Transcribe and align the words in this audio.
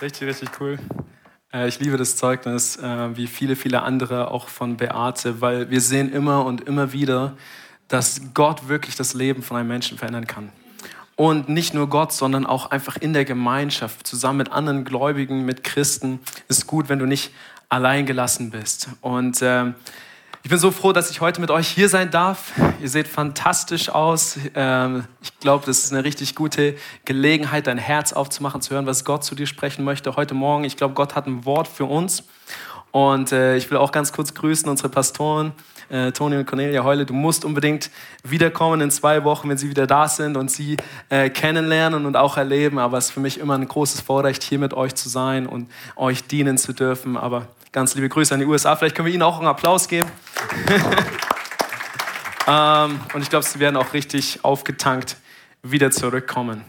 Richtig, 0.00 0.28
richtig 0.28 0.50
cool. 0.60 0.78
Äh, 1.52 1.68
ich 1.68 1.80
liebe 1.80 1.96
das 1.96 2.16
Zeugnis, 2.16 2.76
äh, 2.76 3.16
wie 3.16 3.26
viele, 3.26 3.56
viele 3.56 3.82
andere 3.82 4.30
auch 4.30 4.48
von 4.48 4.76
Beate, 4.76 5.40
weil 5.40 5.70
wir 5.70 5.80
sehen 5.80 6.12
immer 6.12 6.44
und 6.44 6.62
immer 6.68 6.92
wieder, 6.92 7.36
dass 7.88 8.20
Gott 8.34 8.68
wirklich 8.68 8.96
das 8.96 9.14
Leben 9.14 9.42
von 9.42 9.56
einem 9.56 9.68
Menschen 9.68 9.96
verändern 9.96 10.26
kann. 10.26 10.52
Und 11.14 11.48
nicht 11.48 11.72
nur 11.72 11.88
Gott, 11.88 12.12
sondern 12.12 12.44
auch 12.44 12.70
einfach 12.70 12.98
in 12.98 13.14
der 13.14 13.24
Gemeinschaft, 13.24 14.06
zusammen 14.06 14.38
mit 14.38 14.52
anderen 14.52 14.84
Gläubigen, 14.84 15.46
mit 15.46 15.64
Christen. 15.64 16.20
Ist 16.48 16.66
gut, 16.66 16.90
wenn 16.90 16.98
du 16.98 17.06
nicht 17.06 17.30
allein 17.70 18.04
gelassen 18.04 18.50
bist. 18.50 18.90
Und 19.00 19.40
äh, 19.40 19.72
ich 20.46 20.50
bin 20.50 20.60
so 20.60 20.70
froh, 20.70 20.92
dass 20.92 21.10
ich 21.10 21.20
heute 21.20 21.40
mit 21.40 21.50
euch 21.50 21.66
hier 21.66 21.88
sein 21.88 22.12
darf. 22.12 22.52
Ihr 22.80 22.88
seht 22.88 23.08
fantastisch 23.08 23.88
aus. 23.88 24.38
Ähm, 24.54 25.02
ich 25.20 25.36
glaube, 25.40 25.66
das 25.66 25.78
ist 25.78 25.92
eine 25.92 26.04
richtig 26.04 26.36
gute 26.36 26.76
Gelegenheit, 27.04 27.66
dein 27.66 27.78
Herz 27.78 28.12
aufzumachen, 28.12 28.60
zu 28.60 28.72
hören, 28.72 28.86
was 28.86 29.04
Gott 29.04 29.24
zu 29.24 29.34
dir 29.34 29.48
sprechen 29.48 29.84
möchte 29.84 30.14
heute 30.14 30.34
Morgen. 30.34 30.62
Ich 30.62 30.76
glaube, 30.76 30.94
Gott 30.94 31.16
hat 31.16 31.26
ein 31.26 31.44
Wort 31.46 31.66
für 31.66 31.86
uns. 31.86 32.22
Und 32.92 33.32
äh, 33.32 33.56
ich 33.56 33.68
will 33.72 33.78
auch 33.78 33.90
ganz 33.90 34.12
kurz 34.12 34.34
grüßen 34.34 34.68
unsere 34.68 34.88
Pastoren, 34.88 35.50
äh, 35.88 36.12
Toni 36.12 36.36
und 36.36 36.46
Cornelia 36.46 36.84
Heule. 36.84 37.06
Du 37.06 37.14
musst 37.14 37.44
unbedingt 37.44 37.90
wiederkommen 38.22 38.80
in 38.80 38.92
zwei 38.92 39.24
Wochen, 39.24 39.48
wenn 39.48 39.58
sie 39.58 39.68
wieder 39.68 39.88
da 39.88 40.06
sind 40.06 40.36
und 40.36 40.48
sie 40.48 40.76
äh, 41.08 41.28
kennenlernen 41.28 42.06
und 42.06 42.16
auch 42.16 42.36
erleben. 42.36 42.78
Aber 42.78 42.98
es 42.98 43.06
ist 43.06 43.10
für 43.10 43.20
mich 43.20 43.40
immer 43.40 43.54
ein 43.58 43.66
großes 43.66 44.00
Vorrecht, 44.00 44.44
hier 44.44 44.60
mit 44.60 44.74
euch 44.74 44.94
zu 44.94 45.08
sein 45.08 45.48
und 45.48 45.68
euch 45.96 46.28
dienen 46.28 46.56
zu 46.56 46.72
dürfen. 46.72 47.16
Aber 47.16 47.48
Ganz 47.76 47.94
liebe 47.94 48.08
Grüße 48.08 48.32
an 48.32 48.40
die 48.40 48.46
USA. 48.46 48.74
Vielleicht 48.74 48.96
können 48.96 49.04
wir 49.04 49.12
Ihnen 49.12 49.22
auch 49.22 49.36
einen 49.36 49.48
Applaus 49.48 49.86
geben. 49.86 50.10
ähm, 52.46 53.00
und 53.14 53.22
ich 53.22 53.30
glaube, 53.30 53.44
Sie 53.44 53.58
werden 53.58 53.76
auch 53.76 53.92
richtig 53.92 54.44
aufgetankt 54.44 55.16
wieder 55.62 55.90
zurückkommen. 55.90 56.64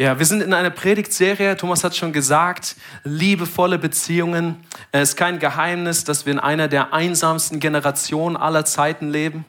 Ja, 0.00 0.18
wir 0.18 0.24
sind 0.24 0.42
in 0.42 0.54
einer 0.54 0.70
Predigtserie. 0.70 1.58
Thomas 1.58 1.84
hat 1.84 1.94
schon 1.94 2.14
gesagt, 2.14 2.76
liebevolle 3.04 3.78
Beziehungen. 3.78 4.56
Es 4.92 5.10
ist 5.10 5.16
kein 5.16 5.38
Geheimnis, 5.38 6.04
dass 6.04 6.24
wir 6.24 6.32
in 6.32 6.38
einer 6.38 6.68
der 6.68 6.94
einsamsten 6.94 7.60
Generationen 7.60 8.38
aller 8.38 8.64
Zeiten 8.64 9.10
leben. 9.10 9.44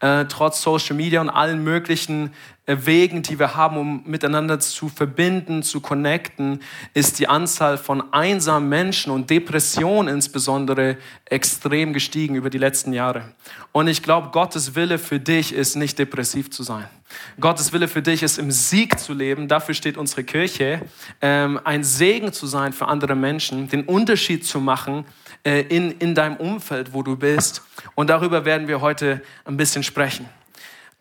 Äh, 0.00 0.26
trotz 0.26 0.62
Social 0.62 0.96
Media 0.96 1.20
und 1.20 1.30
allen 1.30 1.62
möglichen 1.64 2.32
äh, 2.66 2.76
Wegen, 2.80 3.22
die 3.22 3.38
wir 3.38 3.54
haben, 3.54 3.76
um 3.76 4.02
miteinander 4.06 4.58
zu 4.58 4.88
verbinden, 4.88 5.62
zu 5.62 5.80
connecten, 5.80 6.60
ist 6.94 7.18
die 7.18 7.28
Anzahl 7.28 7.78
von 7.78 8.12
einsamen 8.12 8.68
Menschen 8.68 9.12
und 9.12 9.30
Depressionen 9.30 10.12
insbesondere 10.12 10.96
extrem 11.24 11.92
gestiegen 11.92 12.34
über 12.34 12.50
die 12.50 12.58
letzten 12.58 12.92
Jahre. 12.92 13.32
Und 13.72 13.86
ich 13.86 14.02
glaube, 14.02 14.30
Gottes 14.32 14.74
Wille 14.74 14.98
für 14.98 15.20
dich 15.20 15.52
ist 15.52 15.76
nicht 15.76 15.98
depressiv 15.98 16.50
zu 16.50 16.62
sein. 16.62 16.86
Gottes 17.40 17.72
Wille 17.72 17.86
für 17.86 18.02
dich 18.02 18.22
ist 18.22 18.38
im 18.38 18.50
Sieg 18.50 18.98
zu 18.98 19.14
leben. 19.14 19.46
Dafür 19.46 19.74
steht 19.74 19.96
unsere 19.96 20.24
Kirche. 20.24 20.80
Ähm, 21.20 21.60
ein 21.62 21.84
Segen 21.84 22.32
zu 22.32 22.46
sein 22.46 22.72
für 22.72 22.88
andere 22.88 23.14
Menschen, 23.14 23.68
den 23.68 23.84
Unterschied 23.84 24.44
zu 24.44 24.60
machen 24.60 25.04
äh, 25.46 25.60
in, 25.60 25.92
in 25.92 26.16
deinem 26.16 26.36
Umfeld, 26.36 26.92
wo 26.92 27.04
du 27.04 27.16
bist. 27.16 27.62
Und 27.94 28.10
darüber 28.10 28.44
werden 28.44 28.66
wir 28.66 28.80
heute 28.80 29.22
ein 29.44 29.56
bisschen 29.56 29.84
sprechen. 29.84 30.28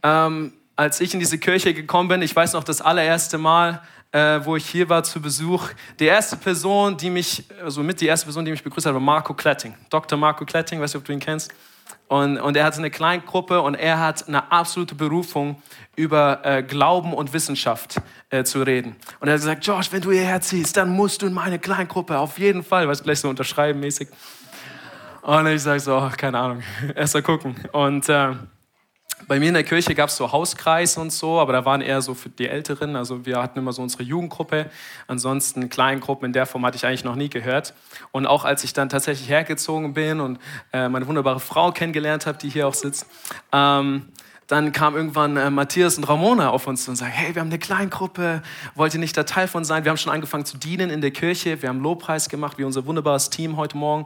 Ähm, 0.03 0.53
als 0.75 1.01
ich 1.01 1.15
in 1.15 1.19
diese 1.19 1.39
Kirche 1.39 1.73
gekommen 1.73 2.09
bin, 2.09 2.21
ich 2.21 2.35
weiß 2.35 2.53
noch 2.53 2.63
das 2.63 2.79
allererste 2.79 3.39
Mal, 3.39 3.81
äh, 4.11 4.39
wo 4.43 4.55
ich 4.55 4.69
hier 4.69 4.87
war 4.87 5.03
zu 5.03 5.19
Besuch, 5.19 5.69
die 5.99 6.05
erste 6.05 6.37
Person, 6.37 6.95
die 6.95 7.09
mich, 7.09 7.45
also 7.63 7.81
mit 7.81 7.99
die 7.99 8.05
erste 8.05 8.27
Person, 8.27 8.45
die 8.45 8.51
mich 8.51 8.63
begrüßt 8.63 8.85
hat, 8.85 8.93
war 8.93 9.01
Marco 9.01 9.33
Kletting. 9.33 9.73
Dr. 9.89 10.15
Marco 10.15 10.45
Kletting, 10.45 10.79
weiß 10.79 10.93
nicht, 10.93 11.01
ob 11.01 11.05
du 11.05 11.13
ihn 11.13 11.19
kennst. 11.19 11.51
Und, 12.07 12.37
und 12.37 12.55
er 12.55 12.65
hatte 12.65 12.77
eine 12.77 12.91
Kleingruppe 12.91 13.61
und 13.61 13.73
er 13.73 13.99
hat 13.99 14.27
eine 14.27 14.51
absolute 14.51 14.93
Berufung, 14.93 15.59
über 15.95 16.41
äh, 16.43 16.61
Glauben 16.61 17.13
und 17.13 17.33
Wissenschaft 17.33 18.01
äh, 18.29 18.43
zu 18.43 18.61
reden. 18.61 18.95
Und 19.19 19.27
er 19.27 19.35
hat 19.35 19.41
gesagt, 19.41 19.65
Josh, 19.65 19.91
wenn 19.91 20.01
du 20.01 20.11
hierher 20.11 20.41
ziehst, 20.41 20.77
dann 20.77 20.89
musst 20.89 21.21
du 21.21 21.27
in 21.27 21.33
meine 21.33 21.57
Kleingruppe, 21.57 22.17
auf 22.17 22.37
jeden 22.37 22.63
Fall, 22.63 22.87
was 22.87 23.01
gleich 23.01 23.19
so 23.19 23.29
unterschreiben 23.29 23.79
mäßig. 23.79 24.09
Und 25.25 25.47
ich 25.47 25.63
sage 25.63 25.79
so, 25.79 26.07
keine 26.15 26.37
Ahnung, 26.37 26.61
erst 26.95 27.15
mal 27.15 27.23
gucken. 27.23 27.55
Und 27.71 28.07
äh, 28.09 28.33
bei 29.27 29.39
mir 29.39 29.47
in 29.47 29.55
der 29.55 29.63
Kirche 29.63 29.95
gab 29.95 30.09
es 30.09 30.17
so 30.17 30.31
Hauskreise 30.31 31.01
und 31.01 31.11
so, 31.11 31.39
aber 31.39 31.51
da 31.51 31.65
waren 31.65 31.81
eher 31.81 32.03
so 32.03 32.13
für 32.13 32.29
die 32.29 32.47
Älteren. 32.47 32.95
Also 32.95 33.25
wir 33.25 33.41
hatten 33.41 33.57
immer 33.57 33.73
so 33.73 33.81
unsere 33.81 34.03
Jugendgruppe. 34.03 34.69
Ansonsten 35.07 35.67
Kleingruppen 35.67 36.27
in 36.27 36.33
der 36.33 36.45
Form 36.45 36.63
hatte 36.63 36.77
ich 36.77 36.85
eigentlich 36.85 37.03
noch 37.03 37.15
nie 37.15 37.29
gehört. 37.29 37.73
Und 38.11 38.27
auch 38.27 38.45
als 38.45 38.63
ich 38.63 38.73
dann 38.73 38.87
tatsächlich 38.87 39.27
hergezogen 39.27 39.95
bin 39.95 40.19
und 40.19 40.37
äh, 40.71 40.89
meine 40.89 41.07
wunderbare 41.07 41.39
Frau 41.39 41.71
kennengelernt 41.71 42.27
habe, 42.27 42.37
die 42.37 42.49
hier 42.49 42.67
auch 42.67 42.75
sitzt, 42.75 43.07
ähm, 43.51 44.09
dann 44.47 44.71
kam 44.71 44.95
irgendwann 44.95 45.37
äh, 45.37 45.49
Matthias 45.49 45.97
und 45.97 46.07
Ramona 46.07 46.49
auf 46.51 46.67
uns 46.67 46.87
und 46.87 46.95
sagten, 46.95 47.13
hey, 47.13 47.33
wir 47.33 47.41
haben 47.41 47.49
eine 47.49 47.57
Kleingruppe, 47.57 48.43
wollt 48.75 48.93
ihr 48.93 48.99
nicht 48.99 49.17
da 49.17 49.23
Teil 49.23 49.47
von 49.47 49.65
sein? 49.65 49.83
Wir 49.83 49.89
haben 49.89 49.97
schon 49.97 50.13
angefangen 50.13 50.45
zu 50.45 50.57
dienen 50.57 50.89
in 50.89 51.01
der 51.01 51.11
Kirche, 51.11 51.61
wir 51.61 51.69
haben 51.69 51.81
Lobpreis 51.81 52.29
gemacht, 52.29 52.57
wie 52.57 52.63
unser 52.63 52.85
wunderbares 52.85 53.29
Team 53.29 53.57
heute 53.57 53.77
Morgen 53.77 54.05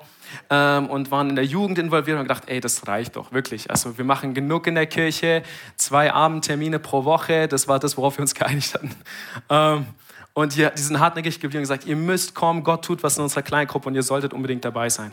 ähm, 0.50 0.90
und 0.90 1.12
waren 1.12 1.30
in 1.30 1.36
der 1.36 1.46
Jugend 1.46 1.78
involviert 1.78 2.16
und 2.16 2.20
haben 2.20 2.28
gedacht, 2.28 2.44
ey, 2.48 2.62
das 2.62 2.88
reicht 2.88 3.16
doch, 3.16 3.32
wirklich. 3.32 3.70
Also 3.70 3.98
wir 3.98 4.06
machen 4.06 4.34
genug 4.34 4.68
in 4.68 4.76
der 4.76 4.88
Kirche, 4.88 5.44
zwei 5.76 6.14
Abendtermine 6.14 6.80
pro 6.80 7.04
Woche, 7.04 7.48
das 7.48 7.68
war 7.68 7.80
das, 7.80 7.98
worauf 7.98 8.18
wir 8.18 8.22
uns 8.22 8.34
geeinigt 8.34 8.74
hatten. 8.74 8.96
Ähm, 9.50 9.86
und 10.34 10.56
die, 10.56 10.68
die 10.78 10.82
sind 10.82 11.00
hartnäckig 11.00 11.42
geblieben 11.42 11.60
und 11.60 11.64
gesagt, 11.64 11.86
ihr 11.86 11.98
müsst 11.98 12.34
kommen, 12.34 12.64
Gott 12.64 12.86
tut 12.86 13.04
was 13.04 13.18
in 13.18 13.24
unserer 13.24 13.42
Kleingruppe 13.42 13.90
und 13.90 13.96
ihr 13.96 14.04
solltet 14.04 14.34
unbedingt 14.34 14.64
dabei 14.64 14.88
sein. 14.88 15.12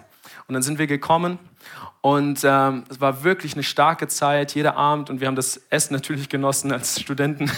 Und 0.49 0.55
dann 0.55 0.63
sind 0.63 0.79
wir 0.79 0.87
gekommen 0.87 1.39
und 2.07 2.45
ähm, 2.45 2.85
es 2.89 3.01
war 3.01 3.25
wirklich 3.25 3.55
eine 3.55 3.65
starke 3.65 4.07
Zeit, 4.07 4.55
jeder 4.55 4.77
Abend. 4.77 5.11
Und 5.11 5.21
wir 5.21 5.27
haben 5.27 5.35
das 5.35 5.61
Essen 5.71 5.93
natürlich 5.93 6.29
genossen 6.29 6.71
als 6.71 7.01
Studenten. 7.01 7.51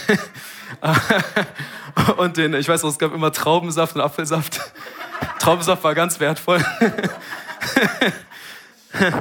und 2.17 2.35
den, 2.37 2.55
ich 2.55 2.67
weiß 2.67 2.81
noch, 2.81 2.89
es 2.89 2.97
gab 2.97 3.13
immer 3.13 3.31
Traubensaft 3.31 3.95
und 3.95 4.01
Apfelsaft. 4.01 4.59
Traubensaft 5.39 5.83
war 5.83 5.93
ganz 5.93 6.19
wertvoll. 6.19 6.65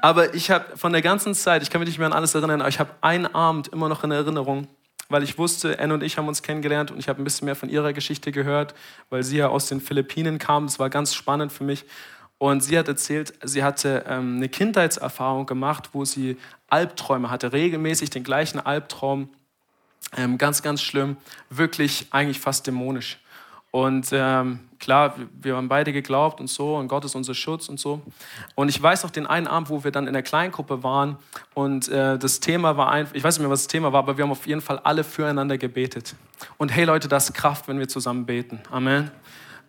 aber 0.00 0.34
ich 0.34 0.50
habe 0.50 0.76
von 0.76 0.90
der 0.90 1.02
ganzen 1.02 1.36
Zeit, 1.36 1.62
ich 1.62 1.70
kann 1.70 1.78
mich 1.78 1.88
nicht 1.88 1.98
mehr 1.98 2.08
an 2.08 2.12
alles 2.12 2.34
erinnern, 2.34 2.60
aber 2.60 2.68
ich 2.68 2.80
habe 2.80 2.90
einen 3.02 3.32
Abend 3.32 3.68
immer 3.68 3.88
noch 3.88 4.02
in 4.02 4.10
Erinnerung, 4.10 4.66
weil 5.08 5.22
ich 5.22 5.38
wusste, 5.38 5.78
Anne 5.78 5.94
und 5.94 6.02
ich 6.02 6.18
haben 6.18 6.26
uns 6.26 6.42
kennengelernt 6.42 6.90
und 6.90 6.98
ich 6.98 7.08
habe 7.08 7.22
ein 7.22 7.24
bisschen 7.24 7.44
mehr 7.44 7.54
von 7.54 7.68
ihrer 7.68 7.92
Geschichte 7.92 8.32
gehört, 8.32 8.74
weil 9.10 9.22
sie 9.22 9.36
ja 9.36 9.46
aus 9.46 9.68
den 9.68 9.80
Philippinen 9.80 10.40
kam. 10.40 10.66
Das 10.66 10.80
war 10.80 10.90
ganz 10.90 11.14
spannend 11.14 11.52
für 11.52 11.62
mich. 11.62 11.84
Und 12.42 12.60
sie 12.60 12.76
hat 12.76 12.88
erzählt, 12.88 13.34
sie 13.44 13.62
hatte 13.62 14.04
ähm, 14.08 14.38
eine 14.38 14.48
Kindheitserfahrung 14.48 15.46
gemacht, 15.46 15.90
wo 15.92 16.04
sie 16.04 16.36
Albträume 16.68 17.30
hatte, 17.30 17.52
regelmäßig 17.52 18.10
den 18.10 18.24
gleichen 18.24 18.58
Albtraum, 18.58 19.28
ähm, 20.16 20.38
ganz, 20.38 20.60
ganz 20.60 20.82
schlimm, 20.82 21.16
wirklich 21.50 22.08
eigentlich 22.10 22.40
fast 22.40 22.66
dämonisch. 22.66 23.20
Und 23.70 24.08
ähm, 24.10 24.58
klar, 24.80 25.14
wir 25.40 25.54
haben 25.54 25.68
beide 25.68 25.92
geglaubt 25.92 26.40
und 26.40 26.48
so, 26.48 26.78
und 26.78 26.88
Gott 26.88 27.04
ist 27.04 27.14
unser 27.14 27.34
Schutz 27.34 27.68
und 27.68 27.78
so. 27.78 28.02
Und 28.56 28.68
ich 28.70 28.82
weiß 28.82 29.04
noch 29.04 29.10
den 29.10 29.28
einen 29.28 29.46
Abend, 29.46 29.70
wo 29.70 29.84
wir 29.84 29.92
dann 29.92 30.08
in 30.08 30.12
der 30.12 30.24
Kleingruppe 30.24 30.82
waren 30.82 31.18
und 31.54 31.88
äh, 31.90 32.18
das 32.18 32.40
Thema 32.40 32.76
war 32.76 32.90
einfach, 32.90 33.14
ich 33.14 33.22
weiß 33.22 33.38
nicht 33.38 33.42
mehr, 33.42 33.52
was 33.52 33.60
das 33.60 33.68
Thema 33.68 33.92
war, 33.92 34.00
aber 34.00 34.16
wir 34.16 34.24
haben 34.24 34.32
auf 34.32 34.48
jeden 34.48 34.62
Fall 34.62 34.80
alle 34.80 35.04
füreinander 35.04 35.58
gebetet. 35.58 36.16
Und 36.58 36.70
hey 36.70 36.86
Leute, 36.86 37.06
das 37.06 37.26
ist 37.26 37.34
Kraft, 37.34 37.68
wenn 37.68 37.78
wir 37.78 37.86
zusammen 37.86 38.26
beten. 38.26 38.58
Amen. 38.68 39.12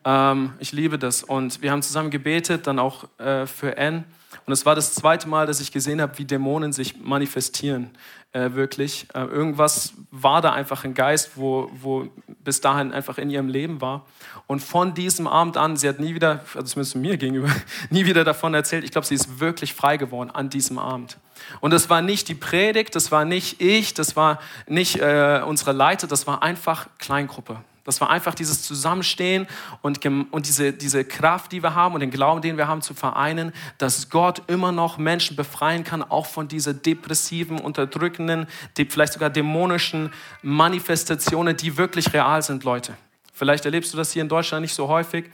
Ähm, 0.05 0.53
ich 0.59 0.71
liebe 0.71 0.97
das. 0.97 1.23
Und 1.23 1.61
wir 1.61 1.71
haben 1.71 1.81
zusammen 1.81 2.09
gebetet, 2.09 2.67
dann 2.67 2.79
auch 2.79 3.05
äh, 3.19 3.45
für 3.45 3.77
Anne. 3.77 4.03
Und 4.45 4.51
es 4.51 4.65
war 4.65 4.75
das 4.75 4.93
zweite 4.93 5.27
Mal, 5.27 5.45
dass 5.45 5.61
ich 5.61 5.71
gesehen 5.71 6.01
habe, 6.01 6.17
wie 6.17 6.25
Dämonen 6.25 6.73
sich 6.73 6.99
manifestieren, 6.99 7.91
äh, 8.33 8.51
wirklich. 8.53 9.07
Äh, 9.13 9.21
irgendwas 9.21 9.93
war 10.11 10.41
da 10.41 10.51
einfach 10.51 10.83
ein 10.83 10.93
Geist, 10.93 11.31
wo, 11.35 11.69
wo 11.73 12.09
bis 12.43 12.59
dahin 12.59 12.91
einfach 12.91 13.17
in 13.17 13.29
ihrem 13.29 13.47
Leben 13.47 13.79
war. 13.79 14.05
Und 14.47 14.61
von 14.61 14.93
diesem 14.93 15.27
Abend 15.27 15.55
an, 15.55 15.77
sie 15.77 15.87
hat 15.87 15.99
nie 15.99 16.13
wieder, 16.15 16.43
also 16.55 16.63
zumindest 16.63 16.95
mir 16.95 17.17
gegenüber, 17.17 17.49
nie 17.89 18.05
wieder 18.05 18.23
davon 18.23 18.53
erzählt. 18.53 18.83
Ich 18.83 18.91
glaube, 18.91 19.07
sie 19.07 19.15
ist 19.15 19.39
wirklich 19.39 19.73
frei 19.73 19.97
geworden 19.97 20.29
an 20.31 20.49
diesem 20.49 20.77
Abend. 20.77 21.17
Und 21.61 21.71
das 21.71 21.89
war 21.89 22.01
nicht 22.01 22.27
die 22.27 22.35
Predigt, 22.35 22.95
das 22.95 23.11
war 23.11 23.23
nicht 23.23 23.61
ich, 23.61 23.93
das 23.93 24.15
war 24.15 24.39
nicht 24.67 24.99
äh, 24.99 25.41
unsere 25.45 25.71
Leiter, 25.71 26.07
das 26.07 26.27
war 26.27 26.41
einfach 26.43 26.87
Kleingruppe. 26.99 27.57
Das 27.83 27.99
war 27.99 28.09
einfach 28.09 28.33
dieses 28.33 28.63
Zusammenstehen 28.63 29.45
und, 29.81 30.05
und 30.05 30.47
diese, 30.47 30.71
diese 30.71 31.03
Kraft, 31.03 31.51
die 31.51 31.61
wir 31.61 31.75
haben 31.75 31.93
und 31.93 31.99
den 31.99 32.11
Glauben, 32.11 32.41
den 32.41 32.55
wir 32.57 32.67
haben, 32.67 32.81
zu 32.81 32.93
vereinen, 32.93 33.51
dass 33.77 34.09
Gott 34.09 34.43
immer 34.47 34.71
noch 34.71 34.97
Menschen 34.97 35.35
befreien 35.35 35.83
kann, 35.83 36.01
auch 36.01 36.25
von 36.25 36.47
dieser 36.47 36.73
depressiven, 36.73 37.59
unterdrückenden, 37.59 38.47
vielleicht 38.89 39.13
sogar 39.13 39.29
dämonischen 39.29 40.13
Manifestationen, 40.41 41.57
die 41.57 41.77
wirklich 41.77 42.13
real 42.13 42.41
sind, 42.41 42.63
Leute. 42.63 42.95
Vielleicht 43.33 43.65
erlebst 43.65 43.91
du 43.93 43.97
das 43.97 44.13
hier 44.13 44.21
in 44.21 44.29
Deutschland 44.29 44.61
nicht 44.61 44.75
so 44.75 44.87
häufig. 44.87 45.25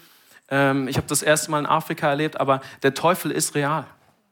Ähm, 0.49 0.87
ich 0.87 0.97
habe 0.97 1.05
das 1.07 1.21
erste 1.21 1.51
Mal 1.51 1.59
in 1.59 1.65
Afrika 1.65 2.09
erlebt, 2.09 2.39
aber 2.39 2.61
der 2.81 2.95
Teufel 2.95 3.29
ist 3.29 3.53
real. 3.53 3.85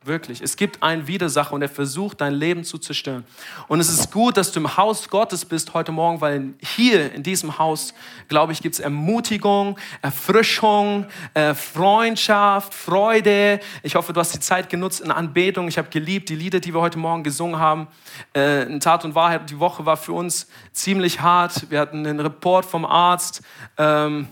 Wirklich. 0.08 0.40
Es 0.40 0.56
gibt 0.56 0.82
einen 0.84 1.06
Widersacher 1.08 1.52
und 1.52 1.62
er 1.62 1.68
versucht, 1.68 2.22
dein 2.22 2.34
Leben 2.34 2.64
zu 2.64 2.78
zerstören. 2.78 3.26
Und 3.68 3.82
es 3.82 3.90
ist 3.90 4.10
gut, 4.10 4.38
dass 4.38 4.54
du 4.54 4.62
im 4.62 4.78
Haus 4.78 5.10
Gottes 5.10 5.44
bist 5.44 5.74
heute 5.74 5.92
Morgen, 5.92 6.22
weil 6.22 6.54
hier 6.62 7.12
in 7.12 7.24
diesem 7.24 7.58
Haus, 7.58 7.94
glaube 8.30 8.54
ich, 8.54 8.62
gibt 8.62 8.76
es 8.76 8.80
Ermutigung, 8.80 9.78
Erfrischung, 10.02 11.08
äh, 11.34 11.54
Freundschaft, 11.54 12.74
Freude. 12.74 13.60
Ich 13.84 13.96
hoffe, 13.96 14.14
du 14.14 14.22
hast 14.22 14.34
die 14.34 14.40
Zeit 14.40 14.70
genutzt 14.70 15.02
in 15.02 15.12
Anbetung. 15.12 15.68
Ich 15.68 15.78
habe 15.78 15.90
geliebt 15.90 16.30
die 16.30 16.36
Lieder, 16.36 16.62
die 16.62 16.74
wir 16.74 16.80
heute 16.80 17.00
Morgen 17.00 17.24
gesungen 17.24 17.60
haben. 17.60 17.88
Äh, 18.34 18.64
in 18.64 18.80
Tat 18.80 19.04
und 19.04 19.14
Wahrheit, 19.14 19.50
die 19.50 19.60
Woche 19.60 19.86
war 19.86 19.98
für 19.98 20.14
uns 20.14 20.48
ziemlich 20.72 21.20
hart. 21.20 21.70
Wir 21.70 21.82
hatten 21.82 22.08
einen 22.08 22.22
Report 22.22 22.64
vom 22.64 22.86
Arzt. 22.86 23.42
Ähm, 23.78 24.30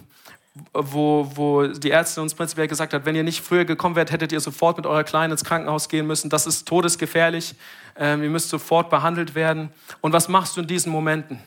wo, 0.73 1.29
wo 1.35 1.67
die 1.67 1.89
Ärzte 1.89 2.21
uns 2.21 2.33
prinzipiell 2.33 2.67
gesagt 2.67 2.93
hat, 2.93 3.05
wenn 3.05 3.15
ihr 3.15 3.23
nicht 3.23 3.41
früher 3.41 3.65
gekommen 3.65 3.95
wärt, 3.95 4.11
hättet 4.11 4.31
ihr 4.31 4.39
sofort 4.39 4.77
mit 4.77 4.85
eurer 4.85 5.03
Kleinen 5.03 5.31
ins 5.31 5.43
Krankenhaus 5.43 5.89
gehen 5.89 6.07
müssen. 6.07 6.29
Das 6.29 6.47
ist 6.47 6.67
todesgefährlich. 6.67 7.55
Ähm, 7.97 8.23
ihr 8.23 8.29
müsst 8.29 8.49
sofort 8.49 8.89
behandelt 8.89 9.35
werden. 9.35 9.69
Und 10.01 10.13
was 10.13 10.29
machst 10.29 10.55
du 10.55 10.61
in 10.61 10.67
diesen 10.67 10.91
Momenten? 10.91 11.39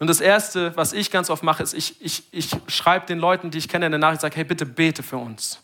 Und 0.00 0.08
das 0.08 0.20
Erste, 0.20 0.76
was 0.76 0.92
ich 0.92 1.10
ganz 1.10 1.30
oft 1.30 1.42
mache, 1.42 1.62
ist, 1.62 1.74
ich, 1.74 2.00
ich, 2.00 2.24
ich 2.32 2.50
schreibe 2.66 3.06
den 3.06 3.18
Leuten, 3.18 3.50
die 3.50 3.58
ich 3.58 3.68
kenne, 3.68 3.86
in 3.86 3.92
der 3.92 4.00
Nachricht, 4.00 4.22
sage, 4.22 4.36
hey, 4.36 4.44
bitte 4.44 4.66
bete 4.66 5.02
für 5.02 5.16
uns. 5.16 5.63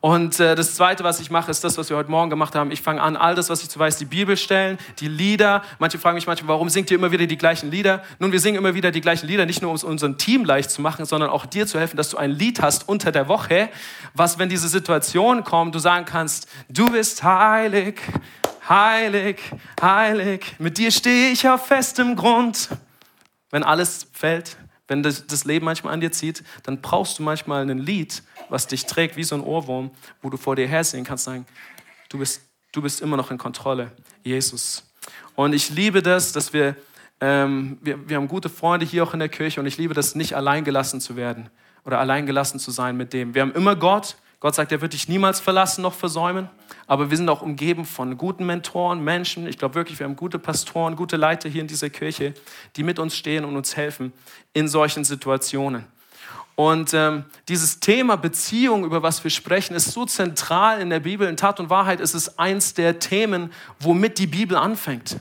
Und 0.00 0.38
äh, 0.38 0.54
das 0.54 0.76
Zweite, 0.76 1.02
was 1.02 1.18
ich 1.18 1.30
mache, 1.30 1.50
ist 1.50 1.64
das, 1.64 1.76
was 1.76 1.90
wir 1.90 1.96
heute 1.96 2.10
Morgen 2.10 2.30
gemacht 2.30 2.54
haben. 2.54 2.70
Ich 2.70 2.82
fange 2.82 3.02
an, 3.02 3.16
all 3.16 3.34
das, 3.34 3.50
was 3.50 3.62
ich 3.62 3.68
zu 3.68 3.80
weiß, 3.80 3.96
die 3.96 4.04
Bibel 4.04 4.36
stellen, 4.36 4.78
die 5.00 5.08
Lieder. 5.08 5.62
Manche 5.80 5.98
fragen 5.98 6.14
mich 6.14 6.26
manchmal, 6.28 6.48
warum 6.48 6.68
singt 6.68 6.90
ihr 6.92 6.96
immer 6.96 7.10
wieder 7.10 7.26
die 7.26 7.36
gleichen 7.36 7.70
Lieder? 7.70 8.04
Nun, 8.20 8.30
wir 8.30 8.38
singen 8.38 8.58
immer 8.58 8.74
wieder 8.74 8.92
die 8.92 9.00
gleichen 9.00 9.26
Lieder, 9.26 9.44
nicht 9.44 9.60
nur 9.60 9.70
um 9.70 9.76
es 9.76 9.82
unserem 9.82 10.16
Team 10.16 10.44
leicht 10.44 10.70
zu 10.70 10.82
machen, 10.82 11.04
sondern 11.04 11.30
auch 11.30 11.46
dir 11.46 11.66
zu 11.66 11.80
helfen, 11.80 11.96
dass 11.96 12.10
du 12.10 12.16
ein 12.16 12.30
Lied 12.30 12.62
hast 12.62 12.88
unter 12.88 13.10
der 13.10 13.26
Woche, 13.26 13.70
was, 14.14 14.38
wenn 14.38 14.48
diese 14.48 14.68
Situation 14.68 15.42
kommt, 15.42 15.74
du 15.74 15.80
sagen 15.80 16.04
kannst, 16.04 16.48
du 16.68 16.86
bist 16.86 17.24
heilig, 17.24 18.00
heilig, 18.68 19.40
heilig. 19.82 20.54
Mit 20.60 20.78
dir 20.78 20.92
stehe 20.92 21.32
ich 21.32 21.48
auf 21.48 21.66
festem 21.66 22.14
Grund. 22.14 22.68
Wenn 23.50 23.64
alles 23.64 24.06
fällt, 24.12 24.58
wenn 24.86 25.02
das 25.02 25.44
Leben 25.44 25.64
manchmal 25.64 25.92
an 25.92 26.00
dir 26.00 26.12
zieht, 26.12 26.44
dann 26.62 26.80
brauchst 26.80 27.18
du 27.18 27.22
manchmal 27.22 27.68
ein 27.68 27.78
Lied, 27.78 28.22
was 28.48 28.66
dich 28.66 28.86
trägt 28.86 29.16
wie 29.16 29.24
so 29.24 29.34
ein 29.34 29.40
Ohrwurm, 29.40 29.90
wo 30.22 30.30
du 30.30 30.36
vor 30.36 30.56
dir 30.56 30.66
hersehen 30.66 31.04
kannst, 31.04 31.24
sagen, 31.24 31.46
du 32.08 32.18
bist, 32.18 32.42
du 32.72 32.82
bist 32.82 33.00
immer 33.00 33.16
noch 33.16 33.30
in 33.30 33.38
Kontrolle, 33.38 33.92
Jesus. 34.22 34.84
Und 35.34 35.52
ich 35.52 35.70
liebe 35.70 36.02
das, 36.02 36.32
dass 36.32 36.52
wir, 36.52 36.76
ähm, 37.20 37.78
wir, 37.80 38.08
wir 38.08 38.16
haben 38.16 38.28
gute 38.28 38.48
Freunde 38.48 38.84
hier 38.84 39.04
auch 39.04 39.14
in 39.14 39.20
der 39.20 39.28
Kirche 39.28 39.60
und 39.60 39.66
ich 39.66 39.78
liebe 39.78 39.94
das, 39.94 40.14
nicht 40.14 40.34
alleingelassen 40.34 41.00
zu 41.00 41.16
werden 41.16 41.50
oder 41.84 41.98
alleingelassen 41.98 42.60
zu 42.60 42.70
sein 42.70 42.96
mit 42.96 43.12
dem. 43.12 43.34
Wir 43.34 43.42
haben 43.42 43.52
immer 43.52 43.76
Gott. 43.76 44.16
Gott 44.40 44.54
sagt, 44.54 44.70
er 44.70 44.80
wird 44.80 44.92
dich 44.92 45.08
niemals 45.08 45.40
verlassen 45.40 45.82
noch 45.82 45.94
versäumen. 45.94 46.48
Aber 46.86 47.10
wir 47.10 47.16
sind 47.16 47.28
auch 47.28 47.42
umgeben 47.42 47.84
von 47.84 48.16
guten 48.16 48.46
Mentoren, 48.46 49.02
Menschen. 49.02 49.48
Ich 49.48 49.58
glaube 49.58 49.74
wirklich, 49.74 49.98
wir 49.98 50.06
haben 50.06 50.14
gute 50.14 50.38
Pastoren, 50.38 50.94
gute 50.94 51.16
Leiter 51.16 51.48
hier 51.48 51.60
in 51.60 51.66
dieser 51.66 51.90
Kirche, 51.90 52.34
die 52.76 52.84
mit 52.84 53.00
uns 53.00 53.16
stehen 53.16 53.44
und 53.44 53.56
uns 53.56 53.76
helfen 53.76 54.12
in 54.52 54.68
solchen 54.68 55.04
Situationen. 55.04 55.86
Und 56.58 56.92
ähm, 56.92 57.24
dieses 57.46 57.78
Thema 57.78 58.16
Beziehung, 58.16 58.84
über 58.84 59.00
was 59.00 59.22
wir 59.22 59.30
sprechen, 59.30 59.76
ist 59.76 59.92
so 59.92 60.06
zentral 60.06 60.80
in 60.80 60.90
der 60.90 60.98
Bibel. 60.98 61.28
In 61.28 61.36
Tat 61.36 61.60
und 61.60 61.70
Wahrheit 61.70 62.00
ist 62.00 62.14
es 62.14 62.36
eins 62.36 62.74
der 62.74 62.98
Themen, 62.98 63.52
womit 63.78 64.18
die 64.18 64.26
Bibel 64.26 64.56
anfängt. 64.56 65.12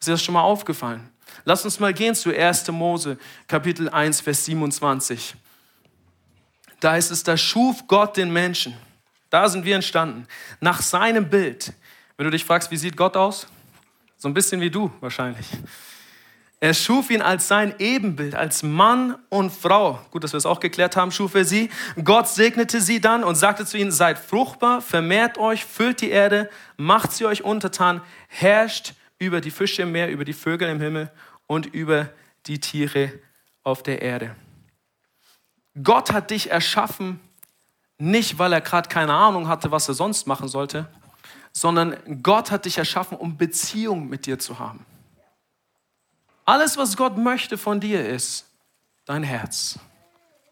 Ist 0.00 0.08
dir 0.08 0.12
das 0.12 0.22
schon 0.22 0.32
mal 0.32 0.40
aufgefallen? 0.40 1.06
Lass 1.44 1.66
uns 1.66 1.80
mal 1.80 1.92
gehen 1.92 2.14
zu 2.14 2.34
1. 2.34 2.68
Mose, 2.68 3.18
Kapitel 3.46 3.90
1, 3.90 4.22
Vers 4.22 4.46
27. 4.46 5.34
Da 6.80 6.92
heißt 6.92 7.10
es, 7.10 7.22
da 7.22 7.36
schuf 7.36 7.86
Gott 7.86 8.16
den 8.16 8.32
Menschen. 8.32 8.74
Da 9.28 9.50
sind 9.50 9.66
wir 9.66 9.74
entstanden. 9.74 10.26
Nach 10.60 10.80
seinem 10.80 11.28
Bild. 11.28 11.74
Wenn 12.16 12.24
du 12.24 12.30
dich 12.30 12.46
fragst, 12.46 12.70
wie 12.70 12.78
sieht 12.78 12.96
Gott 12.96 13.18
aus? 13.18 13.46
So 14.16 14.28
ein 14.28 14.34
bisschen 14.34 14.62
wie 14.62 14.70
du 14.70 14.90
wahrscheinlich. 15.02 15.46
Er 16.58 16.72
schuf 16.72 17.10
ihn 17.10 17.20
als 17.20 17.48
sein 17.48 17.74
Ebenbild, 17.78 18.34
als 18.34 18.62
Mann 18.62 19.16
und 19.28 19.52
Frau. 19.52 20.00
Gut, 20.10 20.24
dass 20.24 20.32
wir 20.32 20.38
es 20.38 20.46
auch 20.46 20.60
geklärt 20.60 20.96
haben, 20.96 21.12
schuf 21.12 21.34
er 21.34 21.44
sie. 21.44 21.68
Gott 22.02 22.28
segnete 22.28 22.80
sie 22.80 23.00
dann 23.00 23.24
und 23.24 23.34
sagte 23.34 23.66
zu 23.66 23.76
ihnen, 23.76 23.92
seid 23.92 24.18
fruchtbar, 24.18 24.80
vermehrt 24.80 25.36
euch, 25.36 25.66
füllt 25.66 26.00
die 26.00 26.08
Erde, 26.08 26.48
macht 26.78 27.12
sie 27.12 27.26
euch 27.26 27.44
untertan, 27.44 28.00
herrscht 28.28 28.94
über 29.18 29.42
die 29.42 29.50
Fische 29.50 29.82
im 29.82 29.92
Meer, 29.92 30.10
über 30.10 30.24
die 30.24 30.32
Vögel 30.32 30.70
im 30.70 30.80
Himmel 30.80 31.10
und 31.46 31.66
über 31.66 32.08
die 32.46 32.58
Tiere 32.58 33.12
auf 33.62 33.82
der 33.82 34.00
Erde. 34.00 34.34
Gott 35.82 36.10
hat 36.12 36.30
dich 36.30 36.50
erschaffen, 36.50 37.20
nicht 37.98 38.38
weil 38.38 38.54
er 38.54 38.62
gerade 38.62 38.88
keine 38.88 39.12
Ahnung 39.12 39.46
hatte, 39.46 39.70
was 39.70 39.88
er 39.88 39.94
sonst 39.94 40.26
machen 40.26 40.48
sollte, 40.48 40.88
sondern 41.52 41.96
Gott 42.22 42.50
hat 42.50 42.64
dich 42.64 42.78
erschaffen, 42.78 43.18
um 43.18 43.36
Beziehung 43.36 44.08
mit 44.08 44.24
dir 44.24 44.38
zu 44.38 44.58
haben. 44.58 44.86
Alles, 46.46 46.76
was 46.76 46.96
Gott 46.96 47.18
möchte 47.18 47.58
von 47.58 47.80
dir, 47.80 48.08
ist 48.08 48.46
dein 49.04 49.24
Herz. 49.24 49.80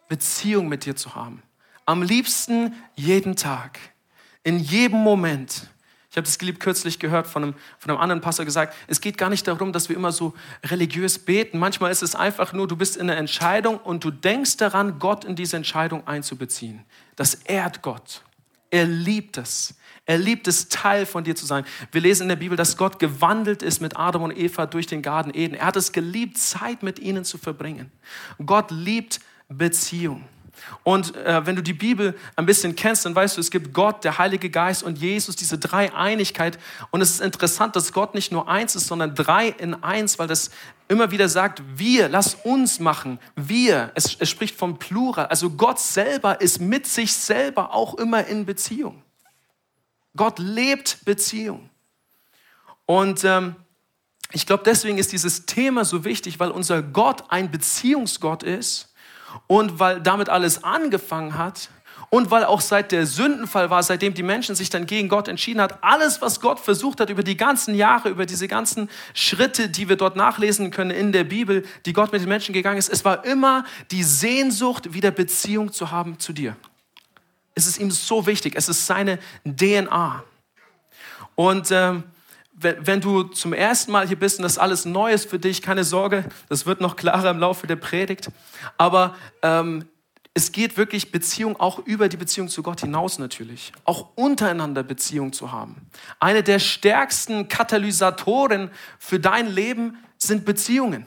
Beziehung 0.08 0.68
mit 0.68 0.84
dir 0.84 0.96
zu 0.96 1.14
haben. 1.14 1.42
Am 1.86 2.02
liebsten 2.02 2.74
jeden 2.96 3.36
Tag, 3.36 3.78
in 4.42 4.58
jedem 4.58 4.98
Moment. 4.98 5.68
Ich 6.10 6.16
habe 6.16 6.24
das 6.26 6.38
geliebt 6.38 6.60
kürzlich 6.60 6.98
gehört 6.98 7.26
von 7.26 7.42
einem, 7.42 7.54
von 7.78 7.90
einem 7.90 8.00
anderen 8.00 8.20
Pastor 8.20 8.44
gesagt, 8.44 8.74
es 8.88 9.00
geht 9.00 9.18
gar 9.18 9.30
nicht 9.30 9.46
darum, 9.46 9.72
dass 9.72 9.88
wir 9.88 9.96
immer 9.96 10.12
so 10.12 10.34
religiös 10.64 11.18
beten. 11.18 11.58
Manchmal 11.58 11.92
ist 11.92 12.02
es 12.02 12.14
einfach 12.14 12.52
nur, 12.52 12.66
du 12.68 12.76
bist 12.76 12.96
in 12.96 13.08
einer 13.08 13.18
Entscheidung 13.18 13.78
und 13.78 14.04
du 14.04 14.10
denkst 14.10 14.56
daran, 14.56 14.98
Gott 14.98 15.24
in 15.24 15.36
diese 15.36 15.56
Entscheidung 15.56 16.06
einzubeziehen. 16.06 16.84
Das 17.16 17.34
ehrt 17.34 17.82
Gott. 17.82 18.22
Er 18.74 18.86
liebt 18.86 19.38
es. 19.38 19.76
Er 20.04 20.18
liebt 20.18 20.48
es, 20.48 20.68
Teil 20.68 21.06
von 21.06 21.22
dir 21.22 21.36
zu 21.36 21.46
sein. 21.46 21.64
Wir 21.92 22.00
lesen 22.00 22.24
in 22.24 22.28
der 22.30 22.34
Bibel, 22.34 22.56
dass 22.56 22.76
Gott 22.76 22.98
gewandelt 22.98 23.62
ist 23.62 23.80
mit 23.80 23.96
Adam 23.96 24.24
und 24.24 24.36
Eva 24.36 24.66
durch 24.66 24.88
den 24.88 25.00
Garten 25.00 25.30
Eden. 25.32 25.54
Er 25.54 25.66
hat 25.66 25.76
es 25.76 25.92
geliebt, 25.92 26.38
Zeit 26.38 26.82
mit 26.82 26.98
ihnen 26.98 27.24
zu 27.24 27.38
verbringen. 27.38 27.92
Gott 28.44 28.72
liebt 28.72 29.20
Beziehung. 29.48 30.24
Und 30.82 31.16
äh, 31.16 31.46
wenn 31.46 31.56
du 31.56 31.62
die 31.62 31.72
Bibel 31.72 32.18
ein 32.36 32.46
bisschen 32.46 32.76
kennst, 32.76 33.06
dann 33.06 33.14
weißt 33.14 33.36
du, 33.36 33.40
es 33.40 33.50
gibt 33.50 33.72
Gott, 33.72 34.04
der 34.04 34.18
Heilige 34.18 34.50
Geist 34.50 34.82
und 34.82 34.98
Jesus, 34.98 35.36
diese 35.36 35.58
Dreieinigkeit. 35.58 36.58
Und 36.90 37.00
es 37.00 37.10
ist 37.10 37.20
interessant, 37.20 37.76
dass 37.76 37.92
Gott 37.92 38.14
nicht 38.14 38.32
nur 38.32 38.48
eins 38.48 38.74
ist, 38.74 38.86
sondern 38.86 39.14
drei 39.14 39.48
in 39.48 39.82
eins, 39.82 40.18
weil 40.18 40.28
das 40.28 40.50
immer 40.88 41.10
wieder 41.10 41.28
sagt, 41.28 41.62
wir, 41.76 42.08
lass 42.08 42.34
uns 42.34 42.80
machen, 42.80 43.18
wir. 43.36 43.92
Es, 43.94 44.16
es 44.18 44.28
spricht 44.28 44.56
vom 44.56 44.78
Plural. 44.78 45.26
Also 45.26 45.50
Gott 45.50 45.80
selber 45.80 46.40
ist 46.40 46.60
mit 46.60 46.86
sich 46.86 47.14
selber 47.14 47.72
auch 47.72 47.94
immer 47.94 48.26
in 48.26 48.44
Beziehung. 48.44 49.02
Gott 50.16 50.38
lebt 50.38 51.04
Beziehung. 51.04 51.70
Und 52.86 53.24
ähm, 53.24 53.56
ich 54.32 54.46
glaube, 54.46 54.62
deswegen 54.64 54.98
ist 54.98 55.12
dieses 55.12 55.46
Thema 55.46 55.84
so 55.84 56.04
wichtig, 56.04 56.40
weil 56.40 56.50
unser 56.50 56.82
Gott 56.82 57.24
ein 57.28 57.50
Beziehungsgott 57.50 58.42
ist 58.42 58.92
und 59.46 59.78
weil 59.78 60.00
damit 60.00 60.28
alles 60.28 60.64
angefangen 60.64 61.36
hat 61.36 61.70
und 62.10 62.30
weil 62.30 62.44
auch 62.44 62.60
seit 62.60 62.92
der 62.92 63.06
Sündenfall 63.06 63.70
war, 63.70 63.82
seitdem 63.82 64.14
die 64.14 64.22
Menschen 64.22 64.54
sich 64.54 64.70
dann 64.70 64.86
gegen 64.86 65.08
Gott 65.08 65.26
entschieden 65.26 65.60
hat, 65.60 65.82
alles, 65.82 66.22
was 66.22 66.40
Gott 66.40 66.60
versucht 66.60 67.00
hat 67.00 67.10
über 67.10 67.22
die 67.22 67.36
ganzen 67.36 67.74
Jahre, 67.74 68.08
über 68.08 68.24
diese 68.24 68.46
ganzen 68.46 68.88
Schritte, 69.14 69.68
die 69.68 69.88
wir 69.88 69.96
dort 69.96 70.14
nachlesen 70.14 70.70
können 70.70 70.92
in 70.92 71.12
der 71.12 71.24
Bibel, 71.24 71.64
die 71.86 71.92
Gott 71.92 72.12
mit 72.12 72.22
den 72.22 72.28
Menschen 72.28 72.52
gegangen 72.52 72.78
ist, 72.78 72.88
es 72.88 73.04
war 73.04 73.24
immer 73.24 73.64
die 73.90 74.04
Sehnsucht, 74.04 74.94
wieder 74.94 75.10
Beziehung 75.10 75.72
zu 75.72 75.90
haben 75.90 76.18
zu 76.18 76.32
dir. 76.32 76.56
Es 77.54 77.66
ist 77.66 77.78
ihm 77.78 77.90
so 77.90 78.26
wichtig. 78.26 78.54
Es 78.56 78.68
ist 78.68 78.86
seine 78.86 79.18
DNA. 79.44 80.22
Und 81.34 81.70
ähm, 81.70 82.04
wenn, 82.56 83.00
du 83.00 83.24
zum 83.24 83.52
ersten 83.52 83.92
Mal 83.92 84.06
hier 84.06 84.18
bist 84.18 84.38
und 84.38 84.44
das 84.44 84.58
alles 84.58 84.84
neu 84.84 85.12
ist 85.12 85.28
für 85.28 85.38
dich, 85.38 85.60
keine 85.60 85.84
Sorge, 85.84 86.24
das 86.48 86.66
wird 86.66 86.80
noch 86.80 86.96
klarer 86.96 87.30
im 87.30 87.38
Laufe 87.38 87.66
der 87.66 87.76
Predigt. 87.76 88.30
Aber 88.78 89.16
ähm, 89.42 89.86
es 90.34 90.52
geht 90.52 90.76
wirklich 90.76 91.12
Beziehung 91.12 91.58
auch 91.58 91.78
über 91.80 92.08
die 92.08 92.16
Beziehung 92.16 92.48
zu 92.48 92.62
Gott 92.62 92.80
hinaus 92.80 93.18
natürlich. 93.18 93.72
Auch 93.84 94.08
untereinander 94.16 94.82
Beziehung 94.82 95.32
zu 95.32 95.52
haben. 95.52 95.86
Eine 96.18 96.42
der 96.42 96.58
stärksten 96.58 97.48
Katalysatoren 97.48 98.70
für 98.98 99.20
dein 99.20 99.48
Leben 99.48 99.98
sind 100.18 100.44
Beziehungen. 100.44 101.06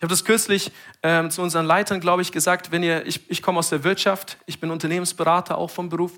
Ich 0.00 0.02
habe 0.02 0.12
das 0.14 0.24
kürzlich 0.24 0.72
ähm, 1.02 1.30
zu 1.30 1.42
unseren 1.42 1.66
Leitern, 1.66 2.00
glaube 2.00 2.22
ich, 2.22 2.32
gesagt, 2.32 2.72
wenn 2.72 2.82
ihr, 2.82 3.06
ich, 3.06 3.30
ich 3.30 3.42
komme 3.42 3.58
aus 3.58 3.68
der 3.68 3.84
Wirtschaft, 3.84 4.38
ich 4.46 4.58
bin 4.58 4.70
Unternehmensberater 4.70 5.58
auch 5.58 5.68
vom 5.68 5.90
Beruf 5.90 6.12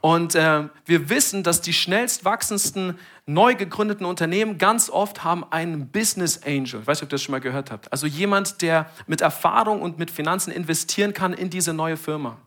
und 0.00 0.34
äh, 0.34 0.64
wir 0.86 1.08
wissen, 1.08 1.44
dass 1.44 1.60
die 1.60 1.72
schnellst 1.72 2.24
wachsendsten 2.24 2.98
neu 3.26 3.54
gegründeten 3.54 4.06
Unternehmen 4.06 4.58
ganz 4.58 4.90
oft 4.90 5.22
haben 5.22 5.44
einen 5.52 5.86
Business 5.86 6.42
Angel. 6.44 6.80
Ich 6.80 6.86
weiß 6.88 6.98
nicht, 6.98 7.04
ob 7.04 7.10
ihr 7.10 7.10
das 7.10 7.22
schon 7.22 7.30
mal 7.30 7.40
gehört 7.40 7.70
habt. 7.70 7.92
Also 7.92 8.08
jemand, 8.08 8.60
der 8.60 8.90
mit 9.06 9.20
Erfahrung 9.20 9.82
und 9.82 10.00
mit 10.00 10.10
Finanzen 10.10 10.50
investieren 10.50 11.12
kann 11.12 11.32
in 11.32 11.48
diese 11.48 11.72
neue 11.72 11.96
Firma. 11.96 12.38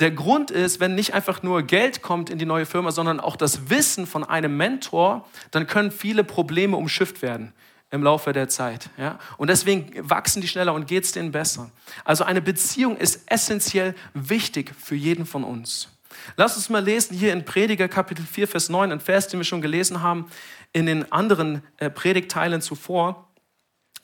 Der 0.00 0.10
Grund 0.10 0.50
ist, 0.50 0.80
wenn 0.80 0.96
nicht 0.96 1.14
einfach 1.14 1.44
nur 1.44 1.62
Geld 1.62 2.02
kommt 2.02 2.28
in 2.28 2.40
die 2.40 2.44
neue 2.44 2.66
Firma, 2.66 2.90
sondern 2.90 3.20
auch 3.20 3.36
das 3.36 3.70
Wissen 3.70 4.04
von 4.04 4.24
einem 4.24 4.56
Mentor, 4.56 5.28
dann 5.52 5.68
können 5.68 5.92
viele 5.92 6.24
Probleme 6.24 6.76
umschifft 6.76 7.22
werden 7.22 7.52
im 7.94 8.02
Laufe 8.02 8.32
der 8.32 8.48
Zeit. 8.48 8.90
Ja? 8.98 9.18
Und 9.36 9.48
deswegen 9.48 9.92
wachsen 10.10 10.42
die 10.42 10.48
schneller 10.48 10.74
und 10.74 10.86
geht 10.86 11.04
es 11.04 11.12
denen 11.12 11.30
besser. 11.30 11.70
Also 12.04 12.24
eine 12.24 12.42
Beziehung 12.42 12.96
ist 12.96 13.22
essentiell 13.26 13.94
wichtig 14.12 14.72
für 14.78 14.96
jeden 14.96 15.26
von 15.26 15.44
uns. 15.44 15.88
Lass 16.36 16.56
uns 16.56 16.68
mal 16.68 16.82
lesen 16.82 17.16
hier 17.16 17.32
in 17.32 17.44
Prediger 17.44 17.88
Kapitel 17.88 18.24
4, 18.24 18.48
Vers 18.48 18.68
9, 18.68 18.90
ein 18.92 19.00
Vers, 19.00 19.28
den 19.28 19.38
wir 19.38 19.44
schon 19.44 19.62
gelesen 19.62 20.02
haben 20.02 20.28
in 20.72 20.86
den 20.86 21.10
anderen 21.12 21.62
äh, 21.76 21.88
Predigteilen 21.88 22.60
zuvor. 22.60 23.28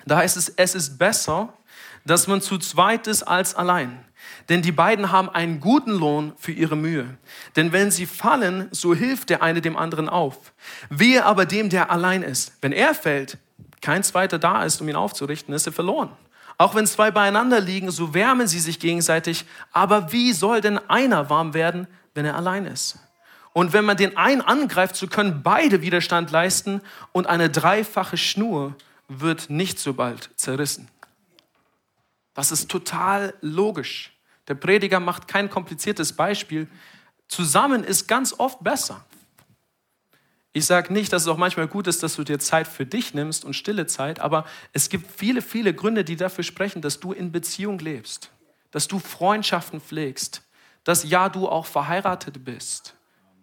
Da 0.06 0.18
heißt 0.18 0.36
es, 0.36 0.48
es 0.50 0.74
ist 0.76 0.98
besser, 0.98 1.52
dass 2.06 2.28
man 2.28 2.40
zu 2.40 2.58
zweit 2.58 3.08
ist 3.08 3.24
als 3.24 3.54
allein. 3.54 4.04
Denn 4.48 4.62
die 4.62 4.72
beiden 4.72 5.10
haben 5.10 5.28
einen 5.28 5.60
guten 5.60 5.92
Lohn 5.92 6.32
für 6.36 6.52
ihre 6.52 6.76
Mühe. 6.76 7.16
Denn 7.56 7.72
wenn 7.72 7.90
sie 7.90 8.06
fallen, 8.06 8.68
so 8.70 8.94
hilft 8.94 9.30
der 9.30 9.42
eine 9.42 9.60
dem 9.60 9.76
anderen 9.76 10.08
auf. 10.08 10.52
Wehe 10.88 11.24
aber 11.24 11.46
dem, 11.46 11.70
der 11.70 11.90
allein 11.90 12.22
ist. 12.22 12.52
Wenn 12.60 12.72
er 12.72 12.94
fällt, 12.94 13.38
kein 13.80 14.02
zweiter 14.02 14.38
da 14.38 14.64
ist, 14.64 14.80
um 14.80 14.88
ihn 14.88 14.96
aufzurichten, 14.96 15.54
ist 15.54 15.66
er 15.66 15.72
verloren. 15.72 16.10
Auch 16.58 16.74
wenn 16.74 16.86
zwei 16.86 17.10
beieinander 17.10 17.60
liegen, 17.60 17.90
so 17.90 18.12
wärmen 18.12 18.46
sie 18.46 18.60
sich 18.60 18.78
gegenseitig. 18.78 19.46
Aber 19.72 20.12
wie 20.12 20.32
soll 20.32 20.60
denn 20.60 20.78
einer 20.90 21.30
warm 21.30 21.54
werden, 21.54 21.86
wenn 22.14 22.26
er 22.26 22.36
allein 22.36 22.66
ist? 22.66 22.98
Und 23.52 23.72
wenn 23.72 23.84
man 23.84 23.96
den 23.96 24.16
einen 24.16 24.42
angreift, 24.42 24.94
so 24.94 25.06
können 25.06 25.42
beide 25.42 25.80
Widerstand 25.80 26.30
leisten 26.30 26.82
und 27.12 27.26
eine 27.26 27.50
dreifache 27.50 28.16
Schnur 28.16 28.74
wird 29.08 29.50
nicht 29.50 29.78
so 29.78 29.94
bald 29.94 30.30
zerrissen. 30.36 30.88
Das 32.34 32.52
ist 32.52 32.70
total 32.70 33.34
logisch. 33.40 34.12
Der 34.46 34.54
Prediger 34.54 35.00
macht 35.00 35.28
kein 35.28 35.50
kompliziertes 35.50 36.12
Beispiel. 36.12 36.68
Zusammen 37.26 37.84
ist 37.84 38.06
ganz 38.06 38.34
oft 38.38 38.62
besser. 38.62 39.04
Ich 40.52 40.66
sage 40.66 40.92
nicht, 40.92 41.12
dass 41.12 41.22
es 41.22 41.28
auch 41.28 41.36
manchmal 41.36 41.68
gut 41.68 41.86
ist, 41.86 42.02
dass 42.02 42.16
du 42.16 42.24
dir 42.24 42.40
Zeit 42.40 42.66
für 42.66 42.84
dich 42.84 43.14
nimmst 43.14 43.44
und 43.44 43.54
stille 43.54 43.86
Zeit, 43.86 44.18
aber 44.18 44.44
es 44.72 44.88
gibt 44.88 45.10
viele, 45.10 45.42
viele 45.42 45.72
Gründe, 45.72 46.04
die 46.04 46.16
dafür 46.16 46.42
sprechen, 46.42 46.82
dass 46.82 46.98
du 46.98 47.12
in 47.12 47.30
Beziehung 47.30 47.78
lebst, 47.78 48.30
dass 48.72 48.88
du 48.88 48.98
Freundschaften 48.98 49.80
pflegst, 49.80 50.42
dass 50.82 51.04
ja, 51.04 51.28
du 51.28 51.48
auch 51.48 51.66
verheiratet 51.66 52.44
bist. 52.44 52.94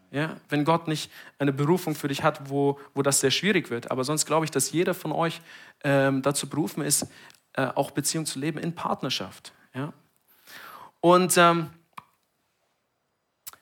Ja, 0.09 0.37
wenn 0.47 0.63
Gott 0.63 0.87
nicht 0.87 1.11
eine 1.37 1.51
Berufung 1.51 1.93
für 1.93 2.07
dich 2.07 2.23
hat, 2.23 2.49
wo, 2.49 2.79
wo 2.93 3.01
das 3.01 3.19
sehr 3.19 3.31
schwierig 3.31 3.69
wird. 3.69 3.91
Aber 3.91 4.05
sonst 4.05 4.25
glaube 4.25 4.45
ich, 4.45 4.51
dass 4.51 4.71
jeder 4.71 4.93
von 4.93 5.11
euch 5.11 5.41
ähm, 5.83 6.21
dazu 6.21 6.47
berufen 6.47 6.81
ist, 6.81 7.07
äh, 7.53 7.67
auch 7.75 7.91
Beziehung 7.91 8.25
zu 8.25 8.39
leben 8.39 8.57
in 8.57 8.73
Partnerschaft. 8.73 9.51
Ja? 9.73 9.91
Und 11.01 11.37
ähm, 11.37 11.69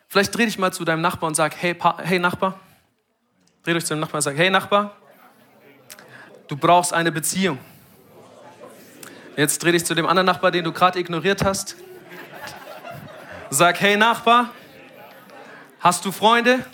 vielleicht 0.08 0.36
dreh 0.36 0.46
dich 0.46 0.60
mal 0.60 0.72
zu 0.72 0.86
deinem 0.86 1.02
Nachbar 1.02 1.28
und 1.28 1.36
sag, 1.36 1.56
hey, 1.60 1.76
hey 2.04 2.20
Nachbar, 2.20 2.60
dreh 3.66 3.74
dich 3.74 3.86
zu 3.86 3.90
deinem 3.90 4.02
Nachbar 4.02 4.20
und 4.20 4.22
sag, 4.22 4.38
hey 4.38 4.50
Nachbar, 4.50 4.96
du 6.48 6.56
brauchst 6.56 6.94
eine 6.94 7.12
Beziehung. 7.12 7.58
Jetzt 9.36 9.62
dreh 9.62 9.74
dich 9.74 9.86
zu 9.86 9.96
dem 9.96 10.06
anderen 10.06 10.26
Nachbar, 10.26 10.52
den 10.52 10.64
du 10.64 10.72
gerade 10.72 11.00
ignoriert 11.00 11.44
hast. 11.44 11.76
Sag, 13.50 13.82
hey 13.82 13.98
Nachbar, 13.98 14.52
Hast 15.86 16.04
du 16.04 16.12
Freunde? 16.12 16.66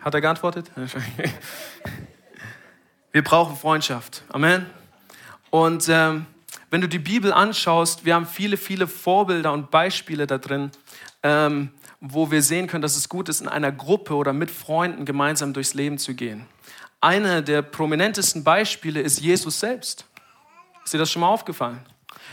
Hat 0.00 0.14
er 0.14 0.20
geantwortet? 0.20 0.70
Wir 3.10 3.24
brauchen 3.24 3.56
Freundschaft. 3.56 4.22
Amen. 4.28 4.66
Und 5.50 5.88
ähm, 5.88 6.26
wenn 6.70 6.82
du 6.82 6.88
die 6.88 7.00
Bibel 7.00 7.32
anschaust, 7.32 8.04
wir 8.04 8.14
haben 8.14 8.26
viele, 8.26 8.56
viele 8.56 8.86
Vorbilder 8.86 9.52
und 9.52 9.72
Beispiele 9.72 10.28
da 10.28 10.38
drin, 10.38 10.70
ähm, 11.24 11.72
wo 12.00 12.30
wir 12.30 12.42
sehen 12.42 12.66
können, 12.66 12.82
dass 12.82 12.96
es 12.96 13.08
gut 13.08 13.28
ist, 13.28 13.40
in 13.40 13.48
einer 13.48 13.72
Gruppe 13.72 14.14
oder 14.14 14.32
mit 14.32 14.50
Freunden 14.50 15.04
gemeinsam 15.04 15.52
durchs 15.52 15.74
Leben 15.74 15.98
zu 15.98 16.14
gehen. 16.14 16.46
Einer 17.00 17.42
der 17.42 17.62
prominentesten 17.62 18.44
Beispiele 18.44 19.00
ist 19.00 19.20
Jesus 19.20 19.60
selbst. 19.60 20.06
Ist 20.84 20.94
dir 20.94 20.98
das 20.98 21.10
schon 21.10 21.20
mal 21.20 21.28
aufgefallen? 21.28 21.80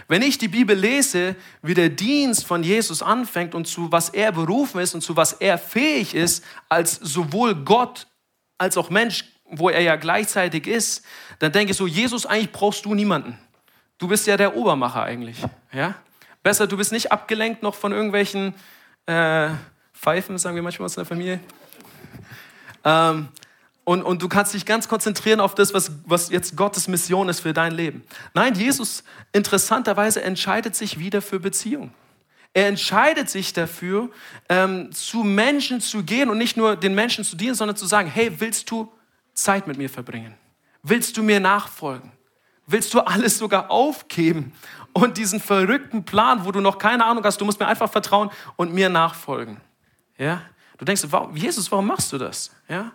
Wenn 0.08 0.22
ich 0.22 0.38
die 0.38 0.48
Bibel 0.48 0.78
lese, 0.78 1.36
wie 1.62 1.74
der 1.74 1.90
Dienst 1.90 2.46
von 2.46 2.64
Jesus 2.64 3.02
anfängt 3.02 3.56
und 3.56 3.68
zu 3.68 3.92
was 3.92 4.10
er 4.10 4.32
berufen 4.32 4.82
ist 4.82 4.96
und 4.96 5.02
zu 5.02 5.16
was 5.16 5.34
er 5.34 5.58
fähig 5.58 6.16
ist, 6.16 6.44
als 6.70 6.96
sowohl 6.96 7.56
Gott 7.56 8.08
als 8.58 8.78
auch 8.78 8.90
Mensch, 8.90 9.26
wo 9.46 9.70
er 9.70 9.82
ja 9.82 9.96
gleichzeitig 9.96 10.68
ist, 10.68 11.06
dann 11.40 11.52
denke 11.52 11.72
ich 11.72 11.78
so, 11.78 11.88
Jesus, 11.88 12.26
eigentlich 12.26 12.52
brauchst 12.52 12.86
du 12.86 12.94
niemanden. 12.94 13.38
Du 13.98 14.08
bist 14.08 14.26
ja 14.26 14.38
der 14.38 14.56
Obermacher 14.56 15.04
eigentlich. 15.04 15.38
Ja? 15.72 15.96
Besser, 16.42 16.68
du 16.68 16.78
bist 16.78 16.92
nicht 16.92 17.12
abgelenkt 17.12 17.64
noch 17.64 17.76
von 17.76 17.92
irgendwelchen 17.92 18.54
äh, 19.06 19.50
Pfeifen, 19.94 20.38
sagen 20.38 20.56
wir 20.56 20.64
manchmal 20.64 20.86
aus 20.86 20.96
der 20.96 21.06
Familie. 21.06 21.40
Ähm, 22.84 23.30
und, 23.86 24.02
und 24.02 24.22
du 24.22 24.30
kannst 24.30 24.54
dich 24.54 24.66
ganz 24.66 24.88
konzentrieren 24.88 25.40
auf 25.40 25.56
das, 25.56 25.74
was, 25.74 25.92
was 26.06 26.30
jetzt 26.30 26.56
Gottes 26.56 26.88
Mission 26.88 27.28
ist 27.28 27.42
für 27.42 27.54
dein 27.54 27.74
Leben. 27.74 28.04
Nein, 28.34 28.56
Jesus 28.56 29.04
interessanterweise 29.34 30.22
entscheidet 30.24 30.76
sich 30.76 31.00
wieder 31.00 31.22
für 31.22 31.40
Beziehung. 31.40 31.94
Er 32.54 32.68
entscheidet 32.68 33.30
sich 33.30 33.52
dafür, 33.52 34.10
ähm, 34.48 34.92
zu 34.92 35.24
Menschen 35.24 35.82
zu 35.82 36.04
gehen 36.04 36.30
und 36.30 36.38
nicht 36.38 36.56
nur 36.56 36.76
den 36.76 36.96
Menschen 36.96 37.24
zu 37.24 37.36
dienen, 37.36 37.56
sondern 37.56 37.76
zu 37.76 37.86
sagen, 37.86 38.10
hey, 38.10 38.40
willst 38.40 38.70
du 38.70 38.92
Zeit 39.34 39.68
mit 39.68 39.78
mir 39.78 39.90
verbringen? 39.90 40.36
Willst 40.84 41.18
du 41.18 41.24
mir 41.24 41.40
nachfolgen? 41.40 42.12
Willst 42.68 42.94
du 42.94 43.00
alles 43.02 43.38
sogar 43.38 43.72
aufgeben 43.72 44.54
und 44.94 45.18
diesen 45.18 45.40
verrückten 45.40 46.06
Plan, 46.06 46.46
wo 46.46 46.52
du 46.52 46.62
noch 46.62 46.78
keine 46.78 47.06
Ahnung 47.06 47.24
hast, 47.24 47.42
du 47.42 47.46
musst 47.46 47.60
mir 47.60 47.68
einfach 47.68 47.92
vertrauen 47.92 48.30
und 48.56 48.74
mir 48.74 48.90
nachfolgen? 48.90 49.60
Ja? 50.18 50.42
Du 50.78 50.86
denkst, 50.86 51.04
warum, 51.10 51.36
Jesus, 51.36 51.72
warum 51.72 51.88
machst 51.88 52.12
du 52.14 52.18
das? 52.18 52.52
Ja? 52.68 52.92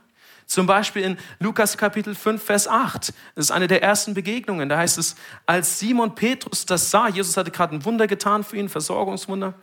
Zum 0.46 0.66
Beispiel 0.66 1.02
in 1.02 1.18
Lukas 1.40 1.76
Kapitel 1.76 2.14
5, 2.14 2.42
Vers 2.42 2.68
8. 2.68 3.12
Das 3.34 3.46
ist 3.46 3.50
eine 3.50 3.66
der 3.66 3.82
ersten 3.82 4.14
Begegnungen. 4.14 4.68
Da 4.68 4.78
heißt 4.78 4.96
es, 4.96 5.14
als 5.44 5.78
Simon 5.78 6.14
Petrus 6.14 6.64
das 6.64 6.90
sah, 6.90 7.08
Jesus 7.08 7.36
hatte 7.36 7.50
gerade 7.50 7.76
ein 7.76 7.84
Wunder 7.84 8.06
getan 8.06 8.42
für 8.44 8.56
ihn, 8.56 8.68
Versorgungswunder, 8.68 9.54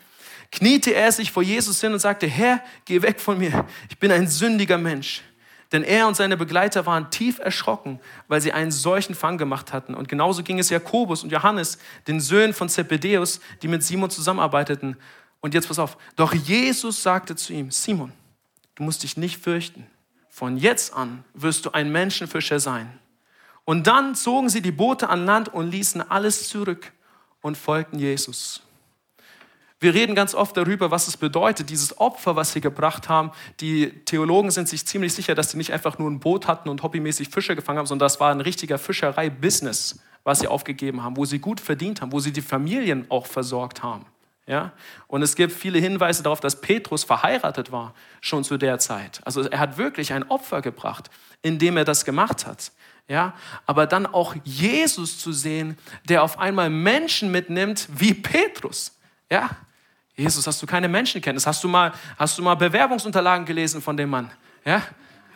kniete 0.51 0.93
er 0.93 1.11
sich 1.11 1.31
vor 1.31 1.41
Jesus 1.41 1.81
hin 1.81 1.93
und 1.93 1.99
sagte, 1.99 2.27
Herr, 2.27 2.63
geh 2.85 3.01
weg 3.01 3.19
von 3.19 3.37
mir, 3.37 3.65
ich 3.89 3.97
bin 3.97 4.11
ein 4.11 4.27
sündiger 4.27 4.77
Mensch. 4.77 5.23
Denn 5.75 5.83
er 5.83 6.07
und 6.07 6.15
seine 6.15 6.37
Begleiter 6.37 6.85
waren 6.85 7.11
tief 7.11 7.39
erschrocken, 7.39 7.99
weil 8.29 8.39
sie 8.39 8.53
einen 8.53 8.71
solchen 8.71 9.13
Fang 9.13 9.37
gemacht 9.37 9.73
hatten. 9.73 9.93
Und 9.93 10.07
genauso 10.07 10.41
ging 10.41 10.57
es 10.57 10.69
Jakobus 10.69 11.21
und 11.21 11.33
Johannes, 11.33 11.79
den 12.07 12.21
Söhnen 12.21 12.53
von 12.53 12.69
Zebedeus, 12.69 13.41
die 13.61 13.67
mit 13.67 13.83
Simon 13.83 14.09
zusammenarbeiteten. 14.09 14.95
Und 15.41 15.53
jetzt 15.53 15.67
pass 15.67 15.77
auf, 15.77 15.97
doch 16.15 16.33
Jesus 16.33 17.03
sagte 17.03 17.35
zu 17.35 17.51
ihm, 17.51 17.71
Simon, 17.71 18.13
du 18.75 18.83
musst 18.83 19.03
dich 19.03 19.17
nicht 19.17 19.37
fürchten 19.43 19.85
von 20.29 20.55
jetzt 20.55 20.93
an 20.93 21.25
wirst 21.33 21.65
du 21.65 21.71
ein 21.71 21.91
Menschenfischer 21.91 22.61
sein. 22.61 22.97
Und 23.65 23.85
dann 23.85 24.15
zogen 24.15 24.47
sie 24.47 24.61
die 24.61 24.71
Boote 24.71 25.09
an 25.09 25.25
Land 25.25 25.53
und 25.53 25.71
ließen 25.71 26.09
alles 26.09 26.47
zurück 26.47 26.93
und 27.41 27.57
folgten 27.57 27.99
Jesus. 27.99 28.63
Wir 29.85 29.93
reden 29.93 30.15
ganz 30.15 30.33
oft 30.33 30.57
darüber, 30.57 30.89
was 30.89 31.07
es 31.07 31.15
bedeutet, 31.15 31.69
dieses 31.69 31.99
Opfer, 31.99 32.35
was 32.35 32.53
sie 32.53 32.59
gebracht 32.59 33.07
haben. 33.07 33.29
Die 33.59 33.91
Theologen 34.05 34.49
sind 34.49 34.67
sich 34.67 34.83
ziemlich 34.87 35.13
sicher, 35.13 35.35
dass 35.35 35.51
sie 35.51 35.57
nicht 35.57 35.71
einfach 35.71 35.99
nur 35.99 36.09
ein 36.09 36.19
Boot 36.19 36.47
hatten 36.47 36.69
und 36.69 36.81
hobbymäßig 36.81 37.29
Fische 37.29 37.55
gefangen 37.55 37.77
haben, 37.77 37.85
sondern 37.85 38.07
das 38.07 38.19
war 38.19 38.31
ein 38.31 38.41
richtiger 38.41 38.79
Fischerei-Business, 38.79 39.99
was 40.23 40.39
sie 40.39 40.47
aufgegeben 40.47 41.03
haben, 41.03 41.17
wo 41.17 41.25
sie 41.25 41.37
gut 41.37 41.59
verdient 41.59 42.01
haben, 42.01 42.11
wo 42.11 42.19
sie 42.19 42.33
die 42.33 42.41
Familien 42.41 43.05
auch 43.09 43.27
versorgt 43.27 43.83
haben. 43.83 44.07
Ja? 44.47 44.71
Und 45.05 45.21
es 45.21 45.35
gibt 45.35 45.53
viele 45.53 45.77
Hinweise 45.77 46.23
darauf, 46.23 46.39
dass 46.39 46.61
Petrus 46.61 47.03
verheiratet 47.03 47.71
war, 47.71 47.93
schon 48.21 48.43
zu 48.43 48.57
der 48.57 48.79
Zeit. 48.79 49.21
Also 49.23 49.43
er 49.43 49.59
hat 49.59 49.77
wirklich 49.77 50.13
ein 50.13 50.27
Opfer 50.31 50.63
gebracht, 50.63 51.11
indem 51.43 51.77
er 51.77 51.85
das 51.85 52.05
gemacht 52.05 52.47
hat. 52.47 52.71
Ja? 53.07 53.35
Aber 53.67 53.85
dann 53.85 54.07
auch 54.07 54.35
Jesus 54.45 55.19
zu 55.19 55.31
sehen, 55.31 55.77
der 56.09 56.23
auf 56.23 56.39
einmal 56.39 56.71
Menschen 56.71 57.29
mitnimmt 57.29 57.87
wie 57.93 58.15
Petrus. 58.15 58.97
Ja? 59.29 59.51
Jesus, 60.17 60.47
hast 60.47 60.61
du 60.61 60.65
keine 60.65 60.87
Menschenkenntnis? 60.87 61.45
Hast 61.45 61.63
du 61.63 61.67
mal, 61.67 61.91
hast 62.17 62.37
du 62.37 62.41
mal 62.41 62.55
Bewerbungsunterlagen 62.55 63.45
gelesen 63.45 63.81
von 63.81 63.97
dem 63.97 64.09
Mann? 64.09 64.31
Ja? 64.63 64.81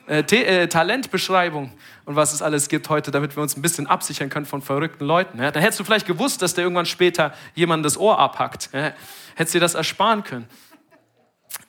Äh, 0.07 0.21
äh, 0.21 0.67
Talentbeschreibung 0.67 1.71
und 2.05 2.15
was 2.15 2.33
es 2.33 2.41
alles 2.41 2.69
gibt 2.69 2.89
heute, 2.89 3.11
damit 3.11 3.35
wir 3.35 3.43
uns 3.43 3.57
ein 3.57 3.61
bisschen 3.61 3.87
absichern 3.87 4.29
können 4.29 4.45
von 4.45 4.61
verrückten 4.61 5.05
Leuten. 5.05 5.37
Ja? 5.37 5.51
Dann 5.51 5.61
hättest 5.61 5.81
du 5.81 5.83
vielleicht 5.83 6.07
gewusst, 6.07 6.41
dass 6.41 6.53
der 6.53 6.63
irgendwann 6.63 6.85
später 6.85 7.33
jemand 7.55 7.85
das 7.85 7.97
Ohr 7.97 8.17
abhackt. 8.17 8.69
Ja? 8.71 8.93
Hättest 9.35 9.53
dir 9.53 9.59
das 9.59 9.75
ersparen 9.75 10.23
können. 10.23 10.47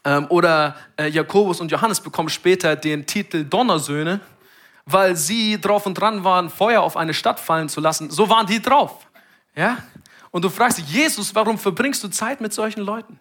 Ähm, 0.04 0.26
oder 0.28 0.76
äh, 0.96 1.08
Jakobus 1.08 1.60
und 1.60 1.70
Johannes 1.70 2.00
bekommen 2.00 2.28
später 2.28 2.76
den 2.76 3.06
Titel 3.06 3.44
Donnersöhne, 3.44 4.20
weil 4.86 5.16
sie 5.16 5.60
drauf 5.60 5.84
und 5.84 5.94
dran 5.94 6.22
waren, 6.22 6.48
Feuer 6.48 6.82
auf 6.82 6.96
eine 6.96 7.12
Stadt 7.12 7.40
fallen 7.40 7.68
zu 7.68 7.80
lassen. 7.80 8.08
So 8.08 8.28
waren 8.30 8.46
die 8.46 8.62
drauf. 8.62 9.06
Ja? 9.56 9.78
Und 10.30 10.44
du 10.44 10.49
fragst 10.49 10.78
Jesus, 10.78 11.34
warum 11.34 11.58
verbringst 11.58 12.02
du 12.04 12.08
Zeit 12.08 12.40
mit 12.40 12.52
solchen 12.52 12.82
Leuten? 12.82 13.18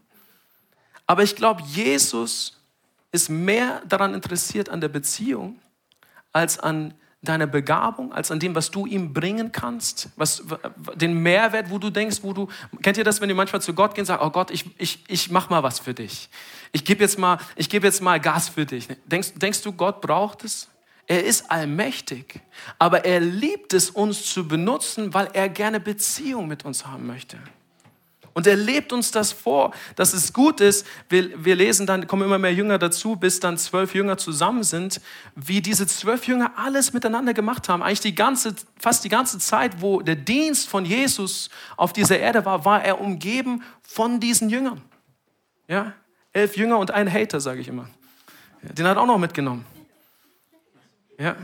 Aber 1.08 1.24
ich 1.24 1.36
glaube, 1.36 1.64
Jesus 1.64 2.58
ist 3.12 3.30
mehr 3.30 3.82
daran 3.88 4.14
interessiert 4.14 4.70
an 4.70 4.82
der 4.82 4.90
Beziehung 4.90 5.60
als 6.32 6.60
an 6.60 6.94
deiner 7.22 7.48
Begabung, 7.48 8.14
als 8.14 8.32
an 8.32 8.40
dem, 8.40 8.56
was 8.56 8.72
du 8.72 8.86
ihm 8.86 9.14
bringen 9.14 9.52
kannst, 9.52 10.10
was, 10.16 10.44
den 10.96 11.22
Mehrwert, 11.22 11.70
wo 11.70 11.78
du 11.78 11.90
denkst, 11.90 12.20
wo 12.22 12.32
du, 12.32 12.48
kennt 12.82 12.98
ihr 12.98 13.04
das, 13.04 13.20
wenn 13.20 13.28
ihr 13.28 13.36
manchmal 13.36 13.62
zu 13.62 13.74
Gott 13.74 13.94
geht 13.94 14.04
und 14.04 14.06
sagt, 14.06 14.24
oh 14.24 14.30
Gott, 14.30 14.52
ich, 14.52 14.66
ich, 14.78 15.04
ich 15.08 15.30
mach 15.30 15.50
mal 15.50 15.62
was 15.64 15.80
für 15.80 15.94
dich. 15.94 16.30
Ich 16.72 16.86
gebe 16.86 17.02
jetzt 17.02 17.18
mal, 17.18 17.40
ich 17.56 17.70
gebe 17.70 17.88
jetzt 17.88 18.02
mal 18.02 18.20
Gas 18.20 18.48
für 18.50 18.66
dich. 18.66 18.88
Denkst, 19.06 19.34
denkst 19.36 19.62
du, 19.64 19.74
Gott 19.74 20.00
braucht 20.00 20.46
es? 20.46 20.70
Er 21.10 21.26
ist 21.26 21.50
allmächtig, 21.50 22.40
aber 22.78 23.04
er 23.04 23.20
liebt 23.20 23.74
es, 23.74 23.90
uns 23.90 24.32
zu 24.32 24.48
benutzen, 24.48 25.12
weil 25.12 25.28
er 25.34 25.50
gerne 25.50 25.80
Beziehung 25.80 26.48
mit 26.48 26.66
uns 26.66 26.86
haben 26.86 27.08
möchte. 27.08 27.40
Und 28.36 28.46
er 28.46 28.56
lebt 28.56 28.94
uns 28.94 29.10
das 29.10 29.32
vor, 29.32 29.74
dass 29.96 30.14
es 30.14 30.34
gut 30.34 30.62
ist. 30.62 30.86
Wir, 31.10 31.44
wir 31.44 31.56
lesen 31.56 31.88
dann, 31.88 32.06
kommen 32.06 32.22
immer 32.22 32.38
mehr 32.38 32.54
Jünger 32.54 32.78
dazu, 32.78 33.16
bis 33.16 33.40
dann 33.40 33.58
zwölf 33.58 33.96
Jünger 33.96 34.20
zusammen 34.20 34.62
sind, 34.62 35.02
wie 35.36 35.62
diese 35.62 35.88
zwölf 35.88 36.28
Jünger 36.28 36.52
alles 36.58 36.94
miteinander 36.94 37.34
gemacht 37.34 37.70
haben. 37.70 37.82
Eigentlich 37.82 38.02
die 38.02 38.14
ganze, 38.14 38.54
fast 38.80 39.04
die 39.04 39.10
ganze 39.10 39.40
Zeit, 39.40 39.82
wo 39.82 40.02
der 40.02 40.16
Dienst 40.16 40.70
von 40.70 40.86
Jesus 40.86 41.50
auf 41.76 41.92
dieser 41.92 42.20
Erde 42.20 42.46
war, 42.46 42.66
war 42.66 42.86
er 42.86 43.02
umgeben 43.02 43.64
von 43.82 44.20
diesen 44.20 44.52
Jüngern. 44.52 44.84
Ja, 45.68 45.94
elf 46.34 46.56
Jünger 46.56 46.78
und 46.78 46.92
ein 46.92 47.12
Hater, 47.12 47.42
sage 47.42 47.62
ich 47.62 47.68
immer. 47.68 47.90
Den 48.62 48.86
hat 48.86 48.96
er 48.98 49.02
auch 49.02 49.08
noch 49.08 49.18
mitgenommen. 49.18 49.66
Ja. 51.20 51.36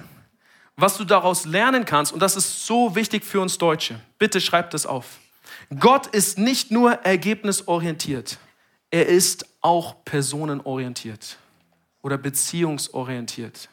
was 0.77 0.97
du 0.97 1.03
daraus 1.03 1.45
lernen 1.45 1.85
kannst, 1.85 2.13
und 2.13 2.19
das 2.19 2.35
ist 2.35 2.65
so 2.65 2.95
wichtig 2.95 3.23
für 3.23 3.41
uns 3.41 3.57
Deutsche, 3.57 3.99
bitte 4.17 4.41
schreib 4.41 4.71
das 4.71 4.85
auf. 4.85 5.19
Gott 5.79 6.07
ist 6.07 6.37
nicht 6.37 6.71
nur 6.71 6.93
ergebnisorientiert, 6.93 8.39
er 8.89 9.07
ist 9.07 9.45
auch 9.61 10.03
personenorientiert 10.05 11.37
oder 12.01 12.17
beziehungsorientiert. 12.17 13.69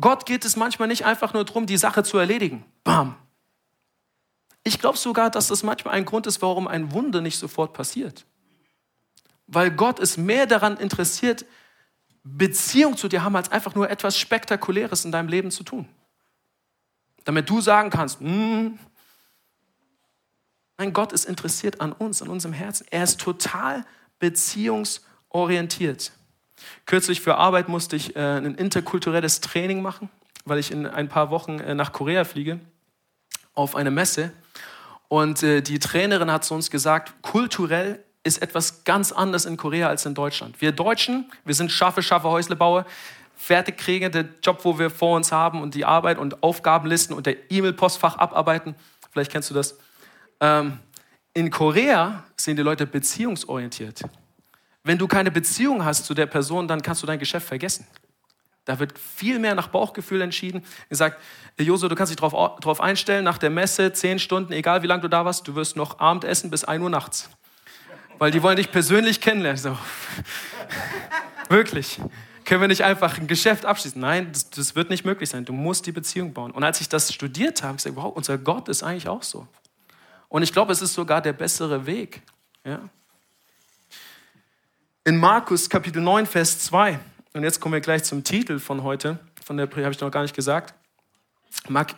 Gott 0.00 0.26
geht 0.26 0.44
es 0.44 0.54
manchmal 0.54 0.88
nicht 0.88 1.04
einfach 1.04 1.34
nur 1.34 1.44
darum, 1.44 1.66
die 1.66 1.76
Sache 1.76 2.04
zu 2.04 2.18
erledigen. 2.18 2.64
Bam. 2.84 3.16
Ich 4.62 4.78
glaube 4.78 4.98
sogar, 4.98 5.30
dass 5.30 5.48
das 5.48 5.62
manchmal 5.62 5.94
ein 5.94 6.04
Grund 6.04 6.26
ist, 6.26 6.42
warum 6.42 6.68
ein 6.68 6.92
Wunder 6.92 7.20
nicht 7.20 7.38
sofort 7.38 7.72
passiert. 7.72 8.24
Weil 9.46 9.70
Gott 9.70 9.98
ist 9.98 10.18
mehr 10.18 10.46
daran 10.46 10.76
interessiert, 10.76 11.46
Beziehung 12.36 12.96
zu 12.96 13.08
dir 13.08 13.22
haben, 13.22 13.36
als 13.36 13.50
einfach 13.50 13.74
nur 13.74 13.90
etwas 13.90 14.18
Spektakuläres 14.18 15.04
in 15.04 15.12
deinem 15.12 15.28
Leben 15.28 15.50
zu 15.50 15.64
tun. 15.64 15.88
Damit 17.24 17.48
du 17.48 17.60
sagen 17.60 17.90
kannst, 17.90 18.20
hm, 18.20 18.78
Nein, 20.78 20.92
Gott 20.92 21.12
ist 21.12 21.24
interessiert 21.24 21.80
an 21.80 21.92
uns, 21.92 22.22
an 22.22 22.28
unserem 22.28 22.52
Herzen. 22.52 22.86
Er 22.90 23.02
ist 23.02 23.20
total 23.20 23.84
beziehungsorientiert. 24.20 26.12
Kürzlich 26.86 27.20
für 27.20 27.36
Arbeit 27.36 27.68
musste 27.68 27.96
ich 27.96 28.14
äh, 28.14 28.20
ein 28.20 28.54
interkulturelles 28.54 29.40
Training 29.40 29.82
machen, 29.82 30.08
weil 30.44 30.58
ich 30.58 30.70
in 30.70 30.86
ein 30.86 31.08
paar 31.08 31.30
Wochen 31.30 31.58
äh, 31.58 31.74
nach 31.74 31.92
Korea 31.92 32.24
fliege, 32.24 32.60
auf 33.54 33.74
eine 33.74 33.90
Messe. 33.90 34.32
Und 35.08 35.42
äh, 35.42 35.62
die 35.62 35.80
Trainerin 35.80 36.30
hat 36.30 36.44
zu 36.44 36.54
uns 36.54 36.70
gesagt, 36.70 37.22
kulturell 37.22 38.04
ist 38.28 38.42
etwas 38.42 38.84
ganz 38.84 39.10
anderes 39.10 39.44
in 39.44 39.56
Korea 39.56 39.88
als 39.88 40.06
in 40.06 40.14
Deutschland. 40.14 40.60
Wir 40.60 40.72
Deutschen, 40.72 41.30
wir 41.44 41.54
sind 41.54 41.72
scharfe, 41.72 42.02
scharfe 42.02 42.28
Häuslebauer, 42.28 42.86
fertig 43.34 43.78
kriegen 43.78 44.12
den 44.12 44.28
Job, 44.42 44.60
wo 44.64 44.78
wir 44.78 44.90
vor 44.90 45.16
uns 45.16 45.32
haben 45.32 45.62
und 45.62 45.74
die 45.74 45.84
Arbeit 45.84 46.18
und 46.18 46.42
Aufgabenlisten 46.42 47.16
und 47.16 47.26
der 47.26 47.50
E-Mail-Postfach 47.50 48.16
abarbeiten. 48.18 48.74
Vielleicht 49.10 49.32
kennst 49.32 49.50
du 49.50 49.54
das. 49.54 49.78
Ähm, 50.40 50.78
in 51.34 51.50
Korea 51.50 52.24
sind 52.36 52.56
die 52.56 52.62
Leute 52.62 52.86
beziehungsorientiert. 52.86 54.02
Wenn 54.84 54.98
du 54.98 55.06
keine 55.06 55.30
Beziehung 55.30 55.84
hast 55.84 56.04
zu 56.04 56.14
der 56.14 56.26
Person, 56.26 56.68
dann 56.68 56.82
kannst 56.82 57.02
du 57.02 57.06
dein 57.06 57.18
Geschäft 57.18 57.46
vergessen. 57.46 57.86
Da 58.64 58.78
wird 58.78 58.98
viel 58.98 59.38
mehr 59.38 59.54
nach 59.54 59.68
Bauchgefühl 59.68 60.20
entschieden. 60.20 60.62
Gesagt, 60.90 61.18
Jose, 61.58 61.88
du 61.88 61.94
kannst 61.94 62.10
dich 62.10 62.18
darauf 62.18 62.80
einstellen, 62.80 63.24
nach 63.24 63.38
der 63.38 63.50
Messe, 63.50 63.92
zehn 63.92 64.18
Stunden, 64.18 64.52
egal 64.52 64.82
wie 64.82 64.86
lange 64.86 65.02
du 65.02 65.08
da 65.08 65.24
warst, 65.24 65.48
du 65.48 65.54
wirst 65.54 65.76
noch 65.76 66.00
Abendessen 66.00 66.50
bis 66.50 66.64
1 66.64 66.82
Uhr 66.82 66.90
nachts. 66.90 67.30
Weil 68.18 68.30
die 68.30 68.42
wollen 68.42 68.56
dich 68.56 68.70
persönlich 68.70 69.20
kennenlernen. 69.20 69.60
So. 69.60 69.78
Wirklich. 71.48 72.00
Können 72.44 72.60
wir 72.62 72.68
nicht 72.68 72.82
einfach 72.82 73.18
ein 73.18 73.26
Geschäft 73.26 73.64
abschließen? 73.64 74.00
Nein, 74.00 74.32
das, 74.32 74.50
das, 74.50 74.74
wird 74.74 74.90
nicht 74.90 75.04
möglich 75.04 75.28
sein. 75.28 75.44
Du 75.44 75.52
musst 75.52 75.86
die 75.86 75.92
Beziehung 75.92 76.32
bauen. 76.32 76.50
Und 76.50 76.64
als 76.64 76.80
ich 76.80 76.88
das 76.88 77.12
studiert 77.12 77.58
habe, 77.58 77.68
habe 77.68 77.76
ich 77.76 77.84
gesagt, 77.84 77.96
wow, 77.96 78.14
unser 78.14 78.38
Gott 78.38 78.68
ist 78.68 78.82
eigentlich 78.82 79.08
auch 79.08 79.22
so. 79.22 79.46
Und 80.28 80.42
ich 80.42 80.52
glaube, 80.52 80.72
es 80.72 80.82
ist 80.82 80.94
sogar 80.94 81.20
der 81.20 81.32
bessere 81.32 81.86
Weg. 81.86 82.22
Ja? 82.64 82.80
In 85.04 85.18
Markus 85.18 85.68
Kapitel 85.68 86.02
9, 86.02 86.26
Vers 86.26 86.60
2, 86.60 86.98
und 87.34 87.42
jetzt 87.42 87.60
kommen 87.60 87.74
wir 87.74 87.80
gleich 87.80 88.04
zum 88.04 88.24
Titel 88.24 88.58
von 88.58 88.82
heute, 88.82 89.18
von 89.44 89.56
der 89.56 89.68
habe 89.70 89.90
ich 89.90 90.00
noch 90.00 90.10
gar 90.10 90.22
nicht 90.22 90.34
gesagt. 90.34 90.74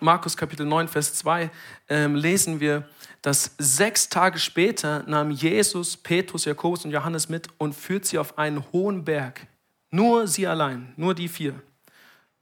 Markus 0.01 0.37
Kapitel 0.37 0.67
9, 0.67 0.89
Vers 0.89 1.15
2 1.15 1.51
ähm, 1.89 2.15
lesen 2.15 2.61
wir, 2.61 2.89
dass 3.23 3.55
sechs 3.59 4.09
Tage 4.09 4.39
später 4.39 5.05
nahm 5.07 5.31
Jesus 5.31 5.97
Petrus, 5.97 6.45
Jakobus 6.45 6.85
und 6.85 6.91
Johannes 6.91 7.29
mit 7.29 7.49
und 7.59 7.75
führt 7.75 8.07
sie 8.07 8.19
auf 8.19 8.39
einen 8.39 8.65
hohen 8.73 9.05
Berg. 9.05 9.47
Nur 9.91 10.27
sie 10.27 10.47
allein, 10.47 10.93
nur 10.97 11.15
die 11.15 11.29
vier. 11.29 11.61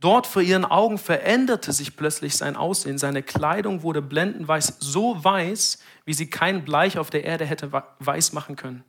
Dort 0.01 0.29
vor 0.29 0.43
ihren 0.43 0.65
Augen 0.65 0.97
veränderte 0.97 1.73
sich 1.73 1.97
plötzlich 1.97 2.37
sein 2.37 2.55
Aussehen. 2.55 2.99
Seine 2.99 3.23
Kleidung 3.23 3.83
wurde 3.83 4.01
blendend 4.01 4.47
weiß, 4.47 4.77
so 4.79 5.23
weiß, 5.23 5.79
wie 6.05 6.15
sie 6.15 6.31
kein 6.31 6.65
Bleich 6.65 6.99
auf 6.99 7.11
der 7.11 7.25
Erde 7.25 7.45
hätte 7.45 7.73
weiß 7.99 8.33
machen 8.33 8.55
können. 8.55 8.85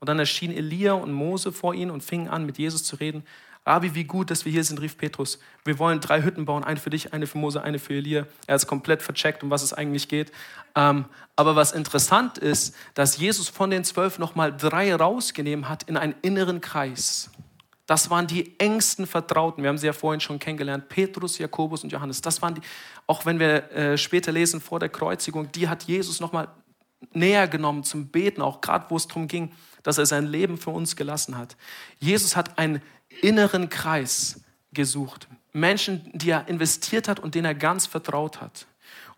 Und 0.00 0.08
dann 0.08 0.18
erschien 0.18 0.52
Elia 0.52 0.94
und 0.94 1.12
Mose 1.12 1.52
vor 1.52 1.74
ihnen 1.74 1.90
und 1.90 2.02
fingen 2.02 2.28
an, 2.28 2.44
mit 2.44 2.58
Jesus 2.58 2.84
zu 2.84 2.96
reden. 2.96 3.24
Rabbi, 3.68 3.94
wie 3.94 4.04
gut, 4.04 4.30
dass 4.30 4.46
wir 4.46 4.52
hier 4.52 4.64
sind, 4.64 4.80
rief 4.80 4.96
Petrus. 4.96 5.38
Wir 5.66 5.78
wollen 5.78 6.00
drei 6.00 6.22
Hütten 6.22 6.46
bauen, 6.46 6.64
eine 6.64 6.80
für 6.80 6.88
dich, 6.88 7.12
eine 7.12 7.26
für 7.26 7.36
Mose, 7.36 7.62
eine 7.62 7.78
für 7.78 7.92
Elia. 7.92 8.26
Er 8.46 8.56
ist 8.56 8.66
komplett 8.66 9.02
vercheckt, 9.02 9.42
um 9.42 9.50
was 9.50 9.62
es 9.62 9.74
eigentlich 9.74 10.08
geht. 10.08 10.32
Ähm, 10.74 11.04
aber 11.36 11.54
was 11.54 11.72
interessant 11.72 12.38
ist, 12.38 12.74
dass 12.94 13.18
Jesus 13.18 13.50
von 13.50 13.70
den 13.70 13.84
zwölf 13.84 14.18
nochmal 14.18 14.56
drei 14.56 14.94
rausgenommen 14.94 15.68
hat 15.68 15.82
in 15.82 15.98
einen 15.98 16.14
inneren 16.22 16.62
Kreis. 16.62 17.30
Das 17.84 18.08
waren 18.08 18.26
die 18.26 18.58
engsten 18.58 19.06
Vertrauten. 19.06 19.62
Wir 19.62 19.68
haben 19.68 19.78
sie 19.78 19.86
ja 19.86 19.92
vorhin 19.92 20.20
schon 20.20 20.38
kennengelernt. 20.38 20.88
Petrus, 20.88 21.36
Jakobus 21.36 21.84
und 21.84 21.92
Johannes. 21.92 22.22
Das 22.22 22.40
waren 22.40 22.54
die, 22.54 22.62
auch 23.06 23.26
wenn 23.26 23.38
wir 23.38 23.70
äh, 23.72 23.98
später 23.98 24.32
lesen 24.32 24.62
vor 24.62 24.80
der 24.80 24.88
Kreuzigung, 24.88 25.52
die 25.52 25.68
hat 25.68 25.84
Jesus 25.84 26.20
nochmal 26.20 26.48
näher 27.12 27.48
genommen 27.48 27.84
zum 27.84 28.08
Beten, 28.08 28.42
auch 28.42 28.60
gerade 28.60 28.86
wo 28.88 28.96
es 28.96 29.06
darum 29.06 29.28
ging, 29.28 29.52
dass 29.82 29.98
er 29.98 30.06
sein 30.06 30.26
Leben 30.26 30.58
für 30.58 30.70
uns 30.70 30.96
gelassen 30.96 31.36
hat. 31.36 31.56
Jesus 31.98 32.34
hat 32.34 32.58
einen 32.58 32.82
inneren 33.22 33.68
Kreis 33.68 34.42
gesucht. 34.72 35.28
Menschen, 35.52 36.10
die 36.14 36.30
er 36.30 36.48
investiert 36.48 37.08
hat 37.08 37.20
und 37.20 37.34
denen 37.34 37.46
er 37.46 37.54
ganz 37.54 37.86
vertraut 37.86 38.40
hat. 38.40 38.66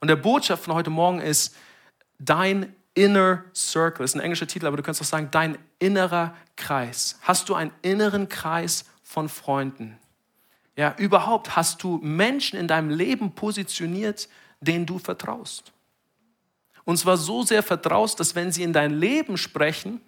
Und 0.00 0.08
der 0.08 0.16
Botschaft 0.16 0.64
von 0.64 0.74
heute 0.74 0.90
Morgen 0.90 1.20
ist, 1.20 1.54
dein 2.18 2.74
Inner 2.94 3.44
Circle. 3.54 4.04
Das 4.04 4.12
ist 4.12 4.16
ein 4.16 4.20
englischer 4.20 4.46
Titel, 4.46 4.66
aber 4.66 4.76
du 4.76 4.82
kannst 4.82 5.00
auch 5.00 5.06
sagen, 5.06 5.28
dein 5.30 5.58
innerer 5.78 6.34
Kreis. 6.56 7.18
Hast 7.22 7.48
du 7.48 7.54
einen 7.54 7.70
inneren 7.82 8.28
Kreis 8.28 8.84
von 9.02 9.28
Freunden? 9.28 9.98
Ja, 10.76 10.94
überhaupt 10.98 11.56
hast 11.56 11.82
du 11.82 11.98
Menschen 12.02 12.58
in 12.58 12.68
deinem 12.68 12.90
Leben 12.90 13.34
positioniert, 13.34 14.28
denen 14.60 14.86
du 14.86 14.98
vertraust. 14.98 15.72
Und 16.84 16.96
zwar 16.96 17.16
so 17.16 17.42
sehr 17.42 17.62
vertraust, 17.62 18.18
dass 18.18 18.34
wenn 18.34 18.50
sie 18.50 18.62
in 18.62 18.72
dein 18.72 18.92
Leben 18.92 19.36
sprechen 19.36 20.00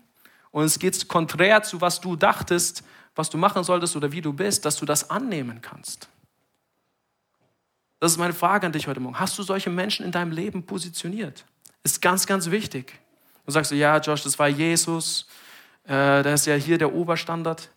und 0.51 0.65
es 0.65 0.79
geht 0.79 1.09
konträr 1.09 1.63
zu 1.63 1.81
was 1.81 2.01
du 2.01 2.17
dachtest, 2.17 2.83
was 3.15 3.31
du 3.31 3.39
machen 3.39 3.65
solltest 3.65 3.97
oder 3.97 4.13
wie 4.13 4.21
du 4.21 4.33
bist, 4.33 4.65
dass 4.65 4.77
du 4.77 4.87
das 4.87 5.11
annehmen 5.11 5.61
kannst. 5.61 6.09
Das 8.01 8.13
ist 8.13 8.19
meine 8.19 8.33
Frage 8.33 8.67
an 8.67 8.73
dich 8.73 8.89
heute 8.89 9.01
Morgen. 9.01 9.21
Hast 9.21 9.39
du 9.39 9.43
solche 9.43 9.71
Menschen 9.71 10.05
in 10.05 10.11
deinem 10.11 10.33
Leben 10.33 10.67
positioniert? 10.67 11.45
Ist 11.85 12.03
ganz, 12.03 12.27
ganz 12.27 12.51
wichtig. 12.51 12.99
Du 13.47 13.53
sagst 13.53 13.71
du, 13.71 13.77
ja, 13.77 13.99
Josh, 13.99 14.23
das 14.23 14.39
war 14.39 14.49
Jesus, 14.49 15.27
äh, 15.85 16.23
das 16.23 16.41
ist 16.41 16.47
ja 16.47 16.55
hier 16.55 16.79
der 16.79 16.93
Oberstandard. 16.93 17.71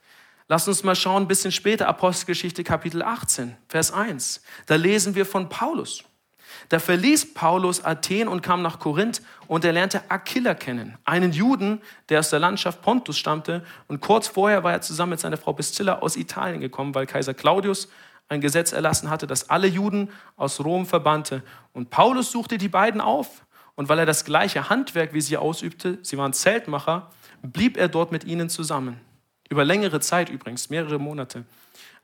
Lass 0.48 0.68
uns 0.68 0.84
mal 0.84 0.96
schauen, 0.96 1.24
ein 1.24 1.28
bisschen 1.28 1.52
später, 1.52 1.88
Apostelgeschichte 1.88 2.64
Kapitel 2.64 3.02
18, 3.02 3.58
Vers 3.68 3.92
1. 3.92 4.42
Da 4.68 4.76
lesen 4.76 5.16
wir 5.16 5.26
von 5.26 5.50
Paulus. 5.50 6.04
Da 6.70 6.80
verließ 6.80 7.34
Paulus 7.34 7.84
Athen 7.84 8.28
und 8.28 8.42
kam 8.42 8.62
nach 8.62 8.80
Korinth 8.80 9.22
und 9.48 9.66
er 9.66 9.74
lernte 9.74 10.02
Aquila 10.10 10.54
kennen, 10.56 10.98
einen 11.06 11.32
Juden, 11.32 11.82
der 12.10 12.20
aus 12.20 12.30
der 12.30 12.40
Landschaft 12.40 12.82
Pontus 12.82 13.18
stammte. 13.18 13.64
Und 13.88 14.02
kurz 14.02 14.28
vorher 14.28 14.64
war 14.64 14.72
er 14.72 14.82
zusammen 14.82 15.12
mit 15.12 15.20
seiner 15.20 15.38
Frau 15.38 15.54
Priscilla 15.54 16.00
aus 16.00 16.16
Italien 16.16 16.62
gekommen, 16.62 16.96
weil 16.96 17.06
Kaiser 17.06 17.34
Claudius 17.34 17.90
ein 18.28 18.42
Gesetz 18.42 18.72
erlassen 18.72 19.10
hatte, 19.10 19.28
das 19.28 19.50
alle 19.50 19.68
Juden 19.68 20.10
aus 20.36 20.60
Rom 20.64 20.86
verbannte. 20.86 21.44
Und 21.74 21.90
Paulus 21.90 22.32
suchte 22.32 22.58
die 22.58 22.70
beiden 22.70 23.02
auf 23.02 23.46
und 23.76 23.90
weil 23.90 24.00
er 24.00 24.06
das 24.06 24.26
gleiche 24.26 24.70
Handwerk 24.70 25.14
wie 25.14 25.22
sie 25.22 25.38
ausübte, 25.38 26.00
sie 26.02 26.18
waren 26.18 26.34
Zeltmacher, 26.34 27.12
blieb 27.44 27.78
er 27.78 27.88
dort 27.88 28.12
mit 28.12 28.24
ihnen 28.24 28.50
zusammen. 28.50 29.00
Über 29.50 29.64
längere 29.64 30.00
Zeit 30.00 30.30
übrigens, 30.30 30.70
mehrere 30.70 30.98
Monate. 30.98 31.46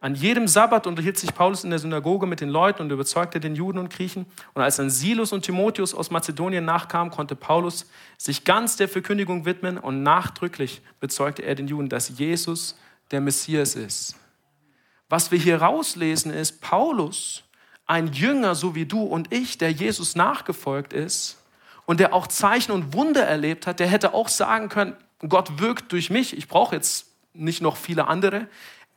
An 0.01 0.15
jedem 0.15 0.47
Sabbat 0.47 0.87
unterhielt 0.87 1.19
sich 1.19 1.31
Paulus 1.33 1.63
in 1.63 1.69
der 1.69 1.77
Synagoge 1.77 2.25
mit 2.25 2.41
den 2.41 2.49
Leuten 2.49 2.81
und 2.81 2.91
überzeugte 2.91 3.39
den 3.39 3.55
Juden 3.55 3.77
und 3.77 3.93
Griechen. 3.93 4.25
Und 4.55 4.63
als 4.63 4.77
dann 4.77 4.89
Silos 4.89 5.31
und 5.31 5.43
Timotheus 5.43 5.93
aus 5.93 6.09
Mazedonien 6.09 6.65
nachkamen, 6.65 7.13
konnte 7.13 7.35
Paulus 7.35 7.85
sich 8.17 8.43
ganz 8.43 8.75
der 8.75 8.89
Verkündigung 8.89 9.45
widmen 9.45 9.77
und 9.77 10.01
nachdrücklich 10.01 10.81
bezeugte 10.99 11.43
er 11.43 11.53
den 11.53 11.67
Juden, 11.67 11.87
dass 11.87 12.17
Jesus 12.17 12.75
der 13.11 13.21
Messias 13.21 13.75
ist. 13.75 14.15
Was 15.07 15.31
wir 15.31 15.37
hier 15.37 15.61
rauslesen 15.61 16.33
ist, 16.33 16.61
Paulus, 16.61 17.43
ein 17.85 18.11
Jünger 18.11 18.55
so 18.55 18.73
wie 18.73 18.87
du 18.87 19.03
und 19.03 19.31
ich, 19.31 19.59
der 19.59 19.71
Jesus 19.71 20.15
nachgefolgt 20.15 20.93
ist, 20.93 21.37
und 21.85 21.99
der 21.99 22.13
auch 22.13 22.27
Zeichen 22.27 22.71
und 22.71 22.93
Wunder 22.93 23.23
erlebt 23.23 23.67
hat, 23.67 23.79
der 23.79 23.87
hätte 23.87 24.13
auch 24.13 24.29
sagen 24.29 24.69
können, 24.69 24.95
Gott 25.27 25.59
wirkt 25.59 25.91
durch 25.91 26.09
mich, 26.09 26.35
ich 26.35 26.47
brauche 26.47 26.75
jetzt 26.75 27.07
nicht 27.33 27.61
noch 27.61 27.75
viele 27.75 28.07
andere. 28.07 28.47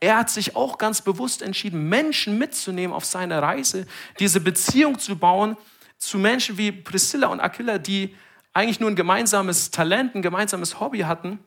Er 0.05 0.17
hat 0.17 0.29
sich 0.29 0.55
auch 0.55 0.77
ganz 0.77 1.01
bewusst 1.01 1.41
entschieden, 1.41 1.89
Menschen 1.89 2.37
mitzunehmen 2.37 2.95
auf 2.95 3.05
seine 3.05 3.41
Reise, 3.41 3.87
diese 4.19 4.39
Beziehung 4.39 4.99
zu 4.99 5.17
bauen 5.17 5.57
zu 5.97 6.19
Menschen 6.19 6.59
wie 6.59 6.71
Priscilla 6.71 7.29
und 7.29 7.39
Aquila, 7.39 7.79
die 7.79 8.15
eigentlich 8.53 8.79
nur 8.79 8.91
ein 8.91 8.95
gemeinsames 8.95 9.71
Talent, 9.71 10.13
ein 10.13 10.21
gemeinsames 10.21 10.79
Hobby 10.79 10.99
hatten, 10.99 11.39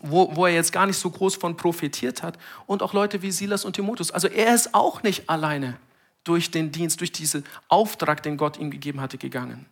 wo, 0.00 0.36
wo 0.36 0.46
er 0.46 0.54
jetzt 0.54 0.70
gar 0.70 0.86
nicht 0.86 0.96
so 0.96 1.10
groß 1.10 1.34
von 1.34 1.56
profitiert 1.56 2.22
hat. 2.22 2.38
Und 2.66 2.84
auch 2.84 2.92
Leute 2.92 3.20
wie 3.20 3.32
Silas 3.32 3.64
und 3.64 3.74
Timotheus. 3.74 4.12
Also 4.12 4.28
er 4.28 4.54
ist 4.54 4.74
auch 4.74 5.02
nicht 5.02 5.28
alleine 5.28 5.76
durch 6.22 6.52
den 6.52 6.70
Dienst, 6.70 7.00
durch 7.00 7.10
diesen 7.10 7.44
Auftrag, 7.66 8.22
den 8.22 8.36
Gott 8.36 8.58
ihm 8.58 8.70
gegeben 8.70 9.00
hatte, 9.00 9.18
gegangen. 9.18 9.66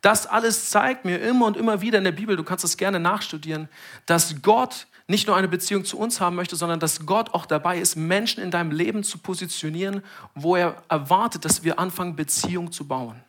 Das 0.00 0.26
alles 0.26 0.70
zeigt 0.70 1.04
mir 1.04 1.20
immer 1.20 1.46
und 1.46 1.56
immer 1.56 1.80
wieder 1.80 1.98
in 1.98 2.04
der 2.04 2.12
Bibel, 2.12 2.36
du 2.36 2.44
kannst 2.44 2.64
das 2.64 2.76
gerne 2.76 3.00
nachstudieren, 3.00 3.68
dass 4.06 4.42
Gott 4.42 4.86
nicht 5.08 5.26
nur 5.26 5.36
eine 5.36 5.48
Beziehung 5.48 5.84
zu 5.84 5.98
uns 5.98 6.20
haben 6.20 6.36
möchte, 6.36 6.54
sondern 6.54 6.80
dass 6.80 7.06
Gott 7.06 7.32
auch 7.32 7.46
dabei 7.46 7.78
ist, 7.78 7.96
Menschen 7.96 8.42
in 8.42 8.50
deinem 8.50 8.70
Leben 8.70 9.02
zu 9.02 9.18
positionieren, 9.18 10.02
wo 10.34 10.54
er 10.54 10.82
erwartet, 10.88 11.44
dass 11.46 11.64
wir 11.64 11.78
anfangen, 11.78 12.14
Beziehung 12.14 12.70
zu 12.72 12.86
bauen. 12.86 13.22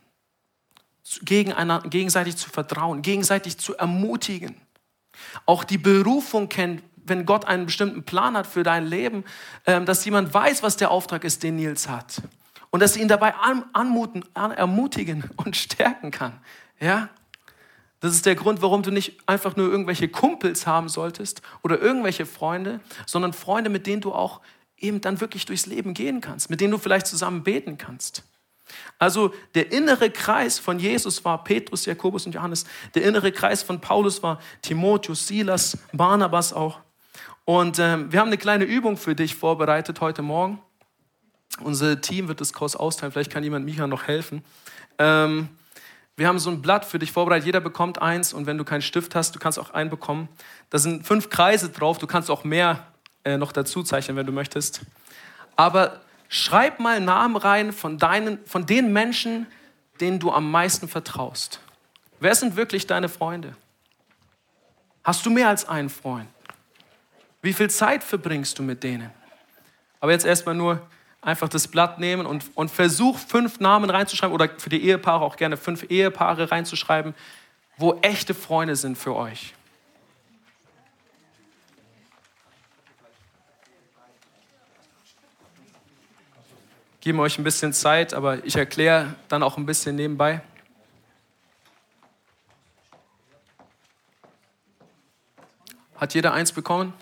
gegenseitig 1.26 2.36
zu 2.36 2.50
vertrauen, 2.50 3.02
gegenseitig 3.02 3.58
zu 3.58 3.76
ermutigen. 3.78 4.56
Auch 5.46 5.64
die 5.64 5.78
Berufung 5.78 6.50
kennt, 6.50 6.84
wenn 6.98 7.26
Gott 7.26 7.46
einen 7.46 7.66
bestimmten 7.66 8.04
Plan 8.04 8.38
hat 8.38 8.46
für 8.46 8.64
dein 8.64 8.86
Leben, 8.86 9.24
ähm, 9.66 9.86
dass 9.86 10.06
jemand 10.06 10.34
weiß, 10.34 10.62
was 10.64 10.78
der 10.78 10.92
Auftrag 10.92 11.24
ist, 11.24 11.44
den 11.44 11.56
Nils 11.56 11.90
hat. 11.90 12.22
Und 12.72 12.82
dass 12.82 12.94
sie 12.94 13.02
ihn 13.02 13.08
dabei 13.08 13.34
anmuten, 13.74 14.24
ermutigen 14.34 15.30
und 15.38 15.56
stärken 15.56 16.12
kann. 16.12 16.40
Ja? 16.80 17.10
Das 18.00 18.14
ist 18.14 18.26
der 18.26 18.36
Grund, 18.36 18.62
warum 18.62 18.82
du 18.82 18.92
nicht 18.92 19.18
einfach 19.26 19.56
nur 19.56 19.70
irgendwelche 19.70 20.08
Kumpels 20.08 20.66
haben 20.66 20.88
solltest 20.88 21.42
oder 21.64 21.82
irgendwelche 21.82 22.26
Freunde, 22.26 22.80
sondern 23.06 23.34
Freunde, 23.34 23.70
mit 23.70 23.88
denen 23.88 24.02
du 24.02 24.14
auch 24.14 24.40
eben 24.78 25.02
dann 25.02 25.20
wirklich 25.20 25.46
durchs 25.46 25.66
Leben 25.66 25.94
gehen 25.94 26.22
kannst, 26.22 26.50
mit 26.50 26.62
denen 26.62 26.72
du 26.72 26.78
vielleicht 26.78 27.08
zusammen 27.08 27.44
beten 27.44 27.78
kannst. 27.78 28.24
Also 28.98 29.34
der 29.56 29.72
innere 29.72 30.12
Kreis 30.12 30.60
von 30.60 30.80
Jesus 30.80 31.26
war 31.26 31.44
Petrus, 31.44 31.86
Jakobus 31.86 32.26
und 32.26 32.34
Johannes. 32.34 32.66
Der 32.94 33.04
innere 33.04 33.32
Kreis 33.32 33.64
von 33.64 33.82
Paulus 33.82 34.22
war 34.24 34.40
Timotheus, 34.62 35.28
Silas, 35.28 35.78
Barnabas 35.92 36.54
auch. 36.54 36.80
Und 37.46 37.80
ähm, 37.80 38.12
wir 38.12 38.20
haben 38.20 38.28
eine 38.28 38.38
kleine 38.38 38.66
Übung 38.66 38.96
für 38.96 39.16
dich 39.16 39.36
vorbereitet 39.36 40.02
heute 40.02 40.22
Morgen. 40.22 40.62
Unser 41.62 42.00
Team 42.00 42.28
wird 42.28 42.42
das 42.42 42.54
Kurs 42.54 42.76
austeilen. 42.76 43.12
Vielleicht 43.12 43.32
kann 43.32 43.44
jemand 43.44 43.66
Micha 43.66 43.88
noch 43.88 44.08
helfen. 44.08 44.44
Ähm, 44.98 45.50
wir 46.16 46.28
haben 46.28 46.40
so 46.40 46.50
ein 46.50 46.62
Blatt 46.62 46.86
für 46.86 47.00
dich 47.00 47.12
vorbereitet. 47.12 47.46
Jeder 47.46 47.60
bekommt 47.60 48.02
eins. 48.02 48.34
Und 48.34 48.46
wenn 48.46 48.58
du 48.58 48.64
keinen 48.64 48.82
Stift 48.82 49.16
hast, 49.16 49.36
du 49.36 49.40
kannst 49.40 49.58
auch 49.58 49.72
einen 49.72 49.90
bekommen. 49.90 50.30
Da 50.70 50.78
sind 50.78 51.08
fünf 51.08 51.30
Kreise 51.30 51.70
drauf. 51.70 51.98
Du 51.98 52.08
kannst 52.08 52.30
auch 52.30 52.44
mehr 52.44 52.88
äh, 53.24 53.38
noch 53.38 53.52
dazu 53.52 53.84
zeichnen, 53.84 54.18
wenn 54.18 54.26
du 54.26 54.32
möchtest. 54.32 54.82
Aber 55.56 56.02
schreib 56.28 56.80
mal 56.80 57.00
Namen 57.00 57.36
rein 57.36 57.74
von, 57.74 57.98
deinen, 57.98 58.46
von 58.46 58.66
den 58.66 58.94
Menschen, 58.94 59.48
denen 60.00 60.20
du 60.20 60.32
am 60.32 60.52
meisten 60.52 60.88
vertraust. 60.88 61.60
Wer 62.20 62.36
sind 62.36 62.56
wirklich 62.56 62.86
deine 62.86 63.10
Freunde? 63.10 63.56
Hast 65.04 65.26
du 65.26 65.30
mehr 65.30 65.50
als 65.50 65.68
einen 65.68 65.90
Freund? 65.90 66.28
Wie 67.42 67.54
viel 67.54 67.70
Zeit 67.70 68.04
verbringst 68.04 68.60
du 68.60 68.64
mit 68.64 68.84
denen? 68.84 69.10
Aber 70.02 70.12
jetzt 70.12 70.26
erstmal 70.26 70.56
nur 70.56 70.86
einfach 71.22 71.50
das 71.50 71.68
Blatt 71.68 72.00
nehmen 72.00 72.26
und, 72.26 72.46
und 72.56 72.72
versuch 72.72 73.18
fünf 73.18 73.60
Namen 73.60 73.90
reinzuschreiben 73.90 74.34
oder 74.34 74.50
für 74.58 74.70
die 74.70 74.84
Ehepaare 74.84 75.24
auch 75.24 75.36
gerne 75.36 75.58
fünf 75.58 75.84
Ehepaare 75.90 76.52
reinzuschreiben, 76.52 77.14
wo 77.78 78.00
echte 78.02 78.34
Freunde 78.34 78.76
sind 78.76 78.98
für 78.98 79.16
euch. 79.16 79.54
Geben 87.02 87.20
euch 87.22 87.38
ein 87.38 87.44
bisschen 87.46 87.72
Zeit, 87.72 88.14
aber 88.14 88.44
ich 88.46 88.58
erkläre 88.58 89.16
dann 89.30 89.42
auch 89.42 89.58
ein 89.58 89.66
bisschen 89.66 89.96
nebenbei. 89.96 90.42
Hat 95.96 96.14
jeder 96.14 96.34
eins 96.34 96.52
bekommen? 96.52 96.94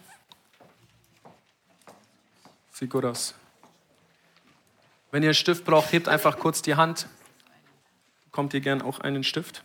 Sieht 2.72 2.90
gut 2.92 3.06
aus. 3.06 3.34
Wenn 5.12 5.24
ihr 5.24 5.30
einen 5.30 5.36
Stift 5.36 5.66
braucht, 5.66 5.92
hebt 5.92 6.08
einfach 6.08 6.38
kurz 6.38 6.62
die 6.62 6.76
Hand. 6.76 7.08
Kommt 8.32 8.54
ihr 8.54 8.62
gern 8.62 8.82
auch 8.82 9.00
einen 9.00 9.24
Stift? 9.24 9.64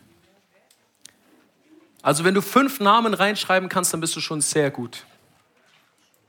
Also 2.01 2.23
wenn 2.23 2.33
du 2.33 2.41
fünf 2.41 2.79
Namen 2.79 3.13
reinschreiben 3.13 3.69
kannst, 3.69 3.93
dann 3.93 4.01
bist 4.01 4.15
du 4.15 4.19
schon 4.19 4.41
sehr 4.41 4.71
gut. 4.71 5.05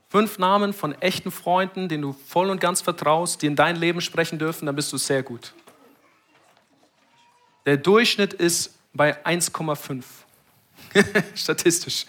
Fünf 0.09 0.37
Namen 0.37 0.71
von 0.71 0.93
echten 1.01 1.31
Freunden, 1.31 1.89
denen 1.89 2.03
du 2.03 2.13
voll 2.13 2.49
und 2.49 2.61
ganz 2.61 2.81
vertraust, 2.81 3.41
die 3.41 3.47
in 3.47 3.55
dein 3.55 3.75
Leben 3.75 3.99
sprechen 3.99 4.39
dürfen, 4.39 4.65
dann 4.65 4.75
bist 4.75 4.93
du 4.93 4.97
sehr 4.97 5.23
gut. 5.23 5.53
Der 7.65 7.77
Durchschnitt 7.77 8.33
ist 8.33 8.77
bei 8.93 9.25
1,5. 9.25 10.03
Statistisch. 11.35 12.05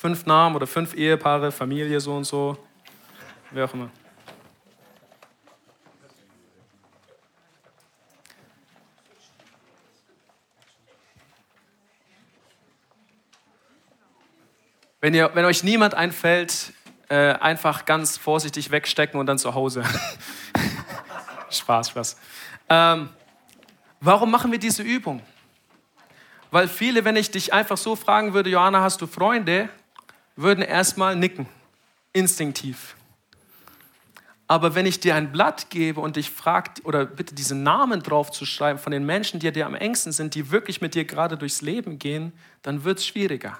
Fünf 0.00 0.24
Namen 0.24 0.56
oder 0.56 0.66
fünf 0.66 0.94
Ehepaare, 0.94 1.52
Familie 1.52 2.00
so 2.00 2.16
und 2.16 2.24
so, 2.24 2.56
wer 3.50 3.66
auch 3.66 3.74
immer. 3.74 3.90
Wenn, 15.02 15.12
ihr, 15.12 15.30
wenn 15.34 15.44
euch 15.44 15.62
niemand 15.64 15.92
einfällt, 15.92 16.72
äh, 17.10 17.34
einfach 17.34 17.84
ganz 17.84 18.16
vorsichtig 18.16 18.70
wegstecken 18.70 19.20
und 19.20 19.26
dann 19.26 19.36
zu 19.36 19.52
Hause. 19.52 19.84
Spaß, 21.50 21.90
Spaß. 21.90 22.16
Ähm, 22.70 23.10
warum 24.00 24.30
machen 24.30 24.50
wir 24.50 24.58
diese 24.58 24.82
Übung? 24.82 25.20
Weil 26.50 26.68
viele, 26.68 27.04
wenn 27.04 27.16
ich 27.16 27.30
dich 27.30 27.52
einfach 27.52 27.76
so 27.76 27.96
fragen 27.96 28.32
würde, 28.32 28.48
Johanna, 28.48 28.80
hast 28.80 29.02
du 29.02 29.06
Freunde? 29.06 29.68
Würden 30.36 30.62
erstmal 30.62 31.16
nicken, 31.16 31.46
instinktiv. 32.12 32.96
Aber 34.50 34.74
wenn 34.74 34.84
ich 34.84 34.98
dir 34.98 35.14
ein 35.14 35.30
Blatt 35.30 35.70
gebe 35.70 36.00
und 36.00 36.16
dich 36.16 36.28
frage, 36.28 36.82
oder 36.82 37.06
bitte 37.06 37.36
diese 37.36 37.54
Namen 37.54 38.02
drauf 38.02 38.32
zu 38.32 38.44
schreiben 38.44 38.80
von 38.80 38.90
den 38.90 39.06
Menschen, 39.06 39.38
die 39.38 39.52
dir 39.52 39.64
am 39.64 39.76
engsten 39.76 40.10
sind, 40.10 40.34
die 40.34 40.50
wirklich 40.50 40.80
mit 40.80 40.96
dir 40.96 41.04
gerade 41.04 41.36
durchs 41.36 41.62
Leben 41.62 42.00
gehen, 42.00 42.32
dann 42.62 42.82
wird 42.82 42.98
es 42.98 43.06
schwieriger. 43.06 43.58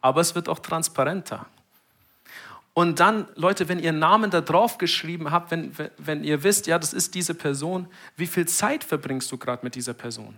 Aber 0.00 0.20
es 0.20 0.34
wird 0.34 0.48
auch 0.48 0.58
transparenter. 0.58 1.46
Und 2.74 2.98
dann, 2.98 3.28
Leute, 3.36 3.68
wenn 3.68 3.78
ihr 3.78 3.92
Namen 3.92 4.32
da 4.32 4.40
drauf 4.40 4.78
geschrieben 4.78 5.30
habt, 5.30 5.52
wenn, 5.52 5.72
wenn 5.96 6.24
ihr 6.24 6.42
wisst, 6.42 6.66
ja, 6.66 6.76
das 6.76 6.92
ist 6.92 7.14
diese 7.14 7.34
Person, 7.34 7.86
wie 8.16 8.26
viel 8.26 8.46
Zeit 8.46 8.82
verbringst 8.82 9.30
du 9.30 9.38
gerade 9.38 9.64
mit 9.64 9.76
dieser 9.76 9.94
Person? 9.94 10.36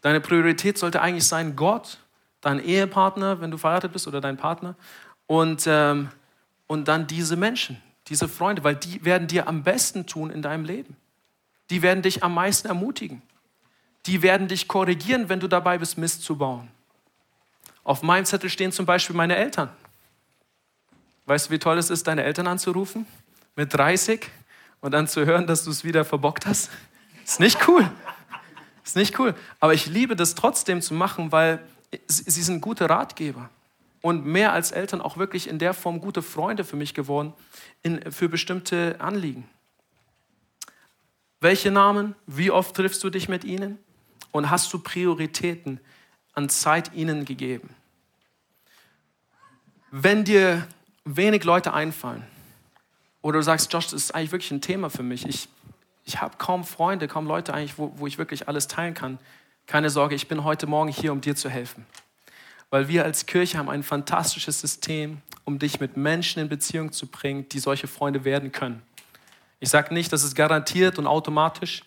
Deine 0.00 0.22
Priorität 0.22 0.78
sollte 0.78 1.02
eigentlich 1.02 1.26
sein 1.26 1.56
Gott 1.56 1.98
dein 2.40 2.62
Ehepartner, 2.62 3.40
wenn 3.40 3.50
du 3.50 3.58
verheiratet 3.58 3.92
bist, 3.92 4.06
oder 4.06 4.20
dein 4.20 4.36
Partner. 4.36 4.76
Und, 5.26 5.64
ähm, 5.66 6.10
und 6.66 6.88
dann 6.88 7.06
diese 7.06 7.36
Menschen, 7.36 7.80
diese 8.08 8.28
Freunde, 8.28 8.64
weil 8.64 8.76
die 8.76 9.04
werden 9.04 9.28
dir 9.28 9.48
am 9.48 9.62
besten 9.62 10.06
tun 10.06 10.30
in 10.30 10.42
deinem 10.42 10.64
Leben. 10.64 10.96
Die 11.70 11.82
werden 11.82 12.02
dich 12.02 12.22
am 12.22 12.34
meisten 12.34 12.68
ermutigen. 12.68 13.22
Die 14.06 14.22
werden 14.22 14.46
dich 14.46 14.68
korrigieren, 14.68 15.28
wenn 15.28 15.40
du 15.40 15.48
dabei 15.48 15.78
bist, 15.78 15.98
Mist 15.98 16.22
zu 16.22 16.36
bauen. 16.36 16.68
Auf 17.82 18.02
meinem 18.02 18.24
Zettel 18.24 18.50
stehen 18.50 18.72
zum 18.72 18.86
Beispiel 18.86 19.16
meine 19.16 19.36
Eltern. 19.36 19.68
Weißt 21.26 21.48
du, 21.48 21.50
wie 21.50 21.58
toll 21.58 21.78
es 21.78 21.90
ist, 21.90 22.06
deine 22.06 22.22
Eltern 22.22 22.46
anzurufen 22.46 23.06
mit 23.56 23.74
30 23.74 24.28
und 24.80 24.92
dann 24.92 25.08
zu 25.08 25.26
hören, 25.26 25.46
dass 25.48 25.64
du 25.64 25.70
es 25.70 25.82
wieder 25.82 26.04
verbockt 26.04 26.46
hast? 26.46 26.70
Ist 27.24 27.40
nicht 27.40 27.66
cool. 27.66 27.90
Ist 28.84 28.94
nicht 28.94 29.18
cool. 29.18 29.34
Aber 29.58 29.74
ich 29.74 29.86
liebe 29.86 30.14
das 30.14 30.36
trotzdem 30.36 30.80
zu 30.80 30.94
machen, 30.94 31.32
weil 31.32 31.60
sie 32.06 32.42
sind 32.42 32.60
gute 32.60 32.88
Ratgeber 32.88 33.50
und 34.02 34.24
mehr 34.24 34.52
als 34.52 34.70
Eltern 34.70 35.00
auch 35.00 35.16
wirklich 35.16 35.48
in 35.48 35.58
der 35.58 35.74
Form 35.74 36.00
gute 36.00 36.22
Freunde 36.22 36.64
für 36.64 36.76
mich 36.76 36.94
geworden 36.94 37.32
in, 37.82 38.12
für 38.12 38.28
bestimmte 38.28 38.96
Anliegen. 39.00 39.48
Welche 41.40 41.70
Namen? 41.70 42.14
Wie 42.26 42.50
oft 42.50 42.74
triffst 42.74 43.02
du 43.04 43.10
dich 43.10 43.28
mit 43.28 43.44
ihnen? 43.44 43.78
Und 44.32 44.50
hast 44.50 44.72
du 44.72 44.78
Prioritäten 44.78 45.80
an 46.34 46.48
Zeit 46.48 46.94
ihnen 46.94 47.24
gegeben? 47.24 47.70
Wenn 49.90 50.24
dir 50.24 50.66
wenig 51.04 51.44
Leute 51.44 51.72
einfallen 51.72 52.24
oder 53.22 53.38
du 53.38 53.42
sagst, 53.42 53.72
Josh, 53.72 53.86
das 53.86 54.04
ist 54.04 54.14
eigentlich 54.14 54.32
wirklich 54.32 54.50
ein 54.50 54.60
Thema 54.60 54.90
für 54.90 55.02
mich, 55.02 55.26
ich, 55.26 55.48
ich 56.04 56.20
habe 56.20 56.36
kaum 56.36 56.64
Freunde, 56.64 57.08
kaum 57.08 57.26
Leute 57.26 57.54
eigentlich, 57.54 57.78
wo, 57.78 57.92
wo 57.96 58.06
ich 58.06 58.18
wirklich 58.18 58.48
alles 58.48 58.68
teilen 58.68 58.94
kann, 58.94 59.18
keine 59.66 59.90
Sorge, 59.90 60.14
ich 60.14 60.28
bin 60.28 60.44
heute 60.44 60.66
Morgen 60.66 60.90
hier, 60.90 61.12
um 61.12 61.20
dir 61.20 61.34
zu 61.34 61.50
helfen. 61.50 61.86
Weil 62.70 62.88
wir 62.88 63.04
als 63.04 63.26
Kirche 63.26 63.58
haben 63.58 63.68
ein 63.68 63.82
fantastisches 63.82 64.60
System, 64.60 65.22
um 65.44 65.58
dich 65.58 65.80
mit 65.80 65.96
Menschen 65.96 66.40
in 66.40 66.48
Beziehung 66.48 66.92
zu 66.92 67.08
bringen, 67.08 67.48
die 67.48 67.58
solche 67.58 67.88
Freunde 67.88 68.24
werden 68.24 68.52
können. 68.52 68.82
Ich 69.58 69.68
sage 69.68 69.92
nicht, 69.92 70.12
das 70.12 70.22
ist 70.22 70.34
garantiert 70.34 70.98
und 70.98 71.06
automatisch, 71.06 71.82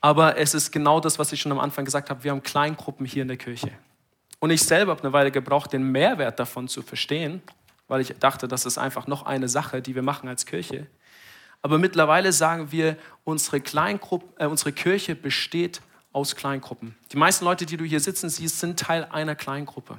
aber 0.00 0.36
es 0.36 0.54
ist 0.54 0.72
genau 0.72 1.00
das, 1.00 1.18
was 1.18 1.32
ich 1.32 1.40
schon 1.40 1.52
am 1.52 1.58
Anfang 1.58 1.84
gesagt 1.84 2.10
habe. 2.10 2.22
Wir 2.22 2.32
haben 2.32 2.42
Kleingruppen 2.42 3.06
hier 3.06 3.22
in 3.22 3.28
der 3.28 3.36
Kirche. 3.36 3.70
Und 4.38 4.50
ich 4.50 4.62
selber 4.62 4.92
habe 4.92 5.02
eine 5.02 5.12
Weile 5.12 5.30
gebraucht, 5.30 5.72
den 5.72 5.90
Mehrwert 5.90 6.38
davon 6.38 6.68
zu 6.68 6.82
verstehen, 6.82 7.42
weil 7.88 8.02
ich 8.02 8.14
dachte, 8.18 8.46
das 8.46 8.66
ist 8.66 8.76
einfach 8.76 9.06
noch 9.06 9.24
eine 9.24 9.48
Sache, 9.48 9.80
die 9.80 9.94
wir 9.94 10.02
machen 10.02 10.28
als 10.28 10.44
Kirche. 10.44 10.86
Aber 11.62 11.78
mittlerweile 11.78 12.32
sagen 12.32 12.70
wir, 12.72 12.98
unsere, 13.24 13.60
Kleingruppe, 13.60 14.26
äh, 14.38 14.46
unsere 14.46 14.72
Kirche 14.72 15.14
besteht 15.14 15.80
aus 16.16 16.34
Kleingruppen. 16.34 16.96
Die 17.12 17.18
meisten 17.18 17.44
Leute, 17.44 17.66
die 17.66 17.76
du 17.76 17.84
hier 17.84 18.00
sitzen 18.00 18.30
siehst, 18.30 18.58
sind 18.58 18.80
Teil 18.80 19.04
einer 19.04 19.34
Kleingruppe, 19.34 19.98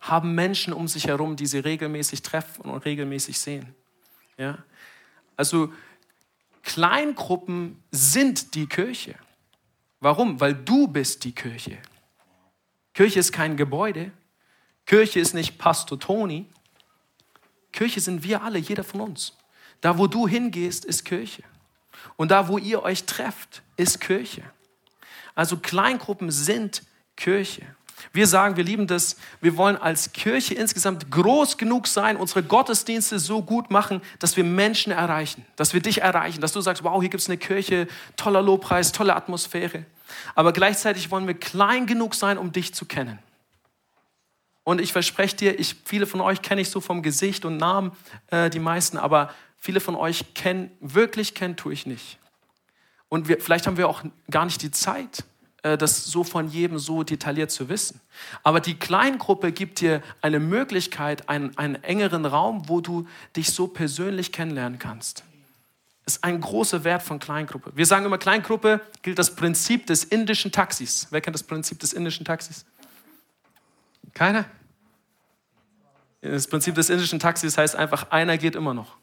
haben 0.00 0.34
Menschen 0.34 0.72
um 0.72 0.88
sich 0.88 1.08
herum, 1.08 1.36
die 1.36 1.44
sie 1.44 1.58
regelmäßig 1.58 2.22
treffen 2.22 2.70
und 2.70 2.86
regelmäßig 2.86 3.38
sehen. 3.38 3.74
Ja? 4.38 4.56
Also 5.36 5.70
Kleingruppen 6.62 7.82
sind 7.90 8.54
die 8.54 8.66
Kirche. 8.66 9.14
Warum? 10.00 10.40
Weil 10.40 10.54
du 10.54 10.88
bist 10.88 11.22
die 11.24 11.34
Kirche. 11.34 11.76
Kirche 12.94 13.20
ist 13.20 13.32
kein 13.32 13.58
Gebäude. 13.58 14.10
Kirche 14.86 15.20
ist 15.20 15.34
nicht 15.34 15.58
Pastor 15.58 16.00
Toni. 16.00 16.46
Kirche 17.72 18.00
sind 18.00 18.22
wir 18.22 18.42
alle, 18.42 18.58
jeder 18.58 18.84
von 18.84 19.02
uns. 19.02 19.36
Da, 19.82 19.98
wo 19.98 20.06
du 20.06 20.26
hingehst, 20.26 20.86
ist 20.86 21.04
Kirche. 21.04 21.42
Und 22.16 22.30
da, 22.30 22.48
wo 22.48 22.56
ihr 22.56 22.82
euch 22.82 23.04
trefft, 23.04 23.62
ist 23.76 24.00
Kirche. 24.00 24.42
Also 25.34 25.56
Kleingruppen 25.56 26.30
sind 26.30 26.82
Kirche. 27.16 27.62
Wir 28.12 28.26
sagen, 28.26 28.56
wir 28.56 28.64
lieben 28.64 28.86
das. 28.86 29.16
Wir 29.40 29.56
wollen 29.56 29.76
als 29.76 30.12
Kirche 30.12 30.54
insgesamt 30.54 31.10
groß 31.10 31.56
genug 31.56 31.86
sein, 31.86 32.16
unsere 32.16 32.42
Gottesdienste 32.42 33.18
so 33.18 33.42
gut 33.42 33.70
machen, 33.70 34.02
dass 34.18 34.36
wir 34.36 34.44
Menschen 34.44 34.92
erreichen, 34.92 35.44
dass 35.56 35.72
wir 35.72 35.80
dich 35.80 36.02
erreichen, 36.02 36.40
dass 36.40 36.52
du 36.52 36.60
sagst, 36.60 36.82
wow, 36.82 37.00
hier 37.00 37.10
gibt 37.10 37.22
es 37.22 37.28
eine 37.28 37.38
Kirche, 37.38 37.86
toller 38.16 38.42
Lobpreis, 38.42 38.92
tolle 38.92 39.14
Atmosphäre. 39.14 39.84
Aber 40.34 40.52
gleichzeitig 40.52 41.10
wollen 41.10 41.26
wir 41.26 41.34
klein 41.34 41.86
genug 41.86 42.14
sein, 42.14 42.38
um 42.38 42.52
dich 42.52 42.74
zu 42.74 42.84
kennen. 42.84 43.18
Und 44.64 44.80
ich 44.80 44.92
verspreche 44.92 45.36
dir, 45.36 45.58
ich, 45.58 45.76
viele 45.84 46.06
von 46.06 46.20
euch 46.20 46.42
kenne 46.42 46.60
ich 46.60 46.70
so 46.70 46.80
vom 46.80 47.02
Gesicht 47.02 47.44
und 47.44 47.56
Namen, 47.56 47.92
äh, 48.28 48.48
die 48.48 48.60
meisten, 48.60 48.96
aber 48.96 49.34
viele 49.58 49.80
von 49.80 49.96
euch 49.96 50.34
kennen, 50.34 50.70
wirklich 50.80 51.34
kennen 51.34 51.56
tue 51.56 51.72
ich 51.72 51.86
nicht. 51.86 52.18
Und 53.12 53.28
wir, 53.28 53.42
vielleicht 53.42 53.66
haben 53.66 53.76
wir 53.76 53.90
auch 53.90 54.02
gar 54.30 54.46
nicht 54.46 54.62
die 54.62 54.70
Zeit, 54.70 55.24
äh, 55.62 55.76
das 55.76 56.06
so 56.06 56.24
von 56.24 56.48
jedem 56.48 56.78
so 56.78 57.02
detailliert 57.02 57.50
zu 57.50 57.68
wissen. 57.68 58.00
Aber 58.42 58.58
die 58.58 58.78
Kleingruppe 58.78 59.52
gibt 59.52 59.82
dir 59.82 60.00
eine 60.22 60.40
Möglichkeit, 60.40 61.28
einen, 61.28 61.54
einen 61.58 61.74
engeren 61.82 62.24
Raum, 62.24 62.70
wo 62.70 62.80
du 62.80 63.06
dich 63.36 63.50
so 63.50 63.66
persönlich 63.66 64.32
kennenlernen 64.32 64.78
kannst. 64.78 65.24
Das 66.06 66.16
ist 66.16 66.24
ein 66.24 66.40
großer 66.40 66.84
Wert 66.84 67.02
von 67.02 67.18
Kleingruppe. 67.18 67.72
Wir 67.74 67.84
sagen 67.84 68.06
immer, 68.06 68.16
Kleingruppe 68.16 68.80
gilt 69.02 69.18
das 69.18 69.36
Prinzip 69.36 69.86
des 69.86 70.04
indischen 70.04 70.50
Taxis. 70.50 71.08
Wer 71.10 71.20
kennt 71.20 71.34
das 71.34 71.42
Prinzip 71.42 71.80
des 71.80 71.92
indischen 71.92 72.24
Taxis? 72.24 72.64
Keiner? 74.14 74.46
Das 76.22 76.46
Prinzip 76.46 76.76
des 76.76 76.88
indischen 76.88 77.20
Taxis 77.20 77.58
heißt 77.58 77.76
einfach, 77.76 78.10
einer 78.10 78.38
geht 78.38 78.56
immer 78.56 78.72
noch. 78.72 78.96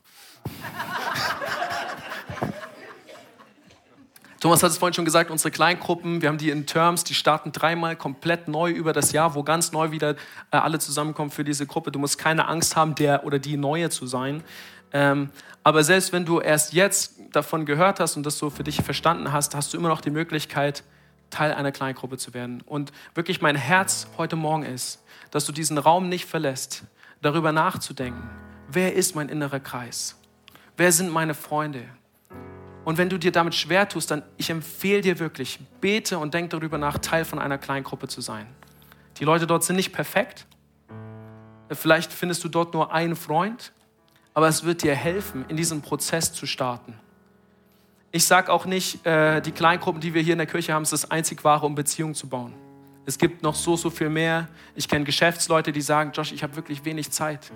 Thomas 4.40 4.64
hat 4.64 4.72
es 4.72 4.78
vorhin 4.78 4.94
schon 4.94 5.04
gesagt, 5.04 5.32
unsere 5.32 5.52
Kleingruppen, 5.52 6.22
wir 6.22 6.30
haben 6.30 6.38
die 6.38 6.50
in 6.50 6.66
Terms, 6.66 7.04
die 7.04 7.14
starten 7.14 7.52
dreimal 7.52 7.98
komplett 7.98 8.48
neu 8.48 8.72
über 8.72 8.94
das 8.94 9.12
Jahr, 9.12 9.36
wo 9.36 9.44
ganz 9.44 9.74
neu 9.74 9.92
wieder 9.92 10.12
äh, 10.52 10.58
alle 10.58 10.80
zusammenkommen 10.80 11.30
für 11.30 11.44
diese 11.44 11.66
Gruppe. 11.66 11.92
Du 11.92 12.00
musst 12.00 12.18
keine 12.18 12.48
Angst 12.48 12.78
haben, 12.78 12.96
der 12.96 13.26
oder 13.26 13.38
die 13.38 13.58
Neue 13.58 13.90
zu 13.90 14.08
sein. 14.08 14.42
Ähm, 14.94 15.30
aber 15.62 15.84
selbst 15.84 16.14
wenn 16.14 16.26
du 16.26 16.40
erst 16.40 16.72
jetzt 16.72 17.16
davon 17.34 17.66
gehört 17.66 18.00
hast 18.00 18.16
und 18.16 18.26
das 18.26 18.38
so 18.38 18.50
für 18.50 18.64
dich 18.64 18.82
verstanden 18.82 19.34
hast, 19.34 19.56
hast 19.56 19.74
du 19.74 19.78
immer 19.78 19.90
noch 19.90 20.00
die 20.00 20.10
Möglichkeit, 20.10 20.84
Teil 21.30 21.54
einer 21.54 21.74
Kleingruppe 21.74 22.18
zu 22.18 22.34
werden. 22.34 22.62
Und 22.66 22.94
wirklich 23.16 23.42
mein 23.42 23.58
Herz 23.58 24.08
heute 24.18 24.38
Morgen 24.38 24.64
ist, 24.64 25.04
dass 25.32 25.46
du 25.46 25.52
diesen 25.52 25.78
Raum 25.78 26.08
nicht 26.08 26.26
verlässt, 26.26 26.84
darüber 27.22 27.52
nachzudenken, 27.52 28.30
wer 28.70 28.96
ist 28.96 29.16
mein 29.16 29.28
innerer 29.28 29.60
Kreis? 29.60 30.16
Wer 30.78 30.94
sind 30.94 31.12
meine 31.12 31.34
Freunde? 31.34 31.84
Und 32.90 32.98
wenn 32.98 33.08
du 33.08 33.20
dir 33.20 33.32
damit 33.32 33.54
schwer 33.54 33.88
tust, 33.88 34.10
dann 34.10 34.24
ich 34.38 34.50
empfehle 34.50 35.02
dir 35.02 35.20
wirklich, 35.20 35.60
bete 35.80 36.18
und 36.18 36.34
denk 36.34 36.50
darüber 36.50 36.80
nach, 36.80 36.98
Teil 36.98 37.24
von 37.24 37.38
einer 37.38 37.60
Kleingruppe 37.60 38.08
zu 38.08 38.20
sein. 38.20 38.48
Die 39.20 39.26
Leute 39.26 39.46
dort 39.46 39.64
sind 39.64 39.76
nicht 39.76 39.94
perfekt. 39.94 40.48
Vielleicht 41.70 42.12
findest 42.12 42.44
du 42.44 42.50
dort 42.50 42.74
nur 42.74 42.92
einen 42.92 43.16
Freund, 43.16 43.74
aber 44.34 44.48
es 44.48 44.64
wird 44.64 44.82
dir 44.82 44.96
helfen, 44.96 45.46
in 45.50 45.56
diesem 45.56 45.84
Prozess 45.84 46.34
zu 46.34 46.48
starten. 46.48 46.96
Ich 48.12 48.26
sage 48.26 48.52
auch 48.52 48.66
nicht, 48.66 49.06
äh, 49.06 49.40
die 49.40 49.52
Kleingruppen, 49.52 50.02
die 50.02 50.16
wir 50.16 50.24
hier 50.24 50.34
in 50.34 50.40
der 50.40 50.48
Kirche 50.48 50.74
haben, 50.74 50.82
ist 50.82 50.92
das 50.92 51.12
einzig 51.12 51.44
wahre, 51.44 51.68
um 51.68 51.76
Beziehungen 51.76 52.16
zu 52.16 52.28
bauen. 52.28 52.56
Es 53.06 53.20
gibt 53.20 53.44
noch 53.44 53.54
so, 53.54 53.76
so 53.76 53.92
viel 53.92 54.10
mehr. 54.10 54.48
Ich 54.74 54.88
kenne 54.88 55.06
Geschäftsleute, 55.06 55.72
die 55.72 55.82
sagen, 55.82 56.12
Josh, 56.12 56.32
ich 56.32 56.42
habe 56.42 56.56
wirklich 56.56 56.84
wenig 56.86 57.12
Zeit. 57.12 57.52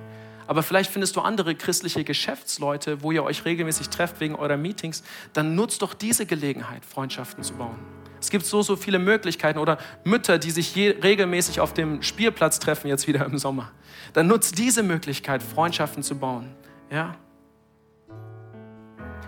Aber 0.47 0.63
vielleicht 0.63 0.91
findest 0.91 1.15
du 1.15 1.21
andere 1.21 1.55
christliche 1.55 2.03
Geschäftsleute, 2.03 3.01
wo 3.01 3.11
ihr 3.11 3.23
euch 3.23 3.45
regelmäßig 3.45 3.89
trefft 3.89 4.19
wegen 4.19 4.35
eurer 4.35 4.57
Meetings. 4.57 5.03
Dann 5.33 5.55
nutzt 5.55 5.81
doch 5.81 5.93
diese 5.93 6.25
Gelegenheit, 6.25 6.85
Freundschaften 6.85 7.43
zu 7.43 7.53
bauen. 7.53 7.79
Es 8.19 8.29
gibt 8.29 8.45
so, 8.45 8.61
so 8.61 8.77
viele 8.77 8.99
Möglichkeiten. 8.99 9.59
Oder 9.59 9.77
Mütter, 10.05 10.39
die 10.39 10.51
sich 10.51 10.73
je, 10.75 10.91
regelmäßig 10.91 11.59
auf 11.59 11.73
dem 11.73 12.01
Spielplatz 12.01 12.59
treffen, 12.59 12.87
jetzt 12.87 13.05
wieder 13.05 13.25
im 13.25 13.37
Sommer. 13.37 13.71
Dann 14.13 14.27
nutzt 14.27 14.57
diese 14.57 14.81
Möglichkeit, 14.81 15.43
Freundschaften 15.43 16.03
zu 16.03 16.17
bauen. 16.17 16.49
Ja? 16.89 17.15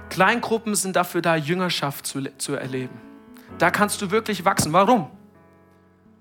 Kleingruppen 0.10 0.76
sind 0.76 0.96
dafür 0.96 1.22
da, 1.22 1.36
Jüngerschaft 1.36 2.08
zu, 2.08 2.24
zu 2.38 2.56
erleben. 2.56 3.02
Da 3.58 3.70
kannst 3.70 4.02
du 4.02 4.12
wirklich 4.12 4.46
wachsen. 4.46 4.72
Warum? 4.72 5.10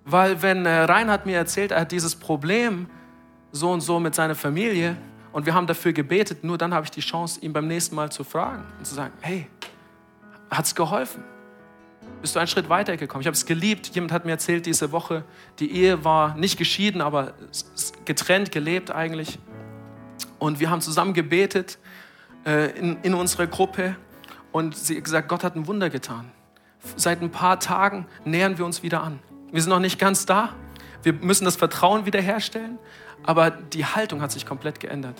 Weil 0.05 0.43
wenn 0.43 0.67
äh, 0.67 0.81
Reinhard 0.81 1.27
mir 1.27 1.37
erzählt, 1.37 1.71
er 1.71 1.83
hat 1.83 1.93
dieses 1.93 2.17
Problem, 2.17 2.89
so 3.55 3.71
und 3.71 3.81
so 3.81 4.01
mit 4.01 4.15
seiner 4.17 4.35
Familie 4.35 4.97
und 5.33 5.47
wir 5.47 5.55
haben 5.55 5.67
dafür 5.67 5.93
gebetet. 5.93 6.43
Nur 6.43 6.59
dann 6.59 6.75
habe 6.75 6.85
ich 6.85 6.91
die 6.91 7.01
Chance, 7.01 7.41
ihn 7.41 7.53
beim 7.53 7.69
nächsten 7.69 7.95
Mal 7.95 8.11
zu 8.11 8.25
fragen 8.25 8.65
und 8.79 8.85
zu 8.85 8.95
sagen, 8.95 9.13
hey, 9.21 9.47
hat 10.51 10.65
es 10.67 10.75
geholfen? 10.75 11.23
Bist 12.21 12.35
du 12.35 12.41
einen 12.41 12.49
Schritt 12.49 12.69
weiter 12.69 12.97
gekommen? 12.97 13.21
Ich 13.21 13.27
habe 13.29 13.37
es 13.37 13.47
geliebt. 13.47 13.95
Jemand 13.95 14.11
hat 14.11 14.25
mir 14.25 14.33
erzählt 14.33 14.67
diese 14.67 14.91
Woche, 14.91 15.25
die 15.61 15.71
Ehe 15.73 16.05
war 16.05 16.37
nicht 16.37 16.59
geschieden, 16.59 17.01
aber 17.01 17.35
getrennt 18.05 18.51
gelebt 18.51 18.91
eigentlich. 18.91 19.39
Und 20.41 20.59
wir 20.59 20.71
haben 20.71 20.81
zusammen 20.81 21.15
gebetet 21.15 21.79
äh, 22.45 22.77
in, 22.77 22.99
in 23.03 23.15
unserer 23.15 23.47
Gruppe 23.47 23.97
und 24.51 24.77
sie 24.77 25.01
gesagt, 25.01 25.29
Gott 25.29 25.45
hat 25.45 25.55
ein 25.55 25.69
Wunder 25.69 25.91
getan. 25.91 26.31
Seit 26.97 27.23
ein 27.23 27.31
paar 27.31 27.61
Tagen 27.61 28.07
nähern 28.25 28.59
wir 28.59 28.65
uns 28.65 28.83
wieder 28.83 29.03
an. 29.03 29.21
Wir 29.53 29.63
sind 29.63 29.71
noch 29.71 29.79
nicht 29.79 30.01
ganz 30.01 30.27
da. 30.27 30.55
Wir 31.05 31.13
müssen 31.13 31.45
das 31.45 31.57
Vertrauen 31.57 32.07
wiederherstellen, 32.07 32.79
aber 33.25 33.51
die 33.51 33.85
Haltung 33.85 34.23
hat 34.23 34.33
sich 34.33 34.47
komplett 34.47 34.81
geändert. 34.81 35.17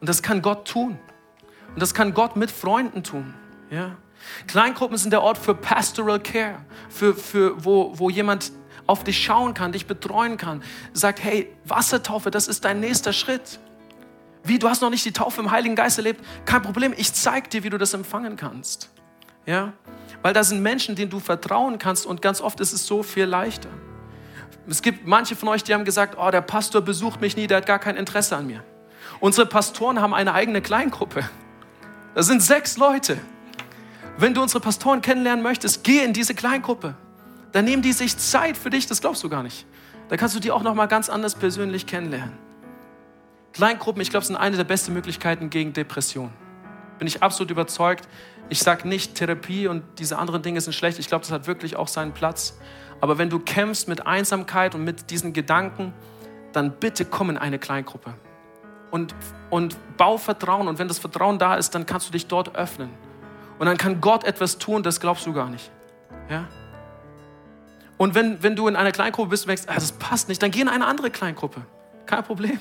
Und 0.00 0.08
das 0.08 0.22
kann 0.22 0.42
Gott 0.42 0.66
tun. 0.68 0.98
Und 1.74 1.80
das 1.80 1.94
kann 1.94 2.14
Gott 2.14 2.36
mit 2.36 2.50
Freunden 2.50 3.02
tun. 3.02 3.34
Ja? 3.70 3.96
Kleingruppen 4.46 4.96
sind 4.96 5.10
der 5.10 5.22
Ort 5.22 5.38
für 5.38 5.54
Pastoral 5.54 6.20
Care, 6.20 6.64
für, 6.88 7.14
für, 7.14 7.64
wo, 7.64 7.92
wo 7.98 8.10
jemand 8.10 8.52
auf 8.86 9.04
dich 9.04 9.22
schauen 9.22 9.54
kann, 9.54 9.72
dich 9.72 9.86
betreuen 9.86 10.36
kann, 10.36 10.62
sagt, 10.92 11.22
hey, 11.22 11.54
Wassertaufe, 11.64 12.30
das 12.30 12.48
ist 12.48 12.64
dein 12.64 12.80
nächster 12.80 13.12
Schritt. 13.12 13.60
Wie, 14.44 14.58
du 14.58 14.68
hast 14.68 14.80
noch 14.80 14.90
nicht 14.90 15.04
die 15.04 15.12
Taufe 15.12 15.40
im 15.40 15.50
Heiligen 15.50 15.74
Geist 15.74 15.98
erlebt? 15.98 16.24
Kein 16.46 16.62
Problem, 16.62 16.94
ich 16.96 17.12
zeige 17.12 17.48
dir, 17.48 17.64
wie 17.64 17.70
du 17.70 17.76
das 17.76 17.92
empfangen 17.92 18.36
kannst. 18.36 18.88
Ja? 19.44 19.74
Weil 20.22 20.32
da 20.32 20.42
sind 20.42 20.62
Menschen, 20.62 20.94
denen 20.94 21.10
du 21.10 21.20
vertrauen 21.20 21.78
kannst 21.78 22.06
und 22.06 22.22
ganz 22.22 22.40
oft 22.40 22.60
ist 22.60 22.72
es 22.72 22.86
so 22.86 23.02
viel 23.02 23.24
leichter. 23.24 23.68
Es 24.70 24.82
gibt 24.82 25.06
manche 25.06 25.34
von 25.34 25.48
euch, 25.48 25.64
die 25.64 25.72
haben 25.72 25.86
gesagt, 25.86 26.16
oh, 26.18 26.30
der 26.30 26.42
Pastor 26.42 26.82
besucht 26.82 27.22
mich 27.22 27.36
nie, 27.36 27.46
der 27.46 27.58
hat 27.58 27.66
gar 27.66 27.78
kein 27.78 27.96
Interesse 27.96 28.36
an 28.36 28.46
mir. 28.46 28.62
Unsere 29.18 29.46
Pastoren 29.46 30.00
haben 30.00 30.12
eine 30.12 30.34
eigene 30.34 30.60
Kleingruppe. 30.60 31.28
Das 32.14 32.26
sind 32.26 32.42
sechs 32.42 32.76
Leute. 32.76 33.18
Wenn 34.18 34.34
du 34.34 34.42
unsere 34.42 34.60
Pastoren 34.60 35.00
kennenlernen 35.00 35.42
möchtest, 35.42 35.84
geh 35.84 36.00
in 36.00 36.12
diese 36.12 36.34
Kleingruppe. 36.34 36.94
Dann 37.52 37.64
nehmen 37.64 37.82
die 37.82 37.92
sich 37.92 38.18
Zeit 38.18 38.56
für 38.58 38.68
dich, 38.68 38.86
das 38.86 39.00
glaubst 39.00 39.24
du 39.24 39.30
gar 39.30 39.42
nicht. 39.42 39.64
Da 40.10 40.16
kannst 40.16 40.34
du 40.34 40.40
die 40.40 40.50
auch 40.50 40.62
noch 40.62 40.74
mal 40.74 40.86
ganz 40.86 41.08
anders 41.08 41.34
persönlich 41.34 41.86
kennenlernen. 41.86 42.36
Kleingruppen, 43.54 44.02
ich 44.02 44.10
glaube, 44.10 44.26
sind 44.26 44.36
eine 44.36 44.56
der 44.56 44.64
besten 44.64 44.92
Möglichkeiten 44.92 45.48
gegen 45.48 45.72
Depression. 45.72 46.30
Bin 46.98 47.08
ich 47.08 47.22
absolut 47.22 47.50
überzeugt. 47.50 48.06
Ich 48.50 48.60
sage 48.60 48.86
nicht, 48.86 49.14
Therapie 49.14 49.66
und 49.66 49.82
diese 49.98 50.18
anderen 50.18 50.42
Dinge 50.42 50.60
sind 50.60 50.74
schlecht. 50.74 50.98
Ich 50.98 51.08
glaube, 51.08 51.22
das 51.22 51.32
hat 51.32 51.46
wirklich 51.46 51.76
auch 51.76 51.88
seinen 51.88 52.12
Platz. 52.12 52.58
Aber 53.00 53.18
wenn 53.18 53.30
du 53.30 53.38
kämpfst 53.38 53.88
mit 53.88 54.06
Einsamkeit 54.06 54.74
und 54.74 54.84
mit 54.84 55.10
diesen 55.10 55.32
Gedanken, 55.32 55.92
dann 56.52 56.72
bitte 56.72 57.04
komm 57.04 57.30
in 57.30 57.38
eine 57.38 57.58
Kleingruppe. 57.58 58.14
Und, 58.90 59.14
und 59.50 59.76
bau 59.96 60.16
Vertrauen. 60.16 60.66
Und 60.66 60.78
wenn 60.78 60.88
das 60.88 60.98
Vertrauen 60.98 61.38
da 61.38 61.56
ist, 61.56 61.74
dann 61.74 61.86
kannst 61.86 62.08
du 62.08 62.12
dich 62.12 62.26
dort 62.26 62.56
öffnen. 62.56 62.90
Und 63.58 63.66
dann 63.66 63.76
kann 63.76 64.00
Gott 64.00 64.24
etwas 64.24 64.58
tun, 64.58 64.82
das 64.82 65.00
glaubst 65.00 65.26
du 65.26 65.32
gar 65.32 65.48
nicht. 65.48 65.70
Ja? 66.28 66.48
Und 67.96 68.14
wenn, 68.14 68.42
wenn 68.42 68.54
du 68.56 68.68
in 68.68 68.76
einer 68.76 68.92
Kleingruppe 68.92 69.30
bist 69.30 69.44
und 69.44 69.48
denkst, 69.48 69.64
ah, 69.66 69.74
das 69.74 69.92
passt 69.92 70.28
nicht, 70.28 70.42
dann 70.42 70.50
geh 70.50 70.60
in 70.60 70.68
eine 70.68 70.86
andere 70.86 71.10
Kleingruppe. 71.10 71.62
Kein 72.06 72.24
Problem. 72.24 72.58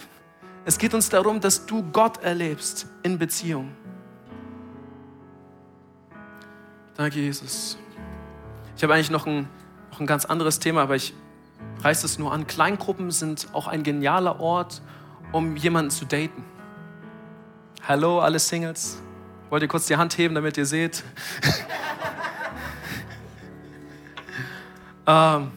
Es 0.66 0.78
geht 0.78 0.94
uns 0.94 1.10
darum, 1.10 1.40
dass 1.40 1.66
du 1.66 1.84
Gott 1.94 2.22
erlebst 2.24 2.88
in 3.04 3.18
Beziehung. 3.18 3.72
Danke, 6.96 7.20
Jesus. 7.20 7.78
Ich 8.76 8.84
habe 8.84 8.96
eigentlich 8.96 9.12
noch 9.12 9.28
ein 9.28 9.48
noch 9.98 10.02
ein 10.02 10.08
ganz 10.08 10.26
anderes 10.26 10.60
Thema, 10.60 10.84
aber 10.84 10.96
ich 10.96 11.16
reiße 11.82 12.06
es 12.06 12.20
nur 12.20 12.32
an. 12.32 12.46
Kleingruppen 12.46 13.10
sind 13.10 13.48
auch 13.54 13.66
ein 13.66 13.82
genialer 13.82 14.40
Ort, 14.40 14.84
um 15.32 15.56
jemanden 15.56 15.90
zu 15.90 16.06
daten. 16.06 16.46
Hallo, 17.88 18.20
alle 18.20 18.38
Singles. 18.38 19.02
Wollt 19.50 19.64
ihr 19.64 19.68
kurz 19.68 19.88
die 19.88 19.98
Hand 19.98 20.16
heben, 20.20 20.36
damit 20.36 20.56
ihr 20.56 20.68
seht? 20.68 21.04
ähm, 25.08 25.52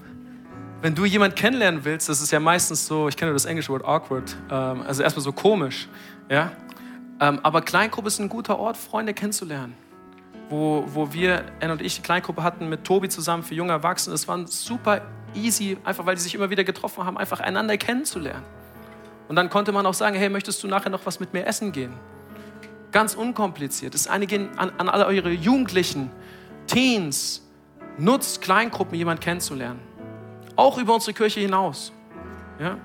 wenn 0.80 0.94
du 0.94 1.04
jemanden 1.04 1.34
kennenlernen 1.34 1.84
willst, 1.84 2.08
das 2.08 2.22
ist 2.22 2.30
ja 2.30 2.40
meistens 2.40 2.86
so, 2.86 3.08
ich 3.08 3.18
kenne 3.18 3.34
das 3.34 3.44
englische 3.44 3.70
Wort 3.70 3.84
awkward, 3.84 4.34
ähm, 4.50 4.80
also 4.86 5.02
erstmal 5.02 5.22
so 5.22 5.32
komisch, 5.32 5.86
ja. 6.30 6.52
Ähm, 7.20 7.40
aber 7.42 7.60
Kleingruppe 7.60 8.08
ist 8.08 8.18
ein 8.18 8.30
guter 8.30 8.58
Ort, 8.58 8.78
Freunde 8.78 9.12
kennenzulernen. 9.12 9.76
Wo, 10.50 10.84
wo 10.88 11.12
wir, 11.12 11.44
Anne 11.60 11.72
und 11.72 11.82
ich, 11.82 11.96
die 11.96 12.02
Kleingruppe 12.02 12.42
hatten 12.42 12.68
mit 12.68 12.84
Tobi 12.84 13.08
zusammen 13.08 13.42
für 13.42 13.54
junge 13.54 13.72
Erwachsene. 13.72 14.14
Es 14.14 14.28
war 14.28 14.46
super 14.46 15.02
easy, 15.34 15.78
einfach 15.84 16.04
weil 16.06 16.16
die 16.16 16.20
sich 16.20 16.34
immer 16.34 16.50
wieder 16.50 16.64
getroffen 16.64 17.04
haben, 17.04 17.16
einfach 17.16 17.40
einander 17.40 17.76
kennenzulernen. 17.78 18.44
Und 19.28 19.36
dann 19.36 19.48
konnte 19.48 19.70
man 19.70 19.86
auch 19.86 19.94
sagen, 19.94 20.16
hey, 20.16 20.28
möchtest 20.28 20.62
du 20.62 20.66
nachher 20.66 20.90
noch 20.90 21.06
was 21.06 21.20
mit 21.20 21.32
mir 21.32 21.46
essen 21.46 21.70
gehen? 21.70 21.94
Ganz 22.90 23.14
unkompliziert. 23.14 23.94
Das 23.94 24.08
eine 24.08 24.26
gehen 24.26 24.48
an, 24.58 24.72
an 24.76 24.88
alle 24.88 25.06
eure 25.06 25.30
Jugendlichen, 25.30 26.10
Teens. 26.66 27.46
Nutzt 27.98 28.40
Kleingruppen, 28.42 28.96
jemanden 28.96 29.22
kennenzulernen. 29.22 29.80
Auch 30.56 30.78
über 30.78 30.94
unsere 30.94 31.12
Kirche 31.12 31.40
hinaus. 31.40 31.92
Ja? 32.58 32.76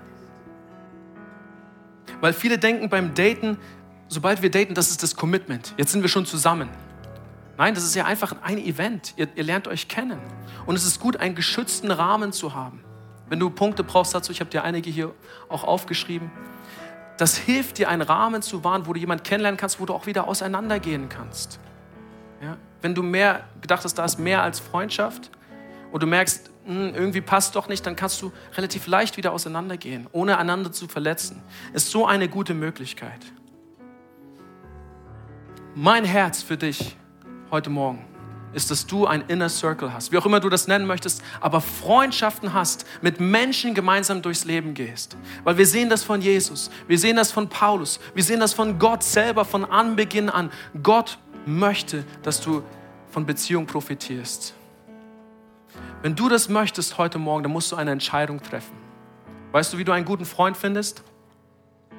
Weil 2.22 2.34
viele 2.34 2.58
denken 2.58 2.90
beim 2.90 3.14
Daten, 3.14 3.58
sobald 4.08 4.42
wir 4.42 4.52
daten, 4.52 4.74
das 4.74 4.90
ist 4.90 5.04
das 5.04 5.16
Commitment. 5.16 5.74
Jetzt 5.78 5.92
sind 5.92 6.02
wir 6.02 6.10
schon 6.10 6.26
zusammen. 6.26 6.70
Nein, 7.58 7.74
das 7.74 7.84
ist 7.84 7.96
ja 7.96 8.06
einfach 8.06 8.36
ein 8.42 8.58
Event. 8.58 9.14
Ihr, 9.18 9.28
ihr, 9.36 9.44
lernt 9.44 9.68
euch 9.68 9.88
kennen. 9.88 10.20
Und 10.66 10.76
es 10.76 10.86
ist 10.86 11.00
gut, 11.00 11.18
einen 11.18 11.36
geschützten 11.36 11.92
Rahmen 11.92 12.34
zu 12.34 12.54
haben. 12.54 12.84
Wenn 13.30 13.40
du 13.40 13.50
Punkte 13.50 13.84
brauchst 13.84 14.14
dazu, 14.14 14.32
ich 14.32 14.40
habe 14.40 14.50
dir 14.50 14.64
einige 14.64 14.90
hier 14.90 15.14
auch 15.48 15.64
aufgeschrieben. 15.64 16.32
Das 17.18 17.38
hilft 17.38 17.78
dir, 17.78 17.90
einen 17.90 18.02
Rahmen 18.02 18.42
zu 18.42 18.64
wahren, 18.64 18.88
wo 18.88 18.94
du 18.94 19.00
jemanden 19.00 19.24
kennenlernen 19.24 19.58
kannst, 19.58 19.80
wo 19.80 19.86
du 19.86 19.94
auch 19.94 20.06
wieder 20.06 20.28
auseinandergehen 20.28 21.08
kannst. 21.08 21.60
Ja? 22.42 22.58
Wenn 22.82 22.94
du 22.94 23.04
mehr 23.04 23.46
gedacht 23.62 23.84
hast, 23.86 23.96
da 23.96 24.04
ist 24.04 24.20
mehr 24.20 24.44
als 24.44 24.60
Freundschaft 24.60 25.32
und 25.94 26.04
du 26.04 26.08
merkst, 26.08 26.52
hm, 26.66 26.94
irgendwie 26.94 27.22
passt 27.22 27.56
doch 27.56 27.70
nicht, 27.70 27.86
dann 27.86 27.96
kannst 27.96 28.22
du 28.22 28.34
relativ 28.58 28.88
leicht 28.88 29.16
wieder 29.16 29.32
auseinandergehen, 29.32 30.08
ohne 30.12 30.38
einander 30.38 30.74
zu 30.74 30.88
verletzen. 30.88 31.42
Ist 31.74 31.90
so 31.90 32.06
eine 32.06 32.28
gute 32.28 32.54
Möglichkeit. 32.54 33.22
Mein 35.74 36.04
Herz 36.04 36.44
für 36.44 36.58
dich 36.58 36.98
heute 37.56 37.70
Morgen 37.70 38.06
ist, 38.52 38.70
dass 38.70 38.86
du 38.86 39.08
ein 39.08 39.24
Inner 39.30 39.48
Circle 39.48 39.94
hast, 39.94 40.12
wie 40.12 40.18
auch 40.18 40.26
immer 40.26 40.42
du 40.42 40.50
das 40.50 40.68
nennen 40.68 40.86
möchtest, 40.86 41.22
aber 41.40 41.62
Freundschaften 41.62 42.54
hast, 42.54 42.86
mit 43.02 43.22
Menschen 43.22 43.74
gemeinsam 43.74 44.22
durchs 44.22 44.44
Leben 44.44 44.74
gehst. 44.74 45.16
Weil 45.46 45.58
wir 45.58 45.66
sehen 45.66 45.90
das 45.90 46.04
von 46.04 46.22
Jesus, 46.22 46.70
wir 46.86 47.00
sehen 47.00 47.16
das 47.16 47.32
von 47.32 47.48
Paulus, 47.48 48.02
wir 48.14 48.26
sehen 48.26 48.42
das 48.42 48.54
von 48.54 48.78
Gott 48.78 49.04
selber 49.04 49.46
von 49.46 49.64
Anbeginn 49.64 50.30
an. 50.30 50.52
Gott 50.84 51.18
möchte, 51.46 52.04
dass 52.24 52.42
du 52.42 52.62
von 53.10 53.26
Beziehung 53.26 53.66
profitierst. 53.66 54.54
Wenn 56.02 56.14
du 56.14 56.28
das 56.28 56.50
möchtest 56.50 56.98
heute 56.98 57.20
Morgen, 57.20 57.44
dann 57.44 57.54
musst 57.54 57.72
du 57.72 57.78
eine 57.78 57.92
Entscheidung 57.92 58.44
treffen. 58.44 58.76
Weißt 59.54 59.72
du, 59.72 59.78
wie 59.78 59.86
du 59.86 59.94
einen 59.94 60.04
guten 60.04 60.26
Freund 60.26 60.58
findest? 60.58 61.04
Du 61.90 61.96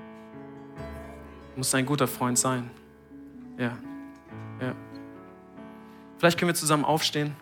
musst 1.57 1.75
ein 1.75 1.87
guter 1.87 2.07
Freund 2.07 2.39
sein. 2.39 2.71
Ja. 3.57 3.79
Vielleicht 6.19 6.39
können 6.39 6.49
wir 6.49 6.55
zusammen 6.55 6.85
aufstehen. 6.85 7.37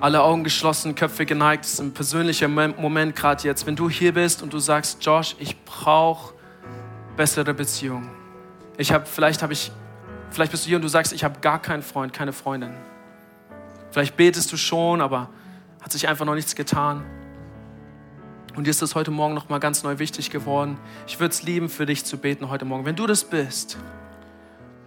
Alle 0.00 0.22
Augen 0.22 0.44
geschlossen, 0.44 0.94
Köpfe 0.94 1.26
geneigt. 1.26 1.64
Das 1.64 1.74
ist 1.74 1.80
ein 1.80 1.92
persönlicher 1.92 2.48
Moment 2.48 3.14
gerade 3.14 3.44
jetzt. 3.44 3.66
Wenn 3.66 3.76
du 3.76 3.90
hier 3.90 4.14
bist 4.14 4.42
und 4.42 4.52
du 4.52 4.58
sagst, 4.58 5.04
Josh, 5.04 5.36
ich 5.38 5.62
brauche 5.64 6.34
bessere 7.16 7.52
Beziehungen. 7.52 8.10
Ich 8.78 8.92
habe, 8.92 9.04
vielleicht 9.04 9.42
habe 9.42 9.52
ich, 9.52 9.70
vielleicht 10.30 10.52
bist 10.52 10.64
du 10.64 10.68
hier 10.68 10.76
und 10.76 10.82
du 10.82 10.88
sagst, 10.88 11.12
ich 11.12 11.22
habe 11.22 11.40
gar 11.40 11.60
keinen 11.60 11.82
Freund, 11.82 12.14
keine 12.14 12.32
Freundin. 12.32 12.74
Vielleicht 13.90 14.16
betest 14.16 14.50
du 14.52 14.56
schon, 14.56 15.02
aber 15.02 15.28
hat 15.82 15.92
sich 15.92 16.08
einfach 16.08 16.24
noch 16.24 16.34
nichts 16.34 16.54
getan. 16.54 17.04
Und 18.56 18.64
dir 18.64 18.70
ist 18.70 18.80
das 18.80 18.94
heute 18.94 19.10
Morgen 19.10 19.34
noch 19.34 19.50
mal 19.50 19.58
ganz 19.58 19.82
neu 19.82 19.98
wichtig 19.98 20.30
geworden. 20.30 20.78
Ich 21.06 21.20
würde 21.20 21.32
es 21.32 21.42
lieben, 21.42 21.68
für 21.68 21.84
dich 21.84 22.06
zu 22.06 22.16
beten 22.16 22.48
heute 22.48 22.64
Morgen. 22.64 22.86
Wenn 22.86 22.96
du 22.96 23.06
das 23.06 23.24
bist, 23.24 23.76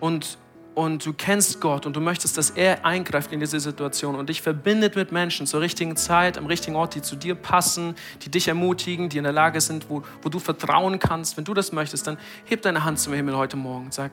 und, 0.04 0.38
und 0.76 1.06
du 1.06 1.14
kennst 1.14 1.62
Gott 1.62 1.86
und 1.86 1.96
du 1.96 2.02
möchtest, 2.02 2.38
dass 2.38 2.50
er 2.50 2.86
eingreift 2.86 3.32
in 3.32 3.40
diese 3.40 3.62
Situation 3.62 4.16
und 4.16 4.28
dich 4.28 4.42
verbindet 4.42 4.98
mit 4.98 5.14
Menschen 5.14 5.48
zur 5.48 5.62
richtigen 5.62 5.96
Zeit, 5.96 6.38
am 6.38 6.46
richtigen 6.46 6.76
Ort, 6.76 6.96
die 6.96 7.02
zu 7.02 7.16
dir 7.16 7.36
passen, 7.36 7.96
die 8.22 8.30
dich 8.30 8.50
ermutigen, 8.50 9.08
die 9.08 9.18
in 9.18 9.24
der 9.24 9.32
Lage 9.32 9.62
sind, 9.62 9.90
wo, 9.90 10.04
wo 10.22 10.28
du 10.28 10.40
vertrauen 10.40 11.00
kannst. 11.00 11.38
Wenn 11.38 11.46
du 11.46 11.54
das 11.54 11.72
möchtest, 11.72 12.06
dann 12.06 12.18
heb 12.44 12.64
deine 12.64 12.84
Hand 12.84 13.00
zum 13.00 13.14
Himmel 13.14 13.38
heute 13.38 13.56
Morgen 13.56 13.86
und 13.86 13.94
sag, 13.94 14.12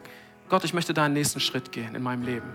Gott, 0.48 0.62
ich 0.62 0.74
möchte 0.74 0.94
da 0.94 1.02
einen 1.02 1.14
nächsten 1.14 1.40
Schritt 1.40 1.72
gehen 1.72 1.96
in 1.96 2.04
meinem 2.04 2.22
Leben. 2.22 2.48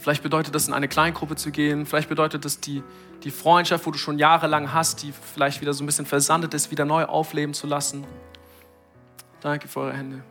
Vielleicht 0.00 0.24
bedeutet 0.24 0.56
das, 0.56 0.66
in 0.66 0.74
eine 0.74 0.88
Kleingruppe 0.88 1.36
zu 1.36 1.52
gehen. 1.52 1.86
Vielleicht 1.86 2.08
bedeutet 2.08 2.44
das, 2.44 2.58
die, 2.58 2.82
die 3.22 3.30
Freundschaft, 3.30 3.86
wo 3.86 3.92
du 3.92 3.98
schon 3.98 4.18
jahrelang 4.18 4.72
hast, 4.72 5.04
die 5.04 5.12
vielleicht 5.12 5.60
wieder 5.60 5.74
so 5.74 5.84
ein 5.84 5.86
bisschen 5.86 6.06
versandet 6.06 6.54
ist, 6.54 6.72
wieder 6.72 6.84
neu 6.84 7.04
aufleben 7.04 7.54
zu 7.54 7.68
lassen. 7.68 8.04
Danke 9.40 9.68
für 9.68 9.78
eure 9.78 9.92
Hände 9.92 10.24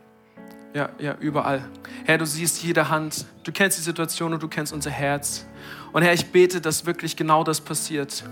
ja, 0.74 0.90
ja, 0.98 1.16
überall. 1.20 1.64
Herr, 2.04 2.18
du 2.18 2.26
siehst 2.26 2.62
jede 2.62 2.88
Hand, 2.88 3.26
du 3.44 3.52
kennst 3.52 3.78
die 3.78 3.82
Situation 3.82 4.32
und 4.32 4.42
du 4.42 4.48
kennst 4.48 4.72
unser 4.72 4.90
Herz. 4.90 5.46
Und 5.92 6.02
Herr, 6.02 6.12
ich 6.12 6.26
bete, 6.26 6.60
dass 6.60 6.84
wirklich 6.86 7.16
genau 7.16 7.42
das 7.42 7.60
passiert. 7.60 8.24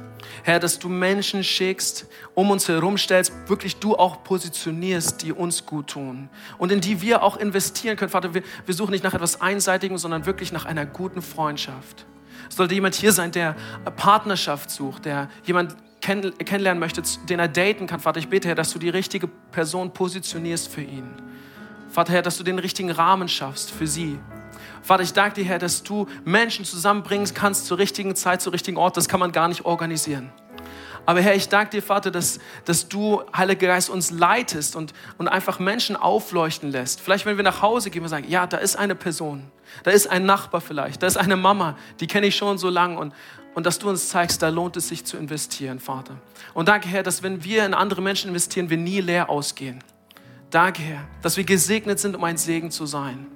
Herr, 0.42 0.60
dass 0.60 0.78
du 0.78 0.88
Menschen 0.88 1.42
schickst, 1.42 2.06
um 2.34 2.50
uns 2.50 2.68
herum 2.68 2.98
stellst, 2.98 3.32
wirklich 3.46 3.76
du 3.76 3.96
auch 3.96 4.22
positionierst, 4.22 5.22
die 5.22 5.32
uns 5.32 5.64
gut 5.64 5.88
tun 5.88 6.28
und 6.58 6.70
in 6.70 6.80
die 6.80 7.00
wir 7.00 7.22
auch 7.22 7.36
investieren 7.36 7.96
können. 7.96 8.10
Vater, 8.10 8.34
wir, 8.34 8.42
wir 8.64 8.74
suchen 8.74 8.90
nicht 8.90 9.04
nach 9.04 9.14
etwas 9.14 9.40
Einseitigem, 9.40 9.96
sondern 9.98 10.26
wirklich 10.26 10.52
nach 10.52 10.66
einer 10.66 10.84
guten 10.84 11.22
Freundschaft. 11.22 12.04
Es 12.48 12.56
sollte 12.56 12.74
jemand 12.74 12.94
hier 12.94 13.12
sein, 13.12 13.32
der 13.32 13.56
Partnerschaft 13.96 14.70
sucht, 14.70 15.06
der 15.06 15.28
jemand 15.44 15.74
kennenlernen 16.00 16.78
möchte, 16.78 17.02
den 17.28 17.40
er 17.40 17.48
daten 17.48 17.86
kann. 17.86 18.00
Vater, 18.00 18.20
ich 18.20 18.28
bete, 18.28 18.48
Herr, 18.48 18.54
dass 18.54 18.72
du 18.72 18.78
die 18.78 18.90
richtige 18.90 19.26
Person 19.26 19.92
positionierst 19.92 20.68
für 20.68 20.82
ihn. 20.82 21.10
Vater, 21.88 22.12
Herr, 22.12 22.22
dass 22.22 22.36
du 22.36 22.44
den 22.44 22.58
richtigen 22.58 22.90
Rahmen 22.90 23.28
schaffst 23.28 23.70
für 23.70 23.86
sie. 23.86 24.18
Vater, 24.82 25.02
ich 25.02 25.12
danke 25.12 25.42
dir, 25.42 25.44
Herr, 25.44 25.58
dass 25.58 25.82
du 25.82 26.06
Menschen 26.24 26.64
zusammenbringen 26.64 27.28
kannst 27.34 27.66
zur 27.66 27.78
richtigen 27.78 28.14
Zeit, 28.14 28.42
zur 28.42 28.52
richtigen 28.52 28.76
Ort. 28.76 28.96
Das 28.96 29.08
kann 29.08 29.20
man 29.20 29.32
gar 29.32 29.48
nicht 29.48 29.64
organisieren. 29.64 30.30
Aber 31.06 31.20
Herr, 31.20 31.36
ich 31.36 31.48
danke 31.48 31.70
dir, 31.70 31.82
Vater, 31.82 32.10
dass, 32.10 32.40
dass 32.64 32.88
du, 32.88 33.22
Heiliger 33.34 33.68
Geist, 33.68 33.88
uns 33.88 34.10
leitest 34.10 34.74
und, 34.74 34.92
und 35.18 35.28
einfach 35.28 35.60
Menschen 35.60 35.94
aufleuchten 35.94 36.70
lässt. 36.70 37.00
Vielleicht, 37.00 37.26
wenn 37.26 37.36
wir 37.36 37.44
nach 37.44 37.62
Hause 37.62 37.90
gehen 37.90 38.02
und 38.02 38.08
sagen, 38.08 38.26
ja, 38.28 38.46
da 38.46 38.56
ist 38.56 38.76
eine 38.76 38.96
Person, 38.96 39.44
da 39.84 39.92
ist 39.92 40.08
ein 40.08 40.26
Nachbar 40.26 40.60
vielleicht, 40.60 41.02
da 41.02 41.06
ist 41.06 41.16
eine 41.16 41.36
Mama, 41.36 41.76
die 42.00 42.08
kenne 42.08 42.26
ich 42.26 42.36
schon 42.36 42.58
so 42.58 42.68
lange 42.68 42.98
und, 42.98 43.14
und 43.54 43.66
dass 43.66 43.78
du 43.78 43.88
uns 43.88 44.08
zeigst, 44.08 44.42
da 44.42 44.48
lohnt 44.48 44.76
es 44.76 44.88
sich 44.88 45.04
zu 45.04 45.16
investieren, 45.16 45.78
Vater. 45.78 46.16
Und 46.54 46.68
danke, 46.68 46.88
Herr, 46.88 47.04
dass 47.04 47.22
wenn 47.22 47.44
wir 47.44 47.64
in 47.64 47.72
andere 47.72 48.02
Menschen 48.02 48.28
investieren, 48.28 48.68
wir 48.68 48.76
nie 48.76 49.00
leer 49.00 49.30
ausgehen. 49.30 49.78
Danke, 50.56 50.80
Herr, 50.80 51.04
dass 51.20 51.36
wir 51.36 51.44
gesegnet 51.44 52.00
sind, 52.00 52.16
um 52.16 52.24
ein 52.24 52.38
Segen 52.38 52.70
zu 52.70 52.86
sein. 52.86 53.26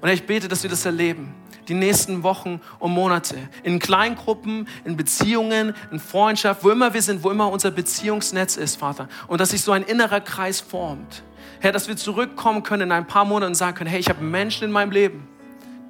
Und 0.00 0.06
Herr, 0.06 0.14
ich 0.14 0.26
bete, 0.26 0.46
dass 0.46 0.62
wir 0.62 0.70
das 0.70 0.84
erleben. 0.84 1.34
Die 1.66 1.74
nächsten 1.74 2.22
Wochen 2.22 2.60
und 2.78 2.92
Monate. 2.92 3.36
In 3.64 3.80
Kleingruppen, 3.80 4.68
in 4.84 4.96
Beziehungen, 4.96 5.74
in 5.90 5.98
Freundschaft, 5.98 6.62
wo 6.62 6.70
immer 6.70 6.94
wir 6.94 7.02
sind, 7.02 7.24
wo 7.24 7.32
immer 7.32 7.50
unser 7.50 7.72
Beziehungsnetz 7.72 8.56
ist, 8.56 8.76
Vater. 8.76 9.08
Und 9.26 9.40
dass 9.40 9.50
sich 9.50 9.62
so 9.62 9.72
ein 9.72 9.82
innerer 9.82 10.20
Kreis 10.20 10.60
formt. 10.60 11.24
Herr, 11.58 11.72
dass 11.72 11.88
wir 11.88 11.96
zurückkommen 11.96 12.62
können 12.62 12.82
in 12.82 12.92
ein 12.92 13.08
paar 13.08 13.24
Monaten 13.24 13.50
und 13.50 13.56
sagen 13.56 13.76
können, 13.76 13.90
hey, 13.90 13.98
ich 13.98 14.08
habe 14.08 14.22
Menschen 14.22 14.62
in 14.62 14.70
meinem 14.70 14.92
Leben, 14.92 15.26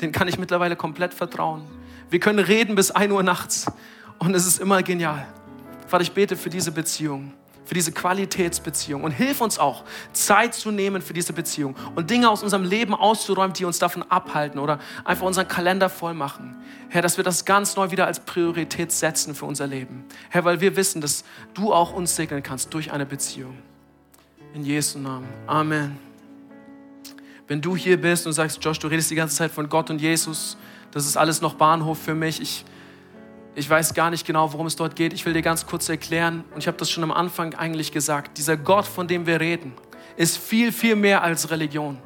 den 0.00 0.10
kann 0.10 0.26
ich 0.26 0.38
mittlerweile 0.38 0.74
komplett 0.74 1.12
vertrauen. 1.12 1.66
Wir 2.08 2.18
können 2.18 2.38
reden 2.38 2.76
bis 2.76 2.92
1 2.92 3.12
Uhr 3.12 3.22
nachts 3.22 3.66
und 4.18 4.34
es 4.34 4.46
ist 4.46 4.58
immer 4.58 4.82
genial. 4.82 5.26
Vater, 5.86 6.00
ich 6.00 6.12
bete 6.12 6.34
für 6.34 6.48
diese 6.48 6.72
Beziehung 6.72 7.34
für 7.68 7.74
diese 7.74 7.92
Qualitätsbeziehung 7.92 9.04
und 9.04 9.10
hilf 9.10 9.42
uns 9.42 9.58
auch, 9.58 9.84
Zeit 10.14 10.54
zu 10.54 10.70
nehmen 10.70 11.02
für 11.02 11.12
diese 11.12 11.34
Beziehung 11.34 11.76
und 11.96 12.08
Dinge 12.08 12.30
aus 12.30 12.42
unserem 12.42 12.64
Leben 12.64 12.94
auszuräumen, 12.94 13.52
die 13.52 13.66
uns 13.66 13.78
davon 13.78 14.02
abhalten 14.04 14.58
oder 14.58 14.78
einfach 15.04 15.26
unseren 15.26 15.48
Kalender 15.48 15.90
voll 15.90 16.14
machen. 16.14 16.56
Herr, 16.88 17.02
dass 17.02 17.18
wir 17.18 17.24
das 17.24 17.44
ganz 17.44 17.76
neu 17.76 17.90
wieder 17.90 18.06
als 18.06 18.20
Priorität 18.20 18.90
setzen 18.90 19.34
für 19.34 19.44
unser 19.44 19.66
Leben. 19.66 20.04
Herr, 20.30 20.46
weil 20.46 20.62
wir 20.62 20.76
wissen, 20.76 21.02
dass 21.02 21.24
du 21.52 21.74
auch 21.74 21.92
uns 21.92 22.16
segnen 22.16 22.42
kannst 22.42 22.72
durch 22.72 22.90
eine 22.90 23.04
Beziehung. 23.04 23.58
In 24.54 24.64
Jesu 24.64 24.98
Namen. 24.98 25.28
Amen. 25.46 25.98
Wenn 27.48 27.60
du 27.60 27.76
hier 27.76 28.00
bist 28.00 28.26
und 28.26 28.32
sagst, 28.32 28.64
Josh, 28.64 28.78
du 28.78 28.86
redest 28.86 29.10
die 29.10 29.14
ganze 29.14 29.36
Zeit 29.36 29.50
von 29.50 29.68
Gott 29.68 29.90
und 29.90 30.00
Jesus, 30.00 30.56
das 30.90 31.04
ist 31.04 31.18
alles 31.18 31.42
noch 31.42 31.52
Bahnhof 31.52 31.98
für 31.98 32.14
mich. 32.14 32.40
Ich 32.40 32.64
ich 33.58 33.68
weiß 33.68 33.92
gar 33.94 34.10
nicht 34.10 34.24
genau, 34.24 34.52
worum 34.52 34.66
es 34.66 34.76
dort 34.76 34.94
geht. 34.94 35.12
Ich 35.12 35.26
will 35.26 35.32
dir 35.32 35.42
ganz 35.42 35.66
kurz 35.66 35.88
erklären, 35.88 36.44
und 36.54 36.60
ich 36.60 36.68
habe 36.68 36.76
das 36.76 36.88
schon 36.90 37.02
am 37.02 37.10
Anfang 37.10 37.54
eigentlich 37.54 37.90
gesagt, 37.90 38.38
dieser 38.38 38.56
Gott, 38.56 38.86
von 38.86 39.08
dem 39.08 39.26
wir 39.26 39.40
reden, 39.40 39.72
ist 40.16 40.38
viel, 40.38 40.70
viel 40.70 40.94
mehr 40.94 41.22
als 41.22 41.50
Religion. 41.50 41.98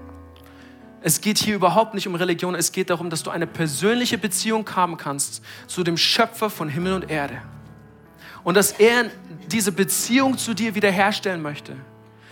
Es 1.02 1.20
geht 1.20 1.38
hier 1.38 1.54
überhaupt 1.54 1.94
nicht 1.94 2.08
um 2.08 2.14
Religion, 2.14 2.54
es 2.54 2.72
geht 2.72 2.88
darum, 2.88 3.10
dass 3.10 3.22
du 3.22 3.30
eine 3.30 3.46
persönliche 3.46 4.16
Beziehung 4.16 4.68
haben 4.74 4.96
kannst 4.96 5.42
zu 5.66 5.82
dem 5.82 5.98
Schöpfer 5.98 6.48
von 6.48 6.68
Himmel 6.68 6.94
und 6.94 7.10
Erde. 7.10 7.42
Und 8.44 8.56
dass 8.56 8.72
er 8.72 9.10
diese 9.48 9.72
Beziehung 9.72 10.38
zu 10.38 10.54
dir 10.54 10.74
wiederherstellen 10.74 11.42
möchte. 11.42 11.76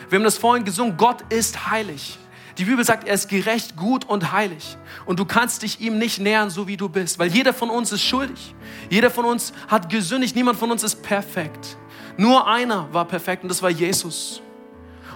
Wir 0.09 0.19
haben 0.19 0.25
das 0.25 0.39
vorhin 0.39 0.65
gesungen, 0.65 0.97
Gott 0.97 1.23
ist 1.31 1.71
heilig. 1.71 2.19
Die 2.59 2.65
Bibel 2.65 2.85
sagt, 2.85 3.07
er 3.07 3.15
ist 3.15 3.29
gerecht, 3.29 3.77
gut 3.77 4.05
und 4.05 4.33
heilig. 4.33 4.77
Und 5.07 5.21
du 5.21 5.25
kannst 5.25 5.63
dich 5.63 5.81
ihm 5.81 5.99
nicht 5.99 6.19
nähern, 6.19 6.51
so 6.51 6.67
wie 6.67 6.77
du 6.77 6.89
bist, 6.89 7.19
weil 7.19 7.29
jeder 7.29 7.53
von 7.53 7.71
uns 7.71 7.93
ist 7.93 8.03
schuldig. 8.03 8.55
Jeder 8.89 9.11
von 9.11 9.25
uns 9.25 9.53
hat 9.69 9.89
gesündigt, 9.89 10.35
niemand 10.37 10.59
von 10.59 10.71
uns 10.71 10.83
ist 10.83 11.03
perfekt. 11.03 11.77
Nur 12.17 12.47
einer 12.47 12.93
war 12.93 13.05
perfekt 13.05 13.43
und 13.43 13.49
das 13.49 13.63
war 13.63 13.71
Jesus. 13.71 14.43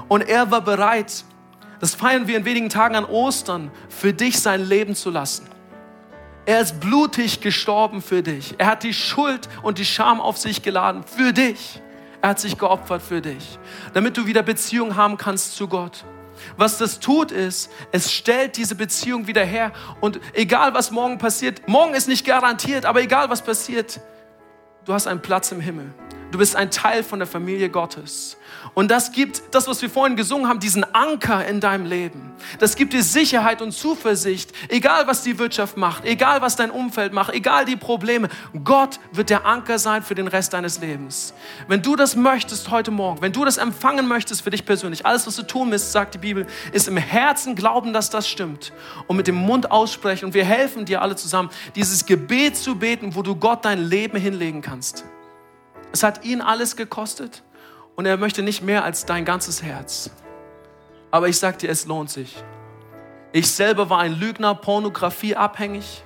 Und 0.08 0.22
er 0.22 0.50
war 0.50 0.60
bereit, 0.60 1.24
das 1.80 1.94
feiern 1.94 2.26
wir 2.26 2.36
in 2.36 2.44
wenigen 2.44 2.68
Tagen 2.68 2.94
an 2.94 3.04
Ostern, 3.04 3.70
für 3.88 4.12
dich 4.12 4.38
sein 4.38 4.64
Leben 4.64 4.94
zu 4.94 5.10
lassen. 5.10 5.48
Er 6.46 6.60
ist 6.60 6.78
blutig 6.80 7.40
gestorben 7.40 8.02
für 8.02 8.22
dich. 8.22 8.54
Er 8.58 8.66
hat 8.66 8.82
die 8.82 8.92
Schuld 8.92 9.48
und 9.62 9.78
die 9.78 9.84
Scham 9.84 10.20
auf 10.20 10.36
sich 10.36 10.62
geladen 10.62 11.02
für 11.04 11.32
dich. 11.32 11.80
Er 12.20 12.30
hat 12.30 12.40
sich 12.40 12.58
geopfert 12.58 13.02
für 13.02 13.20
dich, 13.20 13.58
damit 13.92 14.16
du 14.16 14.26
wieder 14.26 14.42
Beziehung 14.42 14.96
haben 14.96 15.16
kannst 15.16 15.56
zu 15.56 15.68
Gott. 15.68 16.04
Was 16.56 16.78
das 16.78 17.00
tut 17.00 17.30
ist, 17.30 17.70
es 17.92 18.12
stellt 18.12 18.56
diese 18.56 18.74
Beziehung 18.74 19.26
wieder 19.26 19.44
her. 19.44 19.72
Und 20.00 20.20
egal 20.32 20.74
was 20.74 20.90
morgen 20.90 21.18
passiert, 21.18 21.68
morgen 21.68 21.94
ist 21.94 22.08
nicht 22.08 22.26
garantiert, 22.26 22.84
aber 22.86 23.02
egal 23.02 23.30
was 23.30 23.42
passiert, 23.42 24.00
du 24.84 24.92
hast 24.92 25.06
einen 25.06 25.22
Platz 25.22 25.52
im 25.52 25.60
Himmel. 25.60 25.92
Du 26.34 26.38
bist 26.38 26.56
ein 26.56 26.72
Teil 26.72 27.04
von 27.04 27.20
der 27.20 27.28
Familie 27.28 27.68
Gottes. 27.68 28.36
Und 28.74 28.90
das 28.90 29.12
gibt, 29.12 29.40
das, 29.52 29.68
was 29.68 29.80
wir 29.82 29.88
vorhin 29.88 30.16
gesungen 30.16 30.48
haben, 30.48 30.58
diesen 30.58 30.82
Anker 30.92 31.46
in 31.46 31.60
deinem 31.60 31.86
Leben. 31.86 32.32
Das 32.58 32.74
gibt 32.74 32.92
dir 32.92 33.04
Sicherheit 33.04 33.62
und 33.62 33.70
Zuversicht, 33.70 34.50
egal 34.68 35.06
was 35.06 35.22
die 35.22 35.38
Wirtschaft 35.38 35.76
macht, 35.76 36.04
egal 36.04 36.42
was 36.42 36.56
dein 36.56 36.72
Umfeld 36.72 37.12
macht, 37.12 37.32
egal 37.32 37.66
die 37.66 37.76
Probleme. 37.76 38.28
Gott 38.64 38.98
wird 39.12 39.30
der 39.30 39.46
Anker 39.46 39.78
sein 39.78 40.02
für 40.02 40.16
den 40.16 40.26
Rest 40.26 40.54
deines 40.54 40.80
Lebens. 40.80 41.34
Wenn 41.68 41.82
du 41.82 41.94
das 41.94 42.16
möchtest 42.16 42.68
heute 42.68 42.90
Morgen, 42.90 43.22
wenn 43.22 43.30
du 43.30 43.44
das 43.44 43.56
empfangen 43.56 44.08
möchtest 44.08 44.42
für 44.42 44.50
dich 44.50 44.64
persönlich, 44.64 45.06
alles, 45.06 45.28
was 45.28 45.36
du 45.36 45.44
tun 45.44 45.68
musst, 45.70 45.92
sagt 45.92 46.14
die 46.14 46.18
Bibel, 46.18 46.48
ist 46.72 46.88
im 46.88 46.96
Herzen 46.96 47.54
glauben, 47.54 47.92
dass 47.92 48.10
das 48.10 48.28
stimmt 48.28 48.72
und 49.06 49.16
mit 49.16 49.28
dem 49.28 49.36
Mund 49.36 49.70
aussprechen. 49.70 50.24
Und 50.24 50.34
wir 50.34 50.44
helfen 50.44 50.84
dir 50.84 51.00
alle 51.00 51.14
zusammen, 51.14 51.50
dieses 51.76 52.06
Gebet 52.06 52.56
zu 52.56 52.74
beten, 52.74 53.14
wo 53.14 53.22
du 53.22 53.36
Gott 53.36 53.64
dein 53.64 53.84
Leben 53.84 54.18
hinlegen 54.18 54.62
kannst. 54.62 55.04
Es 55.94 56.02
hat 56.02 56.24
ihn 56.24 56.40
alles 56.40 56.74
gekostet 56.74 57.44
und 57.94 58.04
er 58.04 58.16
möchte 58.16 58.42
nicht 58.42 58.64
mehr 58.64 58.82
als 58.82 59.06
dein 59.06 59.24
ganzes 59.24 59.62
Herz. 59.62 60.10
Aber 61.12 61.28
ich 61.28 61.38
sag 61.38 61.60
dir, 61.60 61.70
es 61.70 61.86
lohnt 61.86 62.10
sich. 62.10 62.42
Ich 63.32 63.48
selber 63.48 63.90
war 63.90 64.00
ein 64.00 64.12
Lügner, 64.12 64.56
Pornografie 64.56 65.36
abhängig. 65.36 66.02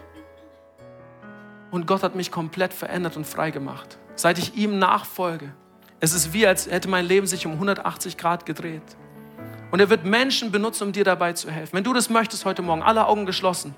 Und 1.70 1.86
Gott 1.86 2.02
hat 2.02 2.14
mich 2.14 2.30
komplett 2.30 2.74
verändert 2.74 3.16
und 3.16 3.26
frei 3.26 3.50
gemacht. 3.50 3.96
Seit 4.14 4.36
ich 4.36 4.56
ihm 4.56 4.78
nachfolge, 4.78 5.54
es 6.00 6.12
ist 6.12 6.34
wie, 6.34 6.46
als 6.46 6.70
hätte 6.70 6.90
mein 6.90 7.06
Leben 7.06 7.26
sich 7.26 7.46
um 7.46 7.52
180 7.52 8.18
Grad 8.18 8.44
gedreht. 8.44 8.82
Und 9.70 9.80
er 9.80 9.88
wird 9.88 10.04
Menschen 10.04 10.52
benutzen, 10.52 10.88
um 10.88 10.92
dir 10.92 11.04
dabei 11.04 11.32
zu 11.32 11.50
helfen. 11.50 11.74
Wenn 11.74 11.84
du 11.84 11.94
das 11.94 12.10
möchtest 12.10 12.44
heute 12.44 12.60
Morgen, 12.60 12.82
alle 12.82 13.06
Augen 13.06 13.24
geschlossen, 13.24 13.74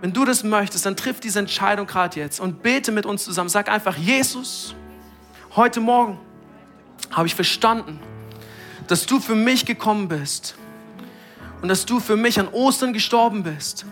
wenn 0.00 0.14
du 0.14 0.24
das 0.24 0.42
möchtest, 0.42 0.86
dann 0.86 0.96
triff 0.96 1.20
diese 1.20 1.38
Entscheidung 1.38 1.86
gerade 1.86 2.18
jetzt 2.18 2.40
und 2.40 2.62
bete 2.62 2.92
mit 2.92 3.04
uns 3.04 3.24
zusammen. 3.24 3.50
Sag 3.50 3.68
einfach, 3.68 3.94
Jesus, 3.98 4.74
Heute 5.58 5.80
Morgen 5.80 6.16
habe 7.10 7.26
ich 7.26 7.34
verstanden, 7.34 7.98
dass 8.86 9.06
du 9.06 9.18
für 9.18 9.34
mich 9.34 9.66
gekommen 9.66 10.06
bist 10.06 10.54
und 11.60 11.68
dass 11.68 11.84
du 11.84 11.98
für 11.98 12.16
mich 12.16 12.38
an 12.38 12.46
Ostern 12.46 12.92
gestorben 12.92 13.42
bist, 13.42 13.84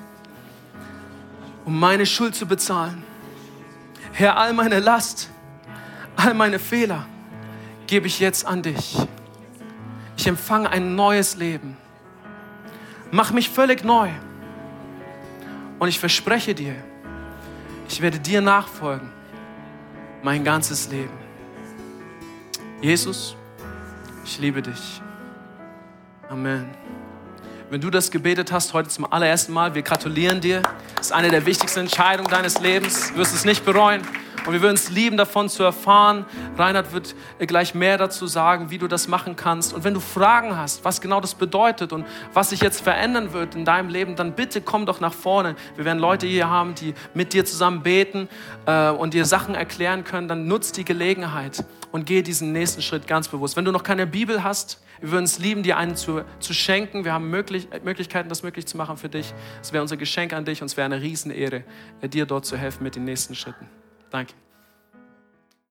um 1.64 1.76
meine 1.80 2.06
Schuld 2.06 2.36
zu 2.36 2.46
bezahlen. 2.46 3.02
Herr, 4.12 4.38
all 4.38 4.52
meine 4.52 4.78
Last, 4.78 5.28
all 6.14 6.34
meine 6.34 6.60
Fehler 6.60 7.04
gebe 7.88 8.06
ich 8.06 8.20
jetzt 8.20 8.46
an 8.46 8.62
dich. 8.62 8.96
Ich 10.16 10.28
empfange 10.28 10.70
ein 10.70 10.94
neues 10.94 11.34
Leben. 11.34 11.76
Mach 13.10 13.32
mich 13.32 13.50
völlig 13.50 13.82
neu. 13.82 14.10
Und 15.80 15.88
ich 15.88 15.98
verspreche 15.98 16.54
dir, 16.54 16.76
ich 17.88 18.00
werde 18.00 18.20
dir 18.20 18.40
nachfolgen 18.40 19.10
mein 20.22 20.44
ganzes 20.44 20.92
Leben. 20.92 21.25
Jesus, 22.82 23.34
ich 24.24 24.38
liebe 24.38 24.60
dich. 24.60 25.00
Amen. 26.28 26.68
Wenn 27.70 27.80
du 27.80 27.90
das 27.90 28.10
gebetet 28.10 28.52
hast 28.52 28.74
heute 28.74 28.90
zum 28.90 29.10
allerersten 29.10 29.52
Mal, 29.52 29.74
wir 29.74 29.82
gratulieren 29.82 30.40
dir. 30.40 30.62
Das 30.96 31.06
ist 31.06 31.12
eine 31.12 31.30
der 31.30 31.46
wichtigsten 31.46 31.80
Entscheidungen 31.80 32.30
deines 32.30 32.60
Lebens. 32.60 33.10
Du 33.12 33.16
wirst 33.16 33.34
es 33.34 33.44
nicht 33.44 33.64
bereuen. 33.64 34.02
Und 34.46 34.52
wir 34.52 34.62
würden 34.62 34.76
es 34.76 34.90
lieben, 34.90 35.16
davon 35.16 35.48
zu 35.48 35.64
erfahren. 35.64 36.24
Reinhard 36.56 36.92
wird 36.92 37.14
gleich 37.38 37.74
mehr 37.74 37.98
dazu 37.98 38.26
sagen, 38.28 38.70
wie 38.70 38.78
du 38.78 38.86
das 38.86 39.08
machen 39.08 39.34
kannst. 39.34 39.74
Und 39.74 39.82
wenn 39.82 39.92
du 39.92 40.00
Fragen 40.00 40.56
hast, 40.56 40.84
was 40.84 41.00
genau 41.00 41.20
das 41.20 41.34
bedeutet 41.34 41.92
und 41.92 42.06
was 42.32 42.50
sich 42.50 42.60
jetzt 42.60 42.80
verändern 42.80 43.32
wird 43.32 43.56
in 43.56 43.64
deinem 43.64 43.88
Leben, 43.88 44.14
dann 44.14 44.32
bitte 44.32 44.60
komm 44.60 44.86
doch 44.86 45.00
nach 45.00 45.12
vorne. 45.12 45.56
Wir 45.74 45.84
werden 45.84 45.98
Leute 45.98 46.26
hier 46.26 46.48
haben, 46.48 46.76
die 46.76 46.94
mit 47.12 47.32
dir 47.32 47.44
zusammen 47.44 47.82
beten 47.82 48.28
äh, 48.66 48.90
und 48.90 49.14
dir 49.14 49.24
Sachen 49.24 49.56
erklären 49.56 50.04
können. 50.04 50.28
Dann 50.28 50.46
nutzt 50.46 50.76
die 50.76 50.84
Gelegenheit 50.84 51.64
und 51.90 52.06
geh 52.06 52.22
diesen 52.22 52.52
nächsten 52.52 52.82
Schritt 52.82 53.08
ganz 53.08 53.28
bewusst. 53.28 53.56
Wenn 53.56 53.64
du 53.64 53.72
noch 53.72 53.82
keine 53.82 54.06
Bibel 54.06 54.44
hast, 54.44 54.80
wir 55.00 55.10
würden 55.10 55.24
es 55.24 55.38
lieben, 55.38 55.62
dir 55.62 55.76
einen 55.76 55.96
zu, 55.96 56.22
zu 56.38 56.54
schenken. 56.54 57.04
Wir 57.04 57.12
haben 57.12 57.28
möglich, 57.30 57.68
Möglichkeiten, 57.84 58.28
das 58.28 58.42
möglich 58.42 58.66
zu 58.66 58.76
machen 58.76 58.96
für 58.96 59.08
dich. 59.08 59.34
Es 59.60 59.72
wäre 59.72 59.82
unser 59.82 59.96
Geschenk 59.96 60.32
an 60.32 60.44
dich 60.44 60.62
und 60.62 60.66
es 60.66 60.76
wäre 60.76 60.86
eine 60.86 61.02
Riesenehre, 61.02 61.64
dir 62.02 62.26
dort 62.26 62.46
zu 62.46 62.56
helfen 62.56 62.82
mit 62.84 62.96
den 62.96 63.04
nächsten 63.04 63.34
Schritten. 63.34 63.68
Danke. 64.10 64.34